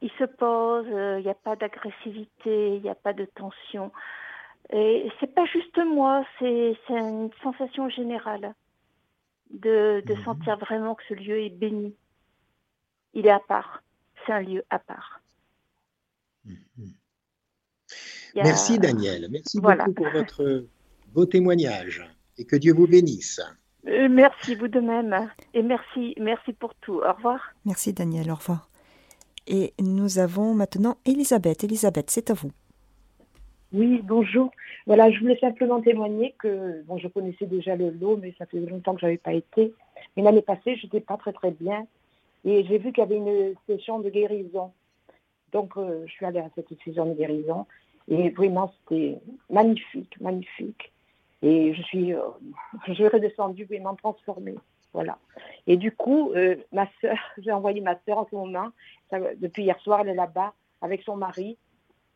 Ils 0.00 0.12
se 0.18 0.24
posent, 0.24 0.86
euh, 0.90 1.18
il 1.18 1.24
n'y 1.24 1.30
a 1.30 1.34
pas 1.34 1.56
d'agressivité, 1.56 2.76
il 2.76 2.82
n'y 2.82 2.88
a 2.88 2.94
pas 2.94 3.12
de 3.12 3.24
tension. 3.24 3.90
Et 4.70 5.10
c'est 5.18 5.34
pas 5.34 5.46
juste 5.46 5.78
moi, 5.78 6.24
c'est, 6.38 6.76
une 6.90 7.30
sensation 7.42 7.88
générale 7.88 8.54
de, 9.50 10.02
de 10.06 10.14
Mhm. 10.14 10.24
sentir 10.24 10.58
vraiment 10.58 10.94
que 10.94 11.02
ce 11.08 11.14
lieu 11.14 11.40
est 11.42 11.48
béni. 11.50 11.94
Il 13.14 13.26
est 13.26 13.30
à 13.30 13.40
part. 13.40 13.82
C'est 14.26 14.32
un 14.32 14.40
lieu 14.42 14.62
à 14.70 14.78
part. 14.78 15.22
Mhm. 16.44 16.58
A- 18.36 18.42
Merci 18.44 18.78
Daniel, 18.78 19.26
merci 19.30 19.58
Voilà. 19.60 19.84
beaucoup 19.86 20.02
pour 20.04 20.10
votre 20.12 20.66
beau 21.08 21.24
témoignage 21.24 22.04
et 22.36 22.44
que 22.44 22.56
Dieu 22.56 22.74
vous 22.74 22.86
bénisse. 22.86 23.40
Euh, 23.86 24.08
merci, 24.10 24.54
vous 24.54 24.68
de 24.68 24.80
même. 24.80 25.30
Et 25.54 25.62
merci, 25.62 26.14
merci 26.20 26.52
pour 26.52 26.74
tout. 26.74 27.00
Au 27.00 27.12
revoir. 27.14 27.40
Merci 27.64 27.94
Daniel, 27.94 28.30
au 28.30 28.34
revoir. 28.34 28.68
Et 29.46 29.72
nous 29.80 30.18
avons 30.18 30.52
maintenant 30.52 30.98
Elisabeth. 31.06 31.64
Elisabeth, 31.64 32.10
c'est 32.10 32.30
à 32.30 32.34
vous. 32.34 32.52
Oui, 33.70 34.00
bonjour. 34.02 34.50
Voilà, 34.86 35.10
je 35.10 35.20
voulais 35.20 35.38
simplement 35.38 35.82
témoigner 35.82 36.34
que 36.38 36.82
bon, 36.84 36.96
je 36.96 37.06
connaissais 37.06 37.44
déjà 37.44 37.76
le 37.76 37.90
lot, 37.90 38.16
mais 38.16 38.34
ça 38.38 38.46
faisait 38.46 38.64
longtemps 38.64 38.94
que 38.94 39.00
je 39.00 39.06
n'avais 39.06 39.18
pas 39.18 39.34
été. 39.34 39.74
Mais 40.16 40.22
l'année 40.22 40.40
passée, 40.40 40.76
je 40.76 40.86
n'étais 40.86 41.00
pas 41.00 41.18
très 41.18 41.34
très 41.34 41.50
bien. 41.50 41.86
Et 42.46 42.64
j'ai 42.64 42.78
vu 42.78 42.92
qu'il 42.92 43.02
y 43.02 43.06
avait 43.06 43.16
une 43.16 43.54
session 43.66 43.98
de 43.98 44.08
guérison. 44.08 44.72
Donc, 45.52 45.76
euh, 45.76 46.02
je 46.06 46.12
suis 46.12 46.24
allée 46.24 46.38
à 46.38 46.48
cette 46.54 46.68
session 46.82 47.04
de 47.04 47.12
guérison. 47.12 47.66
Et 48.08 48.30
vraiment, 48.30 48.72
c'était 48.78 49.20
magnifique, 49.50 50.18
magnifique. 50.18 50.90
Et 51.42 51.74
je 51.74 51.82
suis, 51.82 52.14
euh, 52.14 52.22
je 52.86 53.04
redescendue 53.04 53.66
vraiment 53.66 53.96
transformée. 53.96 54.56
Voilà. 54.94 55.18
Et 55.66 55.76
du 55.76 55.92
coup, 55.92 56.32
euh, 56.32 56.56
ma 56.72 56.88
soeur, 57.02 57.18
j'ai 57.38 57.52
envoyé 57.52 57.82
ma 57.82 57.98
soeur 58.06 58.16
en 58.16 58.26
ce 58.30 58.34
moment. 58.34 58.68
Depuis 59.12 59.64
hier 59.64 59.78
soir, 59.80 60.00
elle 60.00 60.08
est 60.08 60.14
là-bas 60.14 60.54
avec 60.80 61.02
son 61.02 61.16
mari 61.16 61.58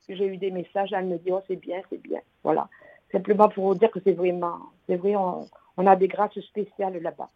j'ai 0.09 0.27
eu 0.27 0.37
des 0.37 0.51
messages, 0.51 0.93
elle 0.93 1.07
me 1.07 1.19
dit 1.19 1.31
oh 1.31 1.41
c'est 1.47 1.57
bien, 1.57 1.81
c'est 1.91 2.01
bien. 2.01 2.21
Voilà. 2.43 2.69
Simplement 3.11 3.49
pour 3.49 3.69
vous 3.69 3.79
dire 3.79 3.91
que 3.91 4.01
c'est 4.03 4.13
vraiment, 4.13 4.73
c'est 4.87 4.97
vrai, 4.97 5.15
on, 5.17 5.87
a 5.87 5.97
des 5.97 6.09
grâces 6.09 6.39
spéciales 6.41 7.01
là-bas. 7.01 7.31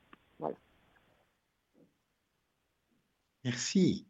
Merci. 3.45 4.07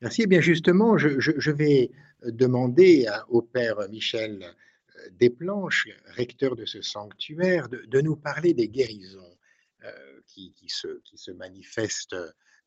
Merci. 0.00 0.22
Eh 0.22 0.26
bien, 0.26 0.40
justement, 0.40 0.98
je, 0.98 1.50
vais 1.50 1.90
demander 2.24 3.06
au 3.28 3.42
Père 3.42 3.76
Michel 3.88 4.42
euh, 4.42 5.08
Desplanches, 5.12 5.86
recteur 6.16 6.56
de 6.56 6.64
ce 6.64 6.82
sanctuaire, 6.82 7.68
de, 7.68 8.00
nous 8.00 8.16
parler 8.16 8.52
des 8.52 8.68
guérisons 8.68 9.36
euh, 9.84 10.20
qui 10.26 10.54
se 10.68 11.30
manifestent 11.30 12.16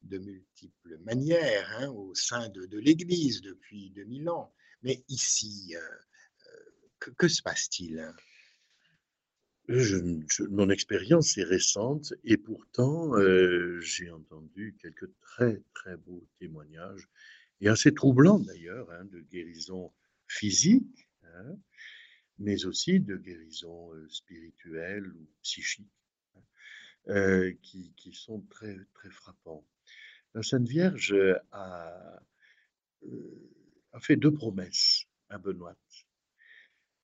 de 0.03 0.17
multiples 0.17 0.97
manières 0.99 1.69
hein, 1.79 1.89
au 1.89 2.13
sein 2.15 2.49
de, 2.49 2.65
de 2.65 2.79
l'Église 2.79 3.41
depuis 3.41 3.91
2000 3.91 4.29
ans. 4.29 4.53
Mais 4.83 5.03
ici, 5.09 5.75
euh, 5.75 5.79
euh, 6.99 7.11
que, 7.17 7.27
se 7.27 7.41
passe-t-il 7.41 8.13
je- 9.67 10.43
mon 10.49 10.69
expérience 10.69 11.37
est 11.37 11.43
récente 11.43 12.13
et 12.23 12.37
pourtant 12.37 13.13
euh, 13.17 13.79
j'ai 13.81 14.09
entendu 14.09 14.75
quelques 14.81 15.09
très 15.21 15.61
très 15.73 15.97
beaux 15.97 16.25
témoignages 16.39 17.09
et 17.61 17.67
assez 17.69 17.93
troublants 17.93 18.39
d'ailleurs 18.39 18.89
hein, 18.91 19.05
de 19.05 19.19
guérison 19.21 19.91
physique, 20.27 21.09
hein, 21.25 21.57
mais 22.39 22.65
aussi 22.65 22.99
de 22.99 23.17
guérison 23.17 23.93
euh, 23.93 24.07
spirituelle 24.09 25.07
ou 25.07 25.27
psychique 25.43 25.91
hein, 27.07 27.51
qui, 27.61 27.93
qui 27.95 28.13
sont 28.13 28.41
très 28.49 28.77
très 28.93 29.09
frappants. 29.09 29.65
La 30.35 30.41
Sainte 30.41 30.67
Vierge 30.67 31.15
a, 31.51 32.19
euh, 33.03 33.51
a 33.91 33.99
fait 33.99 34.15
deux 34.15 34.33
promesses 34.33 35.05
à 35.29 35.37
Benoît. 35.37 35.75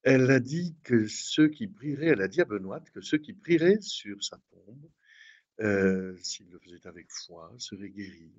Elle 0.01 0.31
a 0.31 0.39
dit 0.39 0.75
que 0.83 1.07
ceux 1.07 1.47
qui 1.47 1.67
prieraient, 1.67 2.07
elle 2.07 2.21
a 2.21 2.27
dit 2.27 2.41
à 2.41 2.45
Benoît 2.45 2.79
que 2.79 3.01
ceux 3.01 3.19
qui 3.19 3.33
prieraient 3.33 3.81
sur 3.81 4.23
sa 4.23 4.39
tombe, 4.49 4.89
euh, 5.59 6.17
s'ils 6.23 6.49
le 6.49 6.57
faisaient 6.57 6.87
avec 6.87 7.11
foi, 7.11 7.53
seraient 7.59 7.89
guéris. 7.89 8.33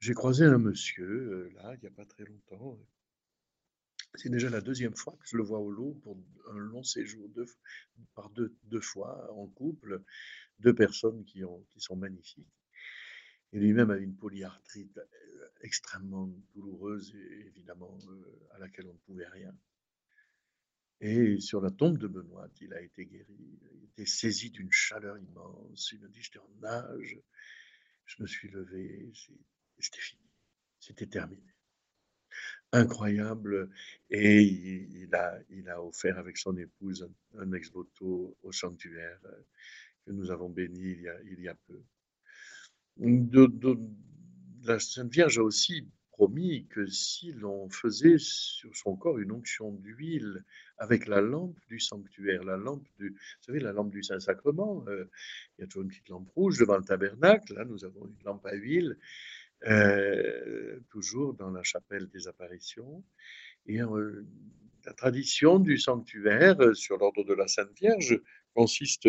J'ai 0.00 0.12
croisé 0.12 0.44
un 0.44 0.58
monsieur, 0.58 1.06
euh, 1.06 1.50
là, 1.54 1.74
il 1.74 1.80
n'y 1.80 1.86
a 1.86 1.96
pas 1.96 2.04
très 2.04 2.24
longtemps. 2.24 2.78
C'est 4.16 4.28
déjà 4.28 4.50
la 4.50 4.60
deuxième 4.60 4.94
fois 4.94 5.16
que 5.20 5.26
je 5.26 5.38
le 5.38 5.42
vois 5.42 5.60
au 5.60 5.70
lot 5.70 5.94
pour 6.02 6.18
un 6.50 6.58
long 6.58 6.82
séjour, 6.82 7.28
deux, 7.30 7.46
par 8.14 8.28
deux, 8.30 8.80
fois 8.82 9.32
en 9.32 9.46
couple, 9.46 10.02
deux 10.58 10.74
personnes 10.74 11.24
qui 11.24 11.42
sont 11.78 11.96
magnifiques. 11.96 12.46
Et 13.54 13.60
lui-même 13.60 13.90
a 13.90 13.96
une 13.96 14.16
polyarthrite 14.16 14.98
euh, 14.98 15.48
extrêmement 15.60 16.28
douloureuse 16.54 17.14
évidemment 17.46 17.96
euh, 18.08 18.48
à 18.50 18.58
laquelle 18.58 18.88
on 18.88 18.94
ne 18.94 18.98
pouvait 18.98 19.28
rien. 19.28 19.56
Et 21.00 21.38
sur 21.38 21.60
la 21.60 21.70
tombe 21.70 21.96
de 21.98 22.08
Benoît, 22.08 22.48
il 22.60 22.74
a 22.74 22.80
été 22.80 23.06
guéri. 23.06 23.60
Il 23.72 23.84
était 23.84 24.06
saisi 24.06 24.50
d'une 24.50 24.72
chaleur 24.72 25.18
immense. 25.18 25.92
Il 25.92 26.00
m'a 26.00 26.08
dit, 26.08 26.20
j'étais 26.20 26.40
en 26.40 26.50
nage. 26.62 27.20
Je 28.06 28.22
me 28.22 28.26
suis 28.26 28.48
levé. 28.48 29.12
C'était 29.78 30.00
fini. 30.00 30.28
C'était 30.80 31.06
terminé. 31.06 31.54
Incroyable. 32.72 33.70
Et 34.10 34.42
il, 34.42 35.14
a, 35.14 35.80
offert 35.80 36.18
avec 36.18 36.38
son 36.38 36.56
épouse 36.56 37.08
un, 37.38 37.52
ex-voto 37.52 38.36
au 38.42 38.52
sanctuaire 38.52 39.20
euh, 39.26 39.42
que 40.06 40.10
nous 40.10 40.32
avons 40.32 40.50
béni 40.50 40.98
il 41.24 41.40
y 41.40 41.48
a 41.48 41.54
peu. 41.54 41.80
La 42.96 44.78
Sainte 44.78 45.12
Vierge 45.12 45.38
a 45.38 45.42
aussi 45.42 45.88
promis 46.12 46.66
que 46.68 46.86
si 46.86 47.32
l'on 47.32 47.68
faisait 47.68 48.18
sur 48.18 48.74
son 48.76 48.94
corps 48.96 49.18
une 49.18 49.32
onction 49.32 49.72
d'huile 49.72 50.44
avec 50.78 51.08
la 51.08 51.20
lampe 51.20 51.58
du 51.66 51.80
sanctuaire, 51.80 52.44
la 52.44 52.56
lampe 52.56 52.86
du, 52.98 53.10
vous 53.10 53.44
savez, 53.44 53.58
la 53.58 53.72
lampe 53.72 53.90
du 53.90 54.02
Saint-Sacrement, 54.02 54.84
euh, 54.86 55.10
il 55.58 55.62
y 55.62 55.64
a 55.64 55.66
toujours 55.66 55.82
une 55.82 55.88
petite 55.88 56.08
lampe 56.08 56.30
rouge 56.30 56.58
devant 56.58 56.76
le 56.76 56.84
tabernacle, 56.84 57.54
là 57.54 57.64
nous 57.64 57.84
avons 57.84 58.06
une 58.06 58.24
lampe 58.24 58.46
à 58.46 58.54
huile, 58.54 58.96
euh, 59.66 60.78
toujours 60.90 61.34
dans 61.34 61.50
la 61.50 61.64
chapelle 61.64 62.08
des 62.08 62.28
apparitions. 62.28 63.02
Et 63.66 63.78
la 63.78 64.92
tradition 64.92 65.58
du 65.58 65.78
sanctuaire 65.78 66.76
sur 66.76 66.98
l'ordre 66.98 67.24
de 67.24 67.34
la 67.34 67.48
Sainte 67.48 67.72
Vierge 67.76 68.20
consiste 68.54 69.08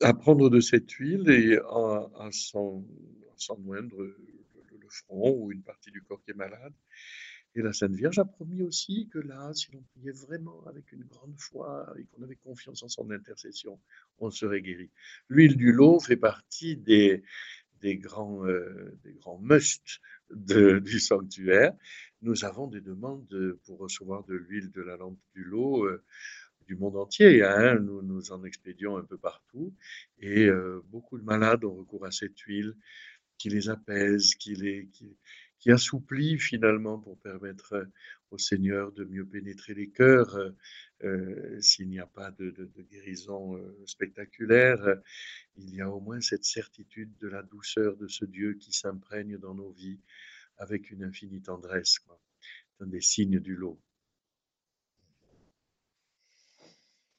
à 0.00 0.14
prendre 0.14 0.48
de 0.48 0.60
cette 0.60 0.90
huile 0.92 1.28
et 1.30 1.58
à, 1.58 2.30
s'en 2.32 2.84
moindre 3.58 4.02
le, 4.02 4.16
front 4.88 5.36
ou 5.38 5.52
une 5.52 5.62
partie 5.62 5.92
du 5.92 6.02
corps 6.02 6.20
qui 6.24 6.32
est 6.32 6.34
malade. 6.34 6.72
Et 7.54 7.62
la 7.62 7.72
Sainte 7.72 7.94
Vierge 7.94 8.18
a 8.18 8.24
promis 8.24 8.62
aussi 8.62 9.08
que 9.12 9.18
là, 9.18 9.52
si 9.54 9.70
l'on 9.72 9.82
priait 9.82 10.12
vraiment 10.12 10.64
avec 10.66 10.90
une 10.92 11.04
grande 11.04 11.34
foi 11.38 11.92
et 11.98 12.04
qu'on 12.04 12.22
avait 12.22 12.36
confiance 12.36 12.82
en 12.82 12.88
son 12.88 13.10
intercession, 13.10 13.80
on 14.18 14.30
serait 14.30 14.62
guéri. 14.62 14.90
L'huile 15.28 15.56
du 15.56 15.72
lot 15.72 16.00
fait 16.00 16.16
partie 16.16 16.76
des, 16.76 17.22
grands, 17.82 18.44
euh, 18.46 18.98
grands 19.20 19.38
musts 19.38 20.00
du 20.30 21.00
sanctuaire. 21.00 21.72
Nous 22.22 22.44
avons 22.44 22.68
des 22.68 22.80
demandes 22.80 23.58
pour 23.64 23.78
recevoir 23.78 24.24
de 24.24 24.34
l'huile 24.34 24.70
de 24.70 24.82
la 24.82 24.96
lampe 24.96 25.18
du 25.34 25.42
lot 25.42 25.84
euh, 25.86 26.04
du 26.70 26.76
monde 26.76 26.96
entier. 26.96 27.42
Hein. 27.42 27.80
Nous, 27.80 28.00
nous 28.00 28.30
en 28.30 28.44
expédions 28.44 28.96
un 28.96 29.02
peu 29.02 29.18
partout 29.18 29.74
et 30.20 30.46
euh, 30.46 30.80
beaucoup 30.86 31.18
de 31.18 31.24
malades 31.24 31.64
ont 31.64 31.74
recours 31.74 32.06
à 32.06 32.12
cette 32.12 32.38
huile 32.38 32.76
qui 33.38 33.48
les 33.48 33.68
apaise, 33.68 34.36
qui 34.36 34.54
les, 34.54 34.88
qui, 35.58 35.72
assouplit 35.72 36.38
finalement 36.38 36.98
pour 36.98 37.18
permettre 37.18 37.88
au 38.30 38.38
Seigneur 38.38 38.92
de 38.92 39.04
mieux 39.04 39.26
pénétrer 39.26 39.74
les 39.74 39.90
cœurs. 39.90 40.38
Euh, 41.02 41.60
s'il 41.60 41.88
n'y 41.88 41.98
a 41.98 42.06
pas 42.06 42.30
de, 42.30 42.70
guérison 42.88 43.56
euh, 43.56 43.82
spectaculaire, 43.86 44.80
il 45.56 45.74
y 45.74 45.80
a 45.80 45.90
au 45.90 46.00
moins 46.00 46.20
cette 46.20 46.44
certitude 46.44 47.12
de 47.18 47.26
la 47.26 47.42
douceur 47.42 47.96
de 47.96 48.06
ce 48.06 48.24
Dieu 48.24 48.54
qui 48.54 48.72
s'imprègne 48.72 49.38
dans 49.38 49.54
nos 49.54 49.72
vies 49.72 49.98
avec 50.56 50.90
une 50.92 51.02
infinie 51.02 51.42
tendresse. 51.42 51.98
C'est 52.78 52.84
un 52.84 52.86
des 52.86 53.00
signes 53.00 53.40
du 53.40 53.56
lot. 53.56 53.80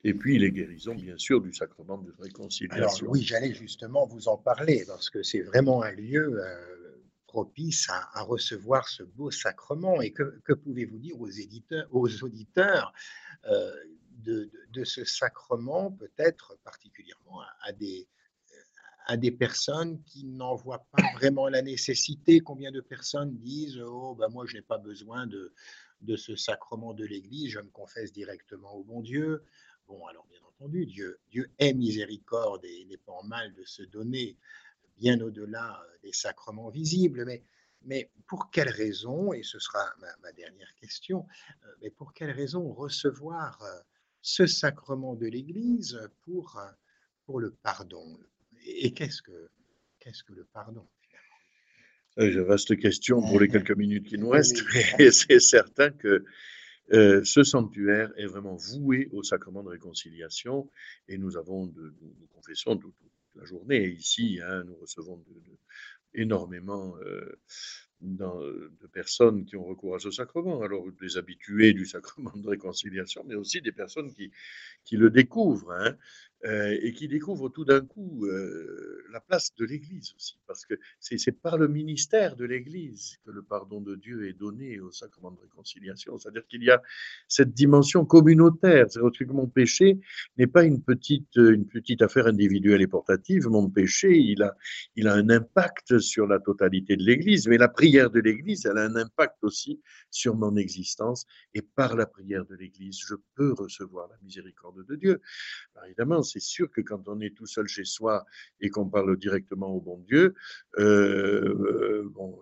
Et 0.04 0.14
puis 0.14 0.39
les 0.39 0.52
guérisons, 0.52 0.95
bien 0.95 1.18
sûr, 1.18 1.41
du 1.41 1.54
sacrement 1.54 1.97
de 1.97 2.14
réconciliation. 2.20 3.06
Alors 3.06 3.14
oui, 3.14 3.22
j'allais 3.22 3.54
justement 3.54 4.06
vous 4.08 4.28
en 4.28 4.38
parler, 4.38 4.84
parce 4.88 5.10
que 5.10 5.22
c'est 5.22 5.41
vraiment 5.41 5.84
un 5.84 5.91
lieu 5.91 6.41
euh, 6.43 6.82
propice 7.28 7.88
à, 7.89 8.24
recevoir 8.24 8.88
ce 8.88 9.04
beau 9.04 9.30
sacrement. 9.30 10.02
Et 10.02 10.12
que, 10.12 10.54
pouvez-vous 10.54 10.97
dire 10.97 11.16
aux, 11.20 12.24
auditeurs 12.24 12.93
euh, 13.45 13.72
de, 14.24 14.49
ce 14.84 15.06
sacrement, 15.06 15.91
peut-être 15.91 16.58
particulièrement 16.64 17.41
à, 17.62 17.72
des, 17.72 19.32
personnes 19.32 20.02
qui 20.04 20.26
n'en 20.26 20.56
voient 20.56 20.86
pas 20.91 21.04
vraiment 21.14 21.47
la 21.47 21.62
nécessité? 21.62 22.39
Combien 22.39 22.72
de 22.72 22.82
personnes 22.82 23.38
disent 23.38 23.80
Oh, 23.86 24.16
ben 24.16 24.30
moi, 24.30 24.45
je 24.47 24.56
n'ai 24.56 24.64
pas 24.64 24.80
besoin 24.80 25.28
de 25.28 26.16
ce 26.16 26.36
sacrement 26.36 26.95
de 26.95 27.06
l'Église, 27.06 27.52
je 27.52 27.60
me 27.60 27.70
confesse 27.70 28.12
directement 28.12 28.74
au 28.74 28.84
bon 28.84 29.02
Dieu. 29.02 29.43
Bon, 29.91 30.05
alors 30.05 30.25
bien 30.27 30.39
entendu, 30.47 30.85
Dieu, 30.85 31.19
Dieu 31.29 31.51
est 31.59 31.73
miséricorde 31.73 32.63
et 32.63 32.85
n'est 32.85 32.95
pas 32.95 33.11
en 33.11 33.23
mal 33.23 33.53
de 33.53 33.65
se 33.65 33.83
donner 33.83 34.37
bien 34.97 35.19
au-delà 35.19 35.83
euh, 35.83 35.97
des 36.01 36.13
sacrements 36.13 36.69
visibles, 36.69 37.25
mais, 37.25 37.43
mais 37.81 38.09
pour 38.25 38.51
quelle 38.51 38.69
raison, 38.69 39.33
et 39.33 39.43
ce 39.43 39.59
sera 39.59 39.83
ma, 40.21 40.31
dernière 40.31 40.73
question, 40.75 41.27
euh, 41.65 41.67
mais 41.81 41.89
pour 41.89 42.13
quelle 42.13 42.31
raison 42.31 42.71
recevoir 42.71 43.61
euh, 43.63 43.81
ce 44.21 44.45
sacrement 44.45 45.15
de 45.15 45.27
l'Église 45.27 45.99
pour, 46.21 46.57
pour 47.25 47.41
le 47.41 47.51
pardon? 47.51 48.17
Et 48.63 48.93
qu'est-ce 48.93 49.21
que, 49.21 49.49
qu'est-ce 49.99 50.23
que 50.23 50.31
le 50.31 50.45
pardon 50.45 50.87
une 52.17 52.43
vaste 52.43 52.77
question 52.77 53.21
pour 53.21 53.41
les 53.41 53.47
quelques 53.49 53.75
minutes 53.75 54.07
qui 54.07 54.17
nous 54.17 54.29
restent. 54.29 54.63
Et 54.99 55.11
c'est 55.11 55.39
certain 55.39 55.89
que 55.89 56.23
ce 56.91 57.43
sanctuaire 57.43 58.11
est 58.17 58.25
vraiment 58.25 58.55
voué 58.55 59.09
au 59.11 59.23
sacrement 59.23 59.63
de 59.63 59.69
réconciliation 59.69 60.69
et 61.07 61.17
nous 61.17 61.37
avons, 61.37 61.67
de, 61.67 61.93
nous 62.01 62.27
confessons, 62.33 62.77
tout, 62.77 62.93
la 63.35 63.45
journée. 63.45 63.87
ici, 63.87 64.39
hein, 64.43 64.63
nous 64.65 64.75
recevons 64.75 65.23
énormément 66.13 66.95
euh, 67.05 67.39
de 68.02 68.88
personnes 68.88 69.45
qui 69.45 69.56
ont 69.56 69.64
recours 69.64 69.95
à 69.95 69.99
ce 69.99 70.12
sacrement. 70.12 70.62
Alors, 70.62 70.86
des 70.99 71.18
habitués 71.18 71.74
du 71.74 71.86
sacrement 71.86 72.32
de 72.36 72.47
réconciliation, 72.47 73.24
mais 73.28 73.36
aussi 73.36 73.62
des 73.62 73.72
personnes 73.72 74.14
qui, 74.14 74.32
qui 74.84 74.97
le 74.97 75.10
découvrent. 75.10 75.72
Hein. 75.72 75.95
Euh, 76.43 76.76
et 76.82 76.91
qui 76.91 77.08
découvre 77.08 77.49
tout 77.49 77.66
d'un 77.66 77.82
coup 77.82 78.26
euh, 78.26 79.06
la 79.12 79.20
place 79.20 79.54
de 79.60 79.64
l'Église 79.64 80.16
aussi, 80.16 80.39
parce 80.47 80.66
que 80.66 80.74
c'est 80.99 81.39
par 81.39 81.60
le 81.60 81.68
ministère 81.68 82.36
de 82.36 82.45
l'Église 82.45 83.20
que 83.24 83.30
le 83.30 83.43
pardon 83.43 83.80
de 83.80 83.93
Dieu 83.95 84.28
est 84.28 84.34
donné 84.34 84.80
au 84.80 84.89
sacrement 84.89 85.30
de 85.30 85.39
réconciliation. 85.39 86.18
C'est-à-dire 86.18 86.47
qu'il 86.47 86.64
y 86.64 86.72
a 86.72 86.82
cette 87.28 87.54
dimension 87.54 88.06
communautaire. 88.06 88.88
C'est-à-dire 88.89 89.12
que 89.28 89.34
mon 89.34 89.45
péché 89.45 89.99
n'est 90.39 90.47
pas 90.47 90.64
une 90.64 90.82
petite, 90.82 91.36
une 91.36 91.68
petite 91.68 92.02
affaire 92.02 92.26
individuelle 92.26 92.82
et 92.82 92.88
portative. 92.88 93.47
Mon 93.47 93.70
péché, 93.70 94.18
il 94.18 94.41
a, 94.41 94.56
il 94.95 95.08
a 95.08 95.14
un 95.14 95.30
impact 95.30 95.99
sur 95.99 96.26
la 96.26 96.39
totalité 96.39 96.95
de 96.97 97.04
l'Église, 97.04 97.47
mais 97.47 97.60
la 97.60 97.70
prière 97.70 97.90
de 97.91 98.19
l'Église, 98.19 98.65
elle 98.65 98.77
a 98.77 98.83
un 98.83 98.95
impact 98.95 99.43
aussi 99.43 99.81
sur 100.09 100.35
mon 100.35 100.55
existence. 100.55 101.25
Et 101.53 101.61
par 101.61 101.95
la 101.95 102.05
prière 102.05 102.45
de 102.45 102.55
l'Église, 102.55 102.99
je 103.05 103.15
peux 103.35 103.53
recevoir 103.53 104.07
la 104.09 104.17
miséricorde 104.21 104.85
de 104.85 104.95
Dieu. 104.95 105.21
Évidemment, 105.85 106.23
c'est 106.23 106.39
sûr 106.39 106.71
que 106.71 106.81
quand 106.81 107.07
on 107.07 107.19
est 107.19 107.35
tout 107.35 107.45
seul 107.45 107.67
chez 107.67 107.85
soi 107.85 108.25
et 108.59 108.69
qu'on 108.69 108.89
parle 108.89 109.17
directement 109.17 109.67
au 109.67 109.81
bon 109.81 109.99
Dieu, 110.07 110.35
euh, 110.77 112.09
bon, 112.13 112.39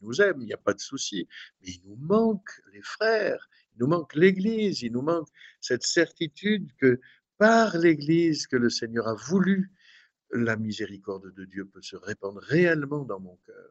il 0.00 0.06
nous 0.06 0.20
aime, 0.20 0.40
il 0.40 0.46
n'y 0.46 0.52
a 0.52 0.58
pas 0.58 0.74
de 0.74 0.80
souci, 0.80 1.26
mais 1.62 1.68
il 1.68 1.80
nous 1.84 1.96
manque 1.96 2.50
les 2.72 2.82
frères, 2.82 3.48
il 3.74 3.80
nous 3.80 3.86
manque 3.86 4.14
l'Église, 4.14 4.82
il 4.82 4.92
nous 4.92 5.02
manque 5.02 5.28
cette 5.60 5.84
certitude 5.84 6.70
que 6.76 7.00
par 7.38 7.76
l'Église 7.78 8.46
que 8.46 8.56
le 8.56 8.70
Seigneur 8.70 9.08
a 9.08 9.14
voulu, 9.14 9.70
la 10.30 10.56
miséricorde 10.56 11.32
de 11.32 11.44
Dieu 11.44 11.64
peut 11.66 11.82
se 11.82 11.96
répandre 11.96 12.40
réellement 12.40 13.04
dans 13.04 13.20
mon 13.20 13.36
cœur. 13.46 13.70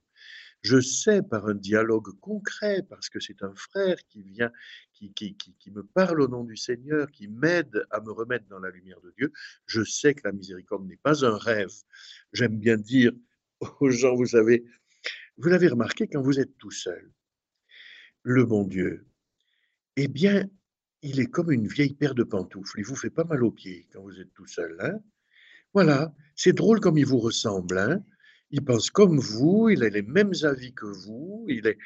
Je 0.63 0.79
sais 0.79 1.21
par 1.21 1.47
un 1.47 1.55
dialogue 1.55 2.17
concret, 2.21 2.83
parce 2.89 3.09
que 3.09 3.19
c'est 3.19 3.43
un 3.43 3.53
frère 3.53 3.97
qui 4.07 4.23
vient, 4.23 4.51
qui, 4.93 5.13
qui, 5.13 5.35
qui, 5.35 5.71
me 5.71 5.83
parle 5.83 6.21
au 6.21 6.27
nom 6.29 6.45
du 6.45 6.55
Seigneur, 6.55 7.11
qui 7.11 7.27
m'aide 7.27 7.85
à 7.91 7.99
me 7.99 8.11
remettre 8.11 8.47
dans 8.47 8.59
la 8.59 8.69
lumière 8.69 9.01
de 9.01 9.13
Dieu, 9.17 9.31
je 9.65 9.83
sais 9.83 10.13
que 10.13 10.21
la 10.23 10.31
miséricorde 10.31 10.87
n'est 10.87 10.97
pas 11.03 11.25
un 11.25 11.37
rêve. 11.37 11.73
J'aime 12.31 12.57
bien 12.57 12.77
dire 12.77 13.11
aux 13.81 13.89
gens, 13.89 14.15
vous 14.15 14.27
savez, 14.27 14.63
vous 15.37 15.49
l'avez 15.49 15.67
remarqué 15.67 16.07
quand 16.07 16.21
vous 16.21 16.39
êtes 16.39 16.57
tout 16.57 16.71
seul, 16.71 17.11
le 18.21 18.45
bon 18.45 18.63
Dieu, 18.63 19.05
eh 19.97 20.07
bien, 20.07 20.49
il 21.01 21.19
est 21.19 21.27
comme 21.27 21.51
une 21.51 21.67
vieille 21.67 21.93
paire 21.93 22.15
de 22.15 22.23
pantoufles. 22.23 22.79
Il 22.79 22.85
vous 22.85 22.95
fait 22.95 23.09
pas 23.09 23.25
mal 23.25 23.43
aux 23.43 23.51
pieds 23.51 23.87
quand 23.91 24.01
vous 24.01 24.19
êtes 24.19 24.33
tout 24.33 24.47
seul. 24.47 24.77
Hein? 24.79 24.99
Voilà, 25.73 26.13
c'est 26.35 26.53
drôle 26.53 26.79
comme 26.79 26.97
il 26.97 27.05
vous 27.05 27.19
ressemble. 27.19 27.77
Hein? 27.77 28.03
Il 28.53 28.63
pense 28.63 28.91
comme 28.91 29.19
vous, 29.19 29.69
il 29.69 29.83
a 29.83 29.89
les 29.89 30.03
mêmes 30.03 30.33
avis 30.43 30.73
que 30.73 30.85
vous. 30.85 31.45
Il 31.49 31.65
est... 31.65 31.77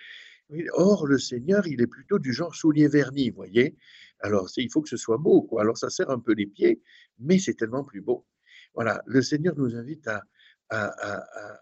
Or, 0.73 1.07
le 1.07 1.17
Seigneur, 1.17 1.65
il 1.65 1.81
est 1.81 1.87
plutôt 1.87 2.19
du 2.19 2.33
genre 2.33 2.53
soulier 2.53 2.89
vernis, 2.89 3.29
vous 3.29 3.37
voyez. 3.37 3.77
Alors, 4.19 4.49
il 4.57 4.69
faut 4.69 4.81
que 4.81 4.89
ce 4.89 4.97
soit 4.97 5.17
beau, 5.17 5.43
quoi. 5.43 5.61
Alors, 5.61 5.77
ça 5.77 5.89
sert 5.89 6.09
un 6.09 6.19
peu 6.19 6.33
les 6.33 6.45
pieds, 6.45 6.81
mais 7.19 7.39
c'est 7.39 7.53
tellement 7.53 7.85
plus 7.85 8.01
beau. 8.01 8.25
Voilà, 8.73 9.01
le 9.05 9.21
Seigneur 9.21 9.55
nous 9.57 9.75
invite 9.75 10.09
à, 10.09 10.23
à, 10.69 11.59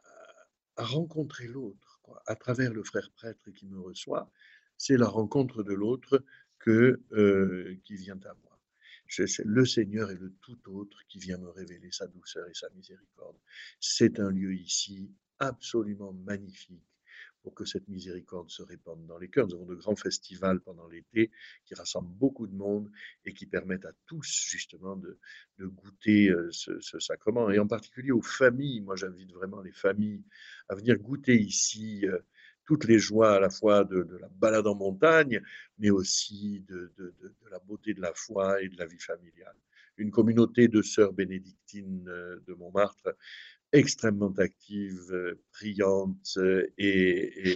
rencontrer 0.78 1.48
l'autre, 1.48 2.02
à 2.26 2.36
travers 2.36 2.74
le 2.74 2.84
frère 2.84 3.12
prêtre 3.16 3.52
qui 3.52 3.68
me 3.68 3.80
reçoit. 3.80 4.32
C'est 4.78 4.98
la 4.98 5.08
rencontre 5.08 5.62
de 5.62 5.74
l'autre 5.74 6.24
que 6.58 7.00
euh, 7.12 7.78
qui 7.84 7.96
vient 7.96 8.20
à 8.26 8.34
moi 8.42 8.45
le 9.46 9.66
Seigneur 9.66 10.12
est 10.12 10.20
le 10.20 10.34
tout 10.42 10.60
autre 10.72 10.98
qui 11.08 11.20
vient 11.20 11.38
me 11.38 11.50
révéler 11.50 11.92
sa 11.92 12.08
douceur 12.08 12.48
et 12.50 12.54
sa 12.54 12.70
miséricorde. 12.72 13.38
C'est 13.80 14.20
un 14.20 14.32
lieu 14.32 14.54
ici 14.54 15.12
absolument 15.40 16.14
magnifique 16.14 16.84
pour 17.46 17.54
que 17.54 17.64
cette 17.64 17.88
miséricorde 17.88 18.50
se 18.50 18.64
répande 18.64 19.06
dans 19.06 19.20
les 19.20 19.30
cœurs. 19.30 19.48
Nous 19.48 19.54
avons 19.54 19.68
de 19.68 19.76
grands 19.76 19.96
festivals 19.96 20.62
pendant 20.62 20.88
l'été 20.88 21.30
qui 21.66 21.76
rassemblent 21.76 22.12
beaucoup 22.18 22.48
de 22.48 22.56
monde 22.56 22.90
et 23.24 23.34
qui 23.34 23.46
permettent 23.46 23.86
à 23.86 23.92
tous 24.08 24.26
justement 24.50 24.96
de, 24.96 25.20
goûter 25.60 26.30
euh, 26.30 26.50
ce, 26.52 27.00
sacrement, 27.00 27.52
et 27.52 27.60
en 27.60 27.68
particulier 27.68 28.10
aux 28.10 28.24
familles. 28.24 28.82
Moi, 28.82 28.96
j'invite 28.96 29.32
vraiment 29.32 29.62
les 29.62 29.74
familles 29.74 30.24
à 30.70 30.76
venir 30.76 30.98
goûter 30.98 31.40
ici 31.40 32.08
euh, 32.08 32.18
toutes 32.66 32.86
les 32.86 33.00
joies 33.00 33.34
à 33.36 33.40
la 33.40 33.50
fois 33.50 33.84
de, 33.84 34.08
la 34.20 34.28
balade 34.30 34.68
en 34.68 34.76
montagne, 34.76 35.42
mais 35.78 35.90
aussi 35.90 36.64
de, 36.68 36.92
la 37.52 37.60
beauté 37.60 37.94
de 37.94 38.02
la 38.02 38.14
foi 38.14 38.62
et 38.62 38.70
de 38.70 38.78
la 38.78 38.86
vie 38.86 39.00
familiale. 39.00 39.56
Une 39.98 40.12
communauté 40.12 40.68
de 40.68 40.82
sœurs 40.82 41.14
bénédictines 41.14 42.10
euh, 42.10 42.42
de 42.48 42.54
Montmartre 42.54 43.16
extrêmement 43.72 44.34
active, 44.38 45.12
euh, 45.12 45.42
priante 45.52 46.38
et, 46.78 47.56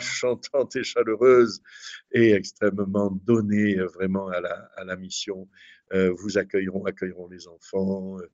chantante, 0.00 0.76
et, 0.76 0.82
chaleureuse 0.82 1.62
et 2.10 2.32
extrêmement 2.32 3.10
donnée 3.10 3.78
euh, 3.78 3.86
vraiment 3.86 4.28
à 4.28 4.40
la, 4.40 4.70
à 4.76 4.84
la 4.84 4.96
mission 4.96 5.48
euh, 5.92 6.10
vous 6.12 6.38
accueilleront, 6.38 6.84
accueilleront 6.86 7.28
les 7.28 7.48
enfants. 7.48 8.16
Euh, 8.18 8.28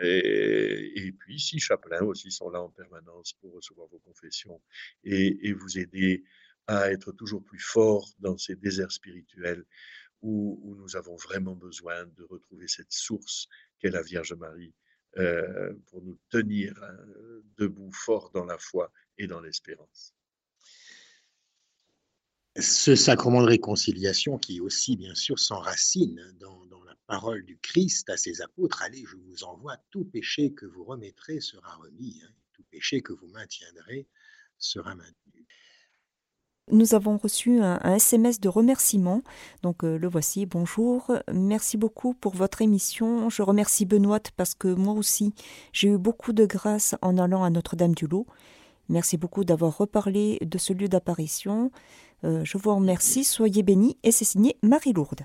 et, 0.00 1.12
puis, 1.18 1.40
six 1.40 1.58
chapelains 1.58 2.02
aussi 2.02 2.30
sont 2.30 2.50
là 2.50 2.60
en 2.60 2.68
permanence 2.68 3.32
pour 3.40 3.54
recevoir 3.54 3.88
vos 3.88 3.98
confessions 4.00 4.60
et, 5.04 5.52
vous 5.52 5.78
aider 5.78 6.24
à 6.66 6.90
être 6.90 7.12
toujours 7.12 7.42
plus 7.42 7.60
forts 7.60 8.10
dans 8.18 8.36
ces 8.36 8.56
déserts 8.56 8.92
spirituels 8.92 9.64
où, 10.20 10.60
où 10.62 10.74
nous 10.74 10.96
avons 10.96 11.16
vraiment 11.16 11.54
besoin 11.54 12.04
de 12.04 12.24
retrouver 12.24 12.68
cette 12.68 12.92
source 12.92 13.48
qu'est 13.78 13.90
la 13.90 14.02
Vierge 14.02 14.34
Marie 14.34 14.74
euh, 15.16 15.72
pour 15.86 16.02
nous 16.02 16.18
tenir 16.28 16.74
euh, 16.82 17.42
debout, 17.56 17.90
forts 17.92 18.30
dans 18.32 18.44
la 18.44 18.58
foi 18.58 18.92
et 19.16 19.26
dans 19.26 19.40
l'espérance. 19.40 20.14
Ce 22.60 22.94
sacrement 22.94 23.40
de 23.40 23.46
réconciliation 23.46 24.36
qui 24.36 24.60
aussi, 24.60 24.96
bien 24.96 25.14
sûr, 25.14 25.38
s'enracine 25.38 26.20
dans, 26.40 26.66
dans, 26.66 26.82
la 26.84 26.94
parole 27.06 27.44
du 27.44 27.58
Christ 27.58 28.10
à 28.10 28.16
ses 28.16 28.42
apôtres, 28.42 28.82
allez, 28.82 29.04
je 29.06 29.16
vous 29.16 29.44
envoie, 29.44 29.76
tout 29.90 30.04
péché 30.04 30.52
que 30.52 30.66
vous 30.66 30.84
remettrez 30.84 31.40
sera 31.40 31.74
remis, 31.76 32.20
hein, 32.24 32.32
tout 32.52 32.64
péché 32.70 33.00
que 33.00 33.12
vous 33.12 33.28
maintiendrez 33.28 34.06
sera 34.58 34.94
maintenu. 34.94 35.37
Nous 36.70 36.94
avons 36.94 37.16
reçu 37.16 37.60
un, 37.60 37.94
SMS 37.94 38.40
de 38.40 38.48
remerciement. 38.48 39.22
Donc 39.62 39.84
euh, 39.84 39.98
le 39.98 40.08
voici. 40.08 40.46
Bonjour. 40.46 41.12
Merci 41.32 41.76
beaucoup 41.76 42.14
pour 42.14 42.34
votre 42.34 42.62
émission. 42.62 43.30
Je 43.30 43.42
remercie 43.42 43.86
Benoît 43.86 44.20
parce 44.36 44.54
que 44.54 44.68
moi 44.68 44.94
aussi, 44.94 45.32
j'ai 45.72 45.88
eu 45.88 45.98
beaucoup 45.98 46.32
de 46.32 46.44
grâce 46.46 46.94
en 47.02 47.18
allant 47.18 47.44
à 47.44 47.50
Notre-Dame-du-Lot. 47.50 48.26
Merci 48.88 49.16
beaucoup 49.16 49.44
d'avoir 49.44 49.76
reparlé 49.76 50.38
de 50.40 50.58
ce 50.58 50.72
lieu 50.72 50.88
d'apparition. 50.88 51.70
Euh, 52.24 52.44
je 52.44 52.58
vous 52.58 52.74
remercie. 52.74 53.24
Soyez 53.24 53.62
bénis. 53.62 53.96
Et 54.02 54.12
c'est 54.12 54.24
signé 54.24 54.56
Marie-Lourde. 54.62 55.20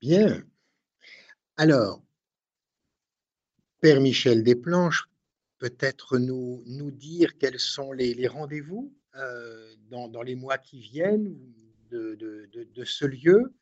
Bien. 0.00 0.42
Alors, 1.56 2.00
Père 3.80 4.00
Michel 4.00 4.42
Desplanches, 4.42 5.08
peut-être 5.58 6.18
nous, 6.18 6.62
nous 6.66 6.90
dire 6.90 7.36
quels 7.38 7.58
sont 7.58 7.92
les, 7.92 8.26
rendez-vous 8.26 8.94
euh, 9.16 9.74
dans, 9.90 10.08
dans, 10.08 10.22
les 10.22 10.34
mois 10.34 10.58
qui 10.58 10.80
viennent 10.80 11.36
de, 11.90 12.14
de, 12.14 12.84
ce 12.84 13.04
lieu. 13.04 13.54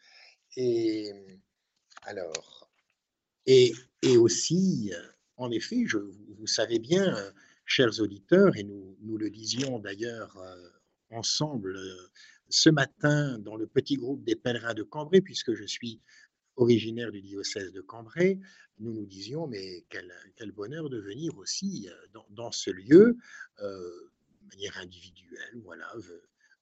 Et 0.57 1.12
alors, 2.03 2.70
et, 3.47 3.72
et 4.03 4.16
aussi, 4.16 4.92
en 5.36 5.51
effet, 5.51 5.84
je, 5.86 5.99
vous 5.99 6.47
savez 6.47 6.78
bien, 6.78 7.14
chers 7.66 8.01
auditeurs, 8.01 8.57
et 8.57 8.62
nous, 8.62 8.97
nous 9.03 9.18
le 9.18 9.28
disions 9.28 9.78
d'ailleurs 9.78 10.36
euh, 10.38 10.68
ensemble 11.11 11.76
euh, 11.76 12.11
ce 12.49 12.70
matin 12.70 13.38
dans 13.40 13.57
le 13.57 13.66
petit 13.66 13.97
groupe 13.97 14.24
des 14.24 14.36
pèlerins 14.36 14.74
de 14.74 14.84
Cambrai, 14.84 15.20
puisque 15.20 15.53
je 15.55 15.64
suis 15.64 16.01
originaire 16.57 17.12
du 17.12 17.22
diocèse 17.22 17.72
de 17.72 17.80
Cambrai, 17.80 18.38
nous 18.78 18.92
nous 18.92 19.07
disions, 19.07 19.46
mais 19.46 19.84
quel, 19.88 20.12
quel 20.36 20.52
bonheur 20.52 20.90
de 20.90 20.98
venir 20.98 21.36
aussi 21.38 21.88
euh, 21.88 22.07
dans, 22.12 22.26
dans 22.30 22.52
ce 22.52 22.70
lieu, 22.70 23.16
euh, 23.61 24.11
de 24.42 24.48
manière 24.48 24.76
individuelle, 24.78 25.61
voilà, 25.64 25.92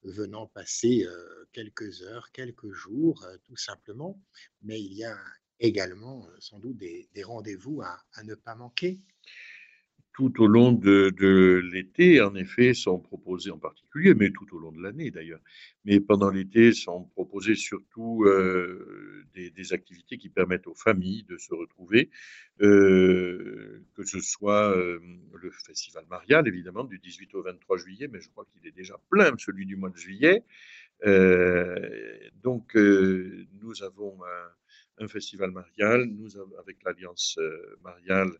venant 0.03 0.47
passer 0.47 1.05
euh, 1.07 1.45
quelques 1.53 2.03
heures, 2.03 2.31
quelques 2.33 2.71
jours, 2.71 3.27
tout 3.45 3.57
simplement. 3.57 4.21
Mais 4.63 4.81
il 4.81 4.93
y 4.93 5.05
a 5.05 5.19
également 5.61 6.27
sans 6.39 6.59
doute 6.59 6.77
des, 6.77 7.09
des 7.15 7.23
rendez-vous 7.23 7.83
à, 7.83 7.99
à 8.15 8.23
ne 8.25 8.35
pas 8.35 8.55
manquer 8.55 9.01
tout 10.15 10.41
au 10.41 10.47
long 10.47 10.71
de, 10.71 11.61
l'été, 11.73 12.23
en 12.23 12.35
effet, 12.37 12.73
sont 12.73 13.01
proposés 13.01 13.51
en 13.51 13.59
particulier, 13.59 14.15
mais 14.15 14.31
tout 14.31 14.47
au 14.55 14.61
long 14.61 14.71
de 14.71 14.81
l'année 14.81 15.11
d'ailleurs. 15.11 15.41
Mais 15.85 15.99
pendant 15.99 16.31
l'été, 16.31 16.73
sont 16.73 17.05
proposées 17.15 17.57
surtout 17.57 18.25
euh, 18.25 19.25
des, 19.35 19.73
activités 19.73 20.17
qui 20.17 20.29
permettent 20.29 20.69
aux 20.69 20.75
familles 20.75 21.25
de 21.25 21.37
se 21.37 21.53
retrouver, 21.53 22.11
euh, 22.61 23.83
que 23.97 24.05
ce 24.05 24.21
soit 24.21 24.77
euh, 24.77 25.01
le 25.35 25.51
festival 25.51 26.05
marial, 26.09 26.47
évidemment, 26.47 26.85
du 26.85 26.99
18 27.01 27.35
au 27.35 27.43
23 27.43 27.77
juillet, 27.79 28.09
mais 28.09 28.21
je 28.21 28.31
crois 28.31 28.47
qu'il 28.53 28.67
est 28.69 28.75
déjà 28.75 28.97
plein, 29.11 29.35
celui 29.39 29.67
du 29.67 29.75
mois 29.77 29.91
de 29.91 29.97
juillet. 29.97 30.45
Donc, 32.43 32.77
nous 32.77 33.83
avons 33.83 34.17
un, 34.25 35.05
un, 35.05 35.09
festival 35.09 35.51
marial, 35.51 36.05
nous 36.05 36.39
avec 36.59 36.77
l'Alliance 36.85 37.39
mariale, 37.83 38.31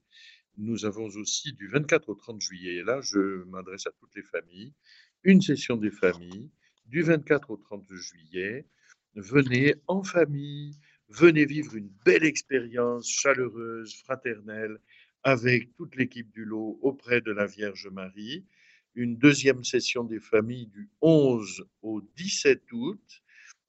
nous 0.57 0.85
avons 0.85 1.07
aussi 1.17 1.53
du 1.53 1.69
24 1.69 2.09
au 2.09 2.15
30 2.15 2.41
juillet, 2.41 2.77
et 2.77 2.83
là 2.83 3.01
je 3.03 3.45
m'adresse 3.45 3.87
à 3.87 3.91
toutes 3.99 4.15
les 4.15 4.23
familles, 4.23 4.73
une 5.23 5.41
session 5.41 5.77
des 5.77 5.91
familles 5.91 6.51
du 6.87 7.03
24 7.03 7.51
au 7.51 7.57
30 7.57 7.85
juillet. 7.93 8.67
Venez 9.15 9.75
en 9.87 10.03
famille, 10.03 10.77
venez 11.09 11.47
vivre 11.47 11.77
une 11.77 11.91
belle 12.05 12.25
expérience 12.25 13.09
chaleureuse, 13.09 13.95
fraternelle, 14.03 14.79
avec 15.23 15.75
toute 15.77 15.97
l'équipe 15.97 16.31
du 16.33 16.45
lot 16.45 16.79
auprès 16.83 17.21
de 17.21 17.33
la 17.33 17.47
Vierge 17.47 17.89
Marie. 17.89 18.45
Une 18.95 19.17
deuxième 19.17 19.65
session 19.65 20.05
des 20.05 20.21
familles 20.21 20.67
du 20.67 20.91
11 21.01 21.67
au 21.83 22.01
17 22.17 22.63
août 22.73 23.23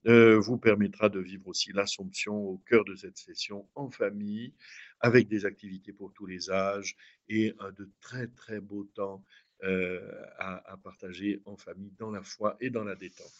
euh, 0.07 0.37
vous 0.37 0.57
permettra 0.57 1.09
de 1.09 1.19
vivre 1.19 1.47
aussi 1.47 1.71
l'Assomption 1.71 2.35
au 2.35 2.57
cœur 2.67 2.85
de 2.85 2.95
cette 2.95 3.17
session 3.17 3.67
en 3.73 3.89
famille, 3.89 4.53
avec 4.99 5.27
des 5.27 5.45
activités 5.45 5.93
pour 5.93 6.13
tous 6.13 6.25
les 6.25 6.49
âges 6.49 6.95
et 7.29 7.53
de 7.77 7.89
très 8.01 8.27
très 8.27 8.59
beaux 8.59 8.85
temps 8.85 9.23
euh, 9.63 9.99
à, 10.37 10.75
partager 10.83 11.41
en 11.45 11.55
famille 11.55 11.93
dans 11.97 12.11
la 12.11 12.21
foi 12.21 12.57
et 12.59 12.69
dans 12.69 12.83
la 12.83 12.95
détente. 12.95 13.31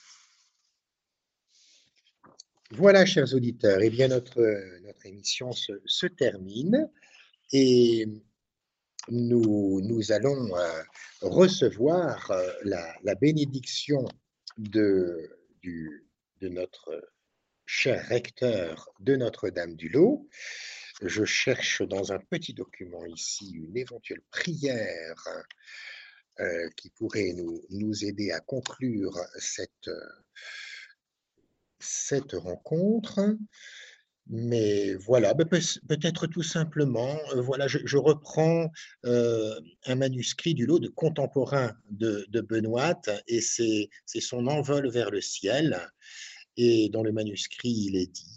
Voilà, 2.71 3.05
chers 3.05 3.33
auditeurs, 3.35 3.81
et 3.81 3.87
eh 3.87 3.89
bien 3.89 4.07
notre, 4.07 4.41
notre 4.81 5.05
émission 5.05 5.51
se, 5.51 5.73
se, 5.85 6.07
termine 6.07 6.89
et 7.51 8.07
nous, 9.09 9.81
nous 9.81 10.11
allons 10.13 10.55
euh, 10.55 10.81
recevoir 11.21 12.31
euh, 12.31 12.49
la, 12.63 12.95
la, 13.03 13.15
bénédiction 13.15 14.07
de, 14.57 15.37
du, 15.61 16.07
de 16.39 16.47
notre 16.47 17.11
cher 17.65 18.07
recteur 18.07 18.89
de 18.99 19.15
Notre-Dame-du-Lot. 19.15 20.27
Je 21.01 21.25
cherche 21.25 21.81
dans 21.81 22.13
un 22.13 22.19
petit 22.19 22.53
document 22.53 23.05
ici 23.05 23.51
une 23.51 23.75
éventuelle 23.77 24.21
prière 24.31 25.27
euh, 26.39 26.69
qui 26.77 26.89
pourrait 26.89 27.33
nous, 27.33 27.61
nous, 27.69 28.05
aider 28.05 28.31
à 28.31 28.39
conclure 28.39 29.17
cette, 29.37 29.89
cette 31.79 32.33
rencontre. 32.33 33.37
Mais 34.27 34.95
voilà, 34.95 35.35
peut-être 35.35 36.25
tout 36.27 36.43
simplement, 36.43 37.19
euh, 37.33 37.41
voilà, 37.41 37.67
je, 37.67 37.97
reprends 37.97 38.71
euh, 39.05 39.59
un 39.85 39.95
manuscrit 39.95 40.55
du 40.55 40.65
lot 40.65 40.79
de 40.79 40.87
contemporain 40.87 41.73
de, 41.91 42.25
de 42.29 42.41
Benoît 42.41 42.99
et 43.27 43.39
c'est 43.39 43.89
son 44.19 44.47
envol 44.47 44.89
vers 44.89 45.11
le 45.11 45.21
ciel. 45.21 45.79
Et 46.57 46.89
dans 46.89 47.03
le 47.03 47.11
manuscrit, 47.11 47.69
il 47.69 47.97
est 47.97 48.11
dit, 48.11 48.34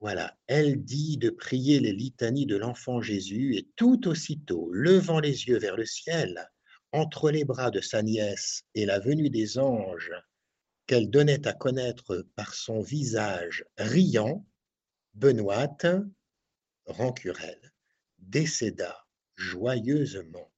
voilà, 0.00 0.38
elle 0.46 0.84
dit 0.84 1.16
de 1.16 1.28
prier 1.30 1.80
les 1.80 1.92
litanies 1.92 2.46
de 2.46 2.56
l'enfant 2.56 3.02
Jésus 3.02 3.56
et 3.56 3.68
tout 3.74 4.06
aussitôt, 4.06 4.70
levant 4.72 5.18
les 5.18 5.46
yeux 5.46 5.58
vers 5.58 5.76
le 5.76 5.86
ciel, 5.86 6.48
entre 6.92 7.30
les 7.30 7.44
bras 7.44 7.70
de 7.70 7.80
sa 7.80 8.02
nièce 8.02 8.62
et 8.74 8.86
la 8.86 9.00
venue 9.00 9.28
des 9.28 9.58
anges 9.58 10.12
qu'elle 10.86 11.10
donnait 11.10 11.46
à 11.46 11.52
connaître 11.52 12.26
par 12.36 12.54
son 12.54 12.80
visage 12.80 13.64
riant, 13.76 14.46
Benoît, 15.14 15.76
Rancurel, 16.86 17.72
décéda 18.18 19.04
joyeusement. 19.36 20.50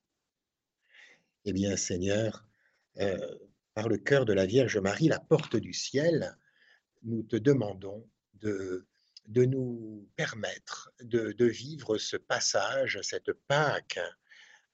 Eh 1.45 1.53
bien, 1.53 1.77
Seigneur, 1.77 2.47
euh, 2.99 3.39
par 3.75 3.89
le 3.89 3.97
cœur 3.97 4.27
de 4.27 4.33
la 4.33 4.47
Vierge 4.47 4.79
Marie, 4.79 5.09
la 5.09 5.19
porte 5.19 5.57
du 5.57 5.73
ciel, 5.73 6.37
nous 7.03 7.23
te 7.23 7.37
demandons 7.37 8.09
de, 8.35 8.87
de 9.31 9.45
nous 9.45 10.09
permettre 10.17 10.93
de, 11.01 11.33
de, 11.33 11.47
vivre 11.47 11.99
ce 11.99 12.17
passage, 12.17 12.99
cette 13.03 13.33
Pâque, 13.47 14.01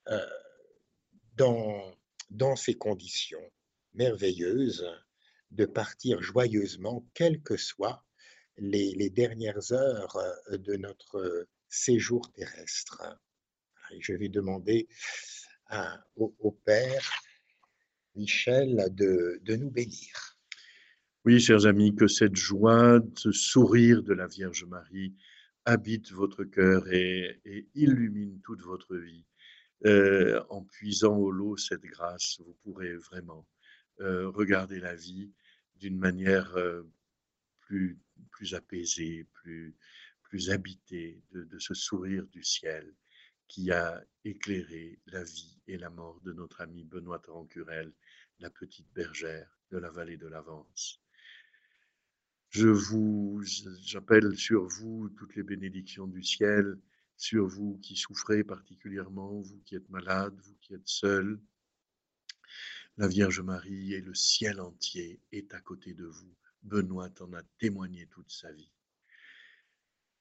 euh, 0.07 0.19
dans, 1.35 1.95
dans 2.31 2.55
ces 2.55 2.73
conditions 2.73 3.51
merveilleuses, 3.93 4.85
de 5.51 5.65
partir 5.65 6.21
joyeusement, 6.21 7.07
quelles 7.13 7.41
que 7.41 7.55
soient 7.55 8.03
les, 8.57 8.93
les 8.95 9.11
dernières 9.11 9.71
heures 9.71 10.17
euh, 10.17 10.57
de 10.57 10.75
notre 10.75 11.47
séjour 11.69 12.31
terrestre. 12.33 13.03
Je 13.99 14.13
vais 14.13 14.29
demander 14.29 14.87
au, 16.15 16.35
au, 16.39 16.51
Père 16.51 17.11
Michel 18.15 18.87
de, 18.91 19.39
de, 19.43 19.55
nous 19.55 19.69
bénir. 19.69 20.36
Oui, 21.27 21.41
chers 21.41 21.65
amis, 21.65 21.93
que 21.93 22.07
cette 22.07 22.37
joie, 22.37 23.01
ce 23.17 23.33
sourire 23.33 24.01
de 24.01 24.13
la 24.13 24.27
Vierge 24.27 24.63
Marie 24.63 25.13
habite 25.65 26.09
votre 26.13 26.45
cœur 26.45 26.87
et, 26.89 27.67
illumine 27.75 28.39
toute 28.45 28.61
votre 28.61 28.95
vie. 28.95 29.25
Euh, 29.85 30.41
en 30.49 30.63
puisant 30.63 31.17
au 31.17 31.29
lot 31.29 31.57
cette 31.57 31.83
grâce, 31.83 32.39
vous 32.39 32.55
pourrez 32.63 32.95
vraiment 32.95 33.45
euh, 33.99 34.29
regarder 34.29 34.79
la 34.79 34.95
vie 34.95 35.29
d'une 35.75 35.97
manière 35.97 36.55
euh, 36.55 36.83
plus 37.59 37.99
plus 38.31 38.53
apaisé, 38.53 39.27
plus, 39.33 39.75
plus 40.21 40.49
habité 40.49 41.21
de, 41.33 41.43
de, 41.43 41.59
ce 41.59 41.73
sourire 41.73 42.25
du 42.27 42.41
ciel 42.41 42.95
qui 43.49 43.69
a 43.73 44.01
éclairé 44.23 44.97
la 45.07 45.25
vie 45.25 45.59
et 45.67 45.77
la 45.77 45.89
mort 45.89 46.21
de 46.21 46.31
notre 46.31 46.61
ami 46.61 46.85
Benoît 46.85 47.21
Rancurel, 47.27 47.91
la 48.39 48.49
petite 48.49 48.87
bergère 48.93 49.59
de 49.71 49.77
la 49.77 49.89
vallée 49.89 50.15
de 50.15 50.27
l'Avance. 50.27 51.01
Je 52.49 52.69
vous, 52.69 53.41
j'appelle 53.81 54.35
sur 54.37 54.67
vous 54.67 55.09
toutes 55.17 55.35
les 55.35 55.43
bénédictions 55.43 56.07
du 56.07 56.23
ciel, 56.23 56.79
sur 57.17 57.45
vous 57.45 57.77
qui 57.79 57.95
souffrez 57.95 58.43
particulièrement, 58.43 59.41
vous 59.41 59.59
qui 59.65 59.75
êtes 59.75 59.89
malade, 59.89 60.35
vous 60.43 60.55
qui 60.61 60.73
êtes 60.73 60.87
seul. 60.87 61.39
La 62.97 63.07
Vierge 63.07 63.41
Marie 63.41 63.93
et 63.93 64.01
le 64.01 64.13
ciel 64.13 64.59
entier 64.59 65.21
est 65.31 65.53
à 65.53 65.59
côté 65.59 65.93
de 65.93 66.05
vous. 66.05 66.33
Benoît 66.63 67.11
en 67.19 67.33
a 67.33 67.43
témoigné 67.59 68.07
toute 68.07 68.31
sa 68.31 68.51
vie. 68.51 68.71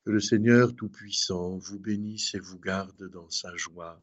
Que 0.04 0.10
le 0.10 0.20
Seigneur 0.20 0.74
Tout-Puissant 0.74 1.58
vous 1.58 1.78
bénisse 1.78 2.34
et 2.34 2.38
vous 2.38 2.58
garde 2.58 3.08
dans 3.08 3.30
sa 3.30 3.56
joie, 3.56 4.02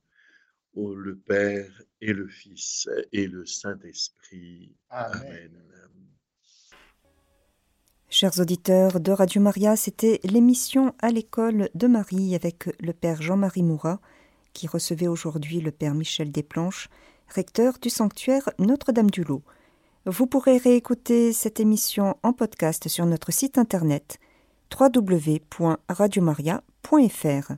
ô 0.74 0.96
le 0.96 1.18
Père 1.18 1.82
et 2.02 2.14
le 2.14 2.28
Fils 2.28 2.90
et 3.12 3.28
le 3.28 3.46
Saint-Esprit. 3.46 4.76
Amen. 4.90 5.64
Chers 8.16 8.40
auditeurs 8.40 9.00
de 9.00 9.12
Radio 9.12 9.42
Maria, 9.42 9.76
c'était 9.76 10.20
l'émission 10.24 10.94
à 11.02 11.10
l'école 11.10 11.70
de 11.74 11.88
Marie 11.88 12.36
avec 12.36 12.70
le 12.80 12.94
Père 12.94 13.24
Jean-Marie 13.24 13.64
Mourat, 13.64 14.00
qui 14.54 14.68
recevait 14.68 15.08
aujourd'hui 15.08 15.62
le 15.62 15.72
Père 15.72 15.96
Michel 15.96 16.32
Desplanches, 16.32 16.90
recteur 17.34 17.80
du 17.82 17.90
sanctuaire 17.90 18.52
Notre-Dame-du-Lot. 18.60 19.42
Vous 20.06 20.28
pourrez 20.28 20.58
réécouter 20.58 21.34
cette 21.34 21.60
émission 21.60 22.16
en 22.22 22.34
podcast 22.34 22.88
sur 22.88 23.08
notre 23.08 23.34
site 23.34 23.58
internet 23.58 24.20
www.radiomaria.fr. 24.80 27.52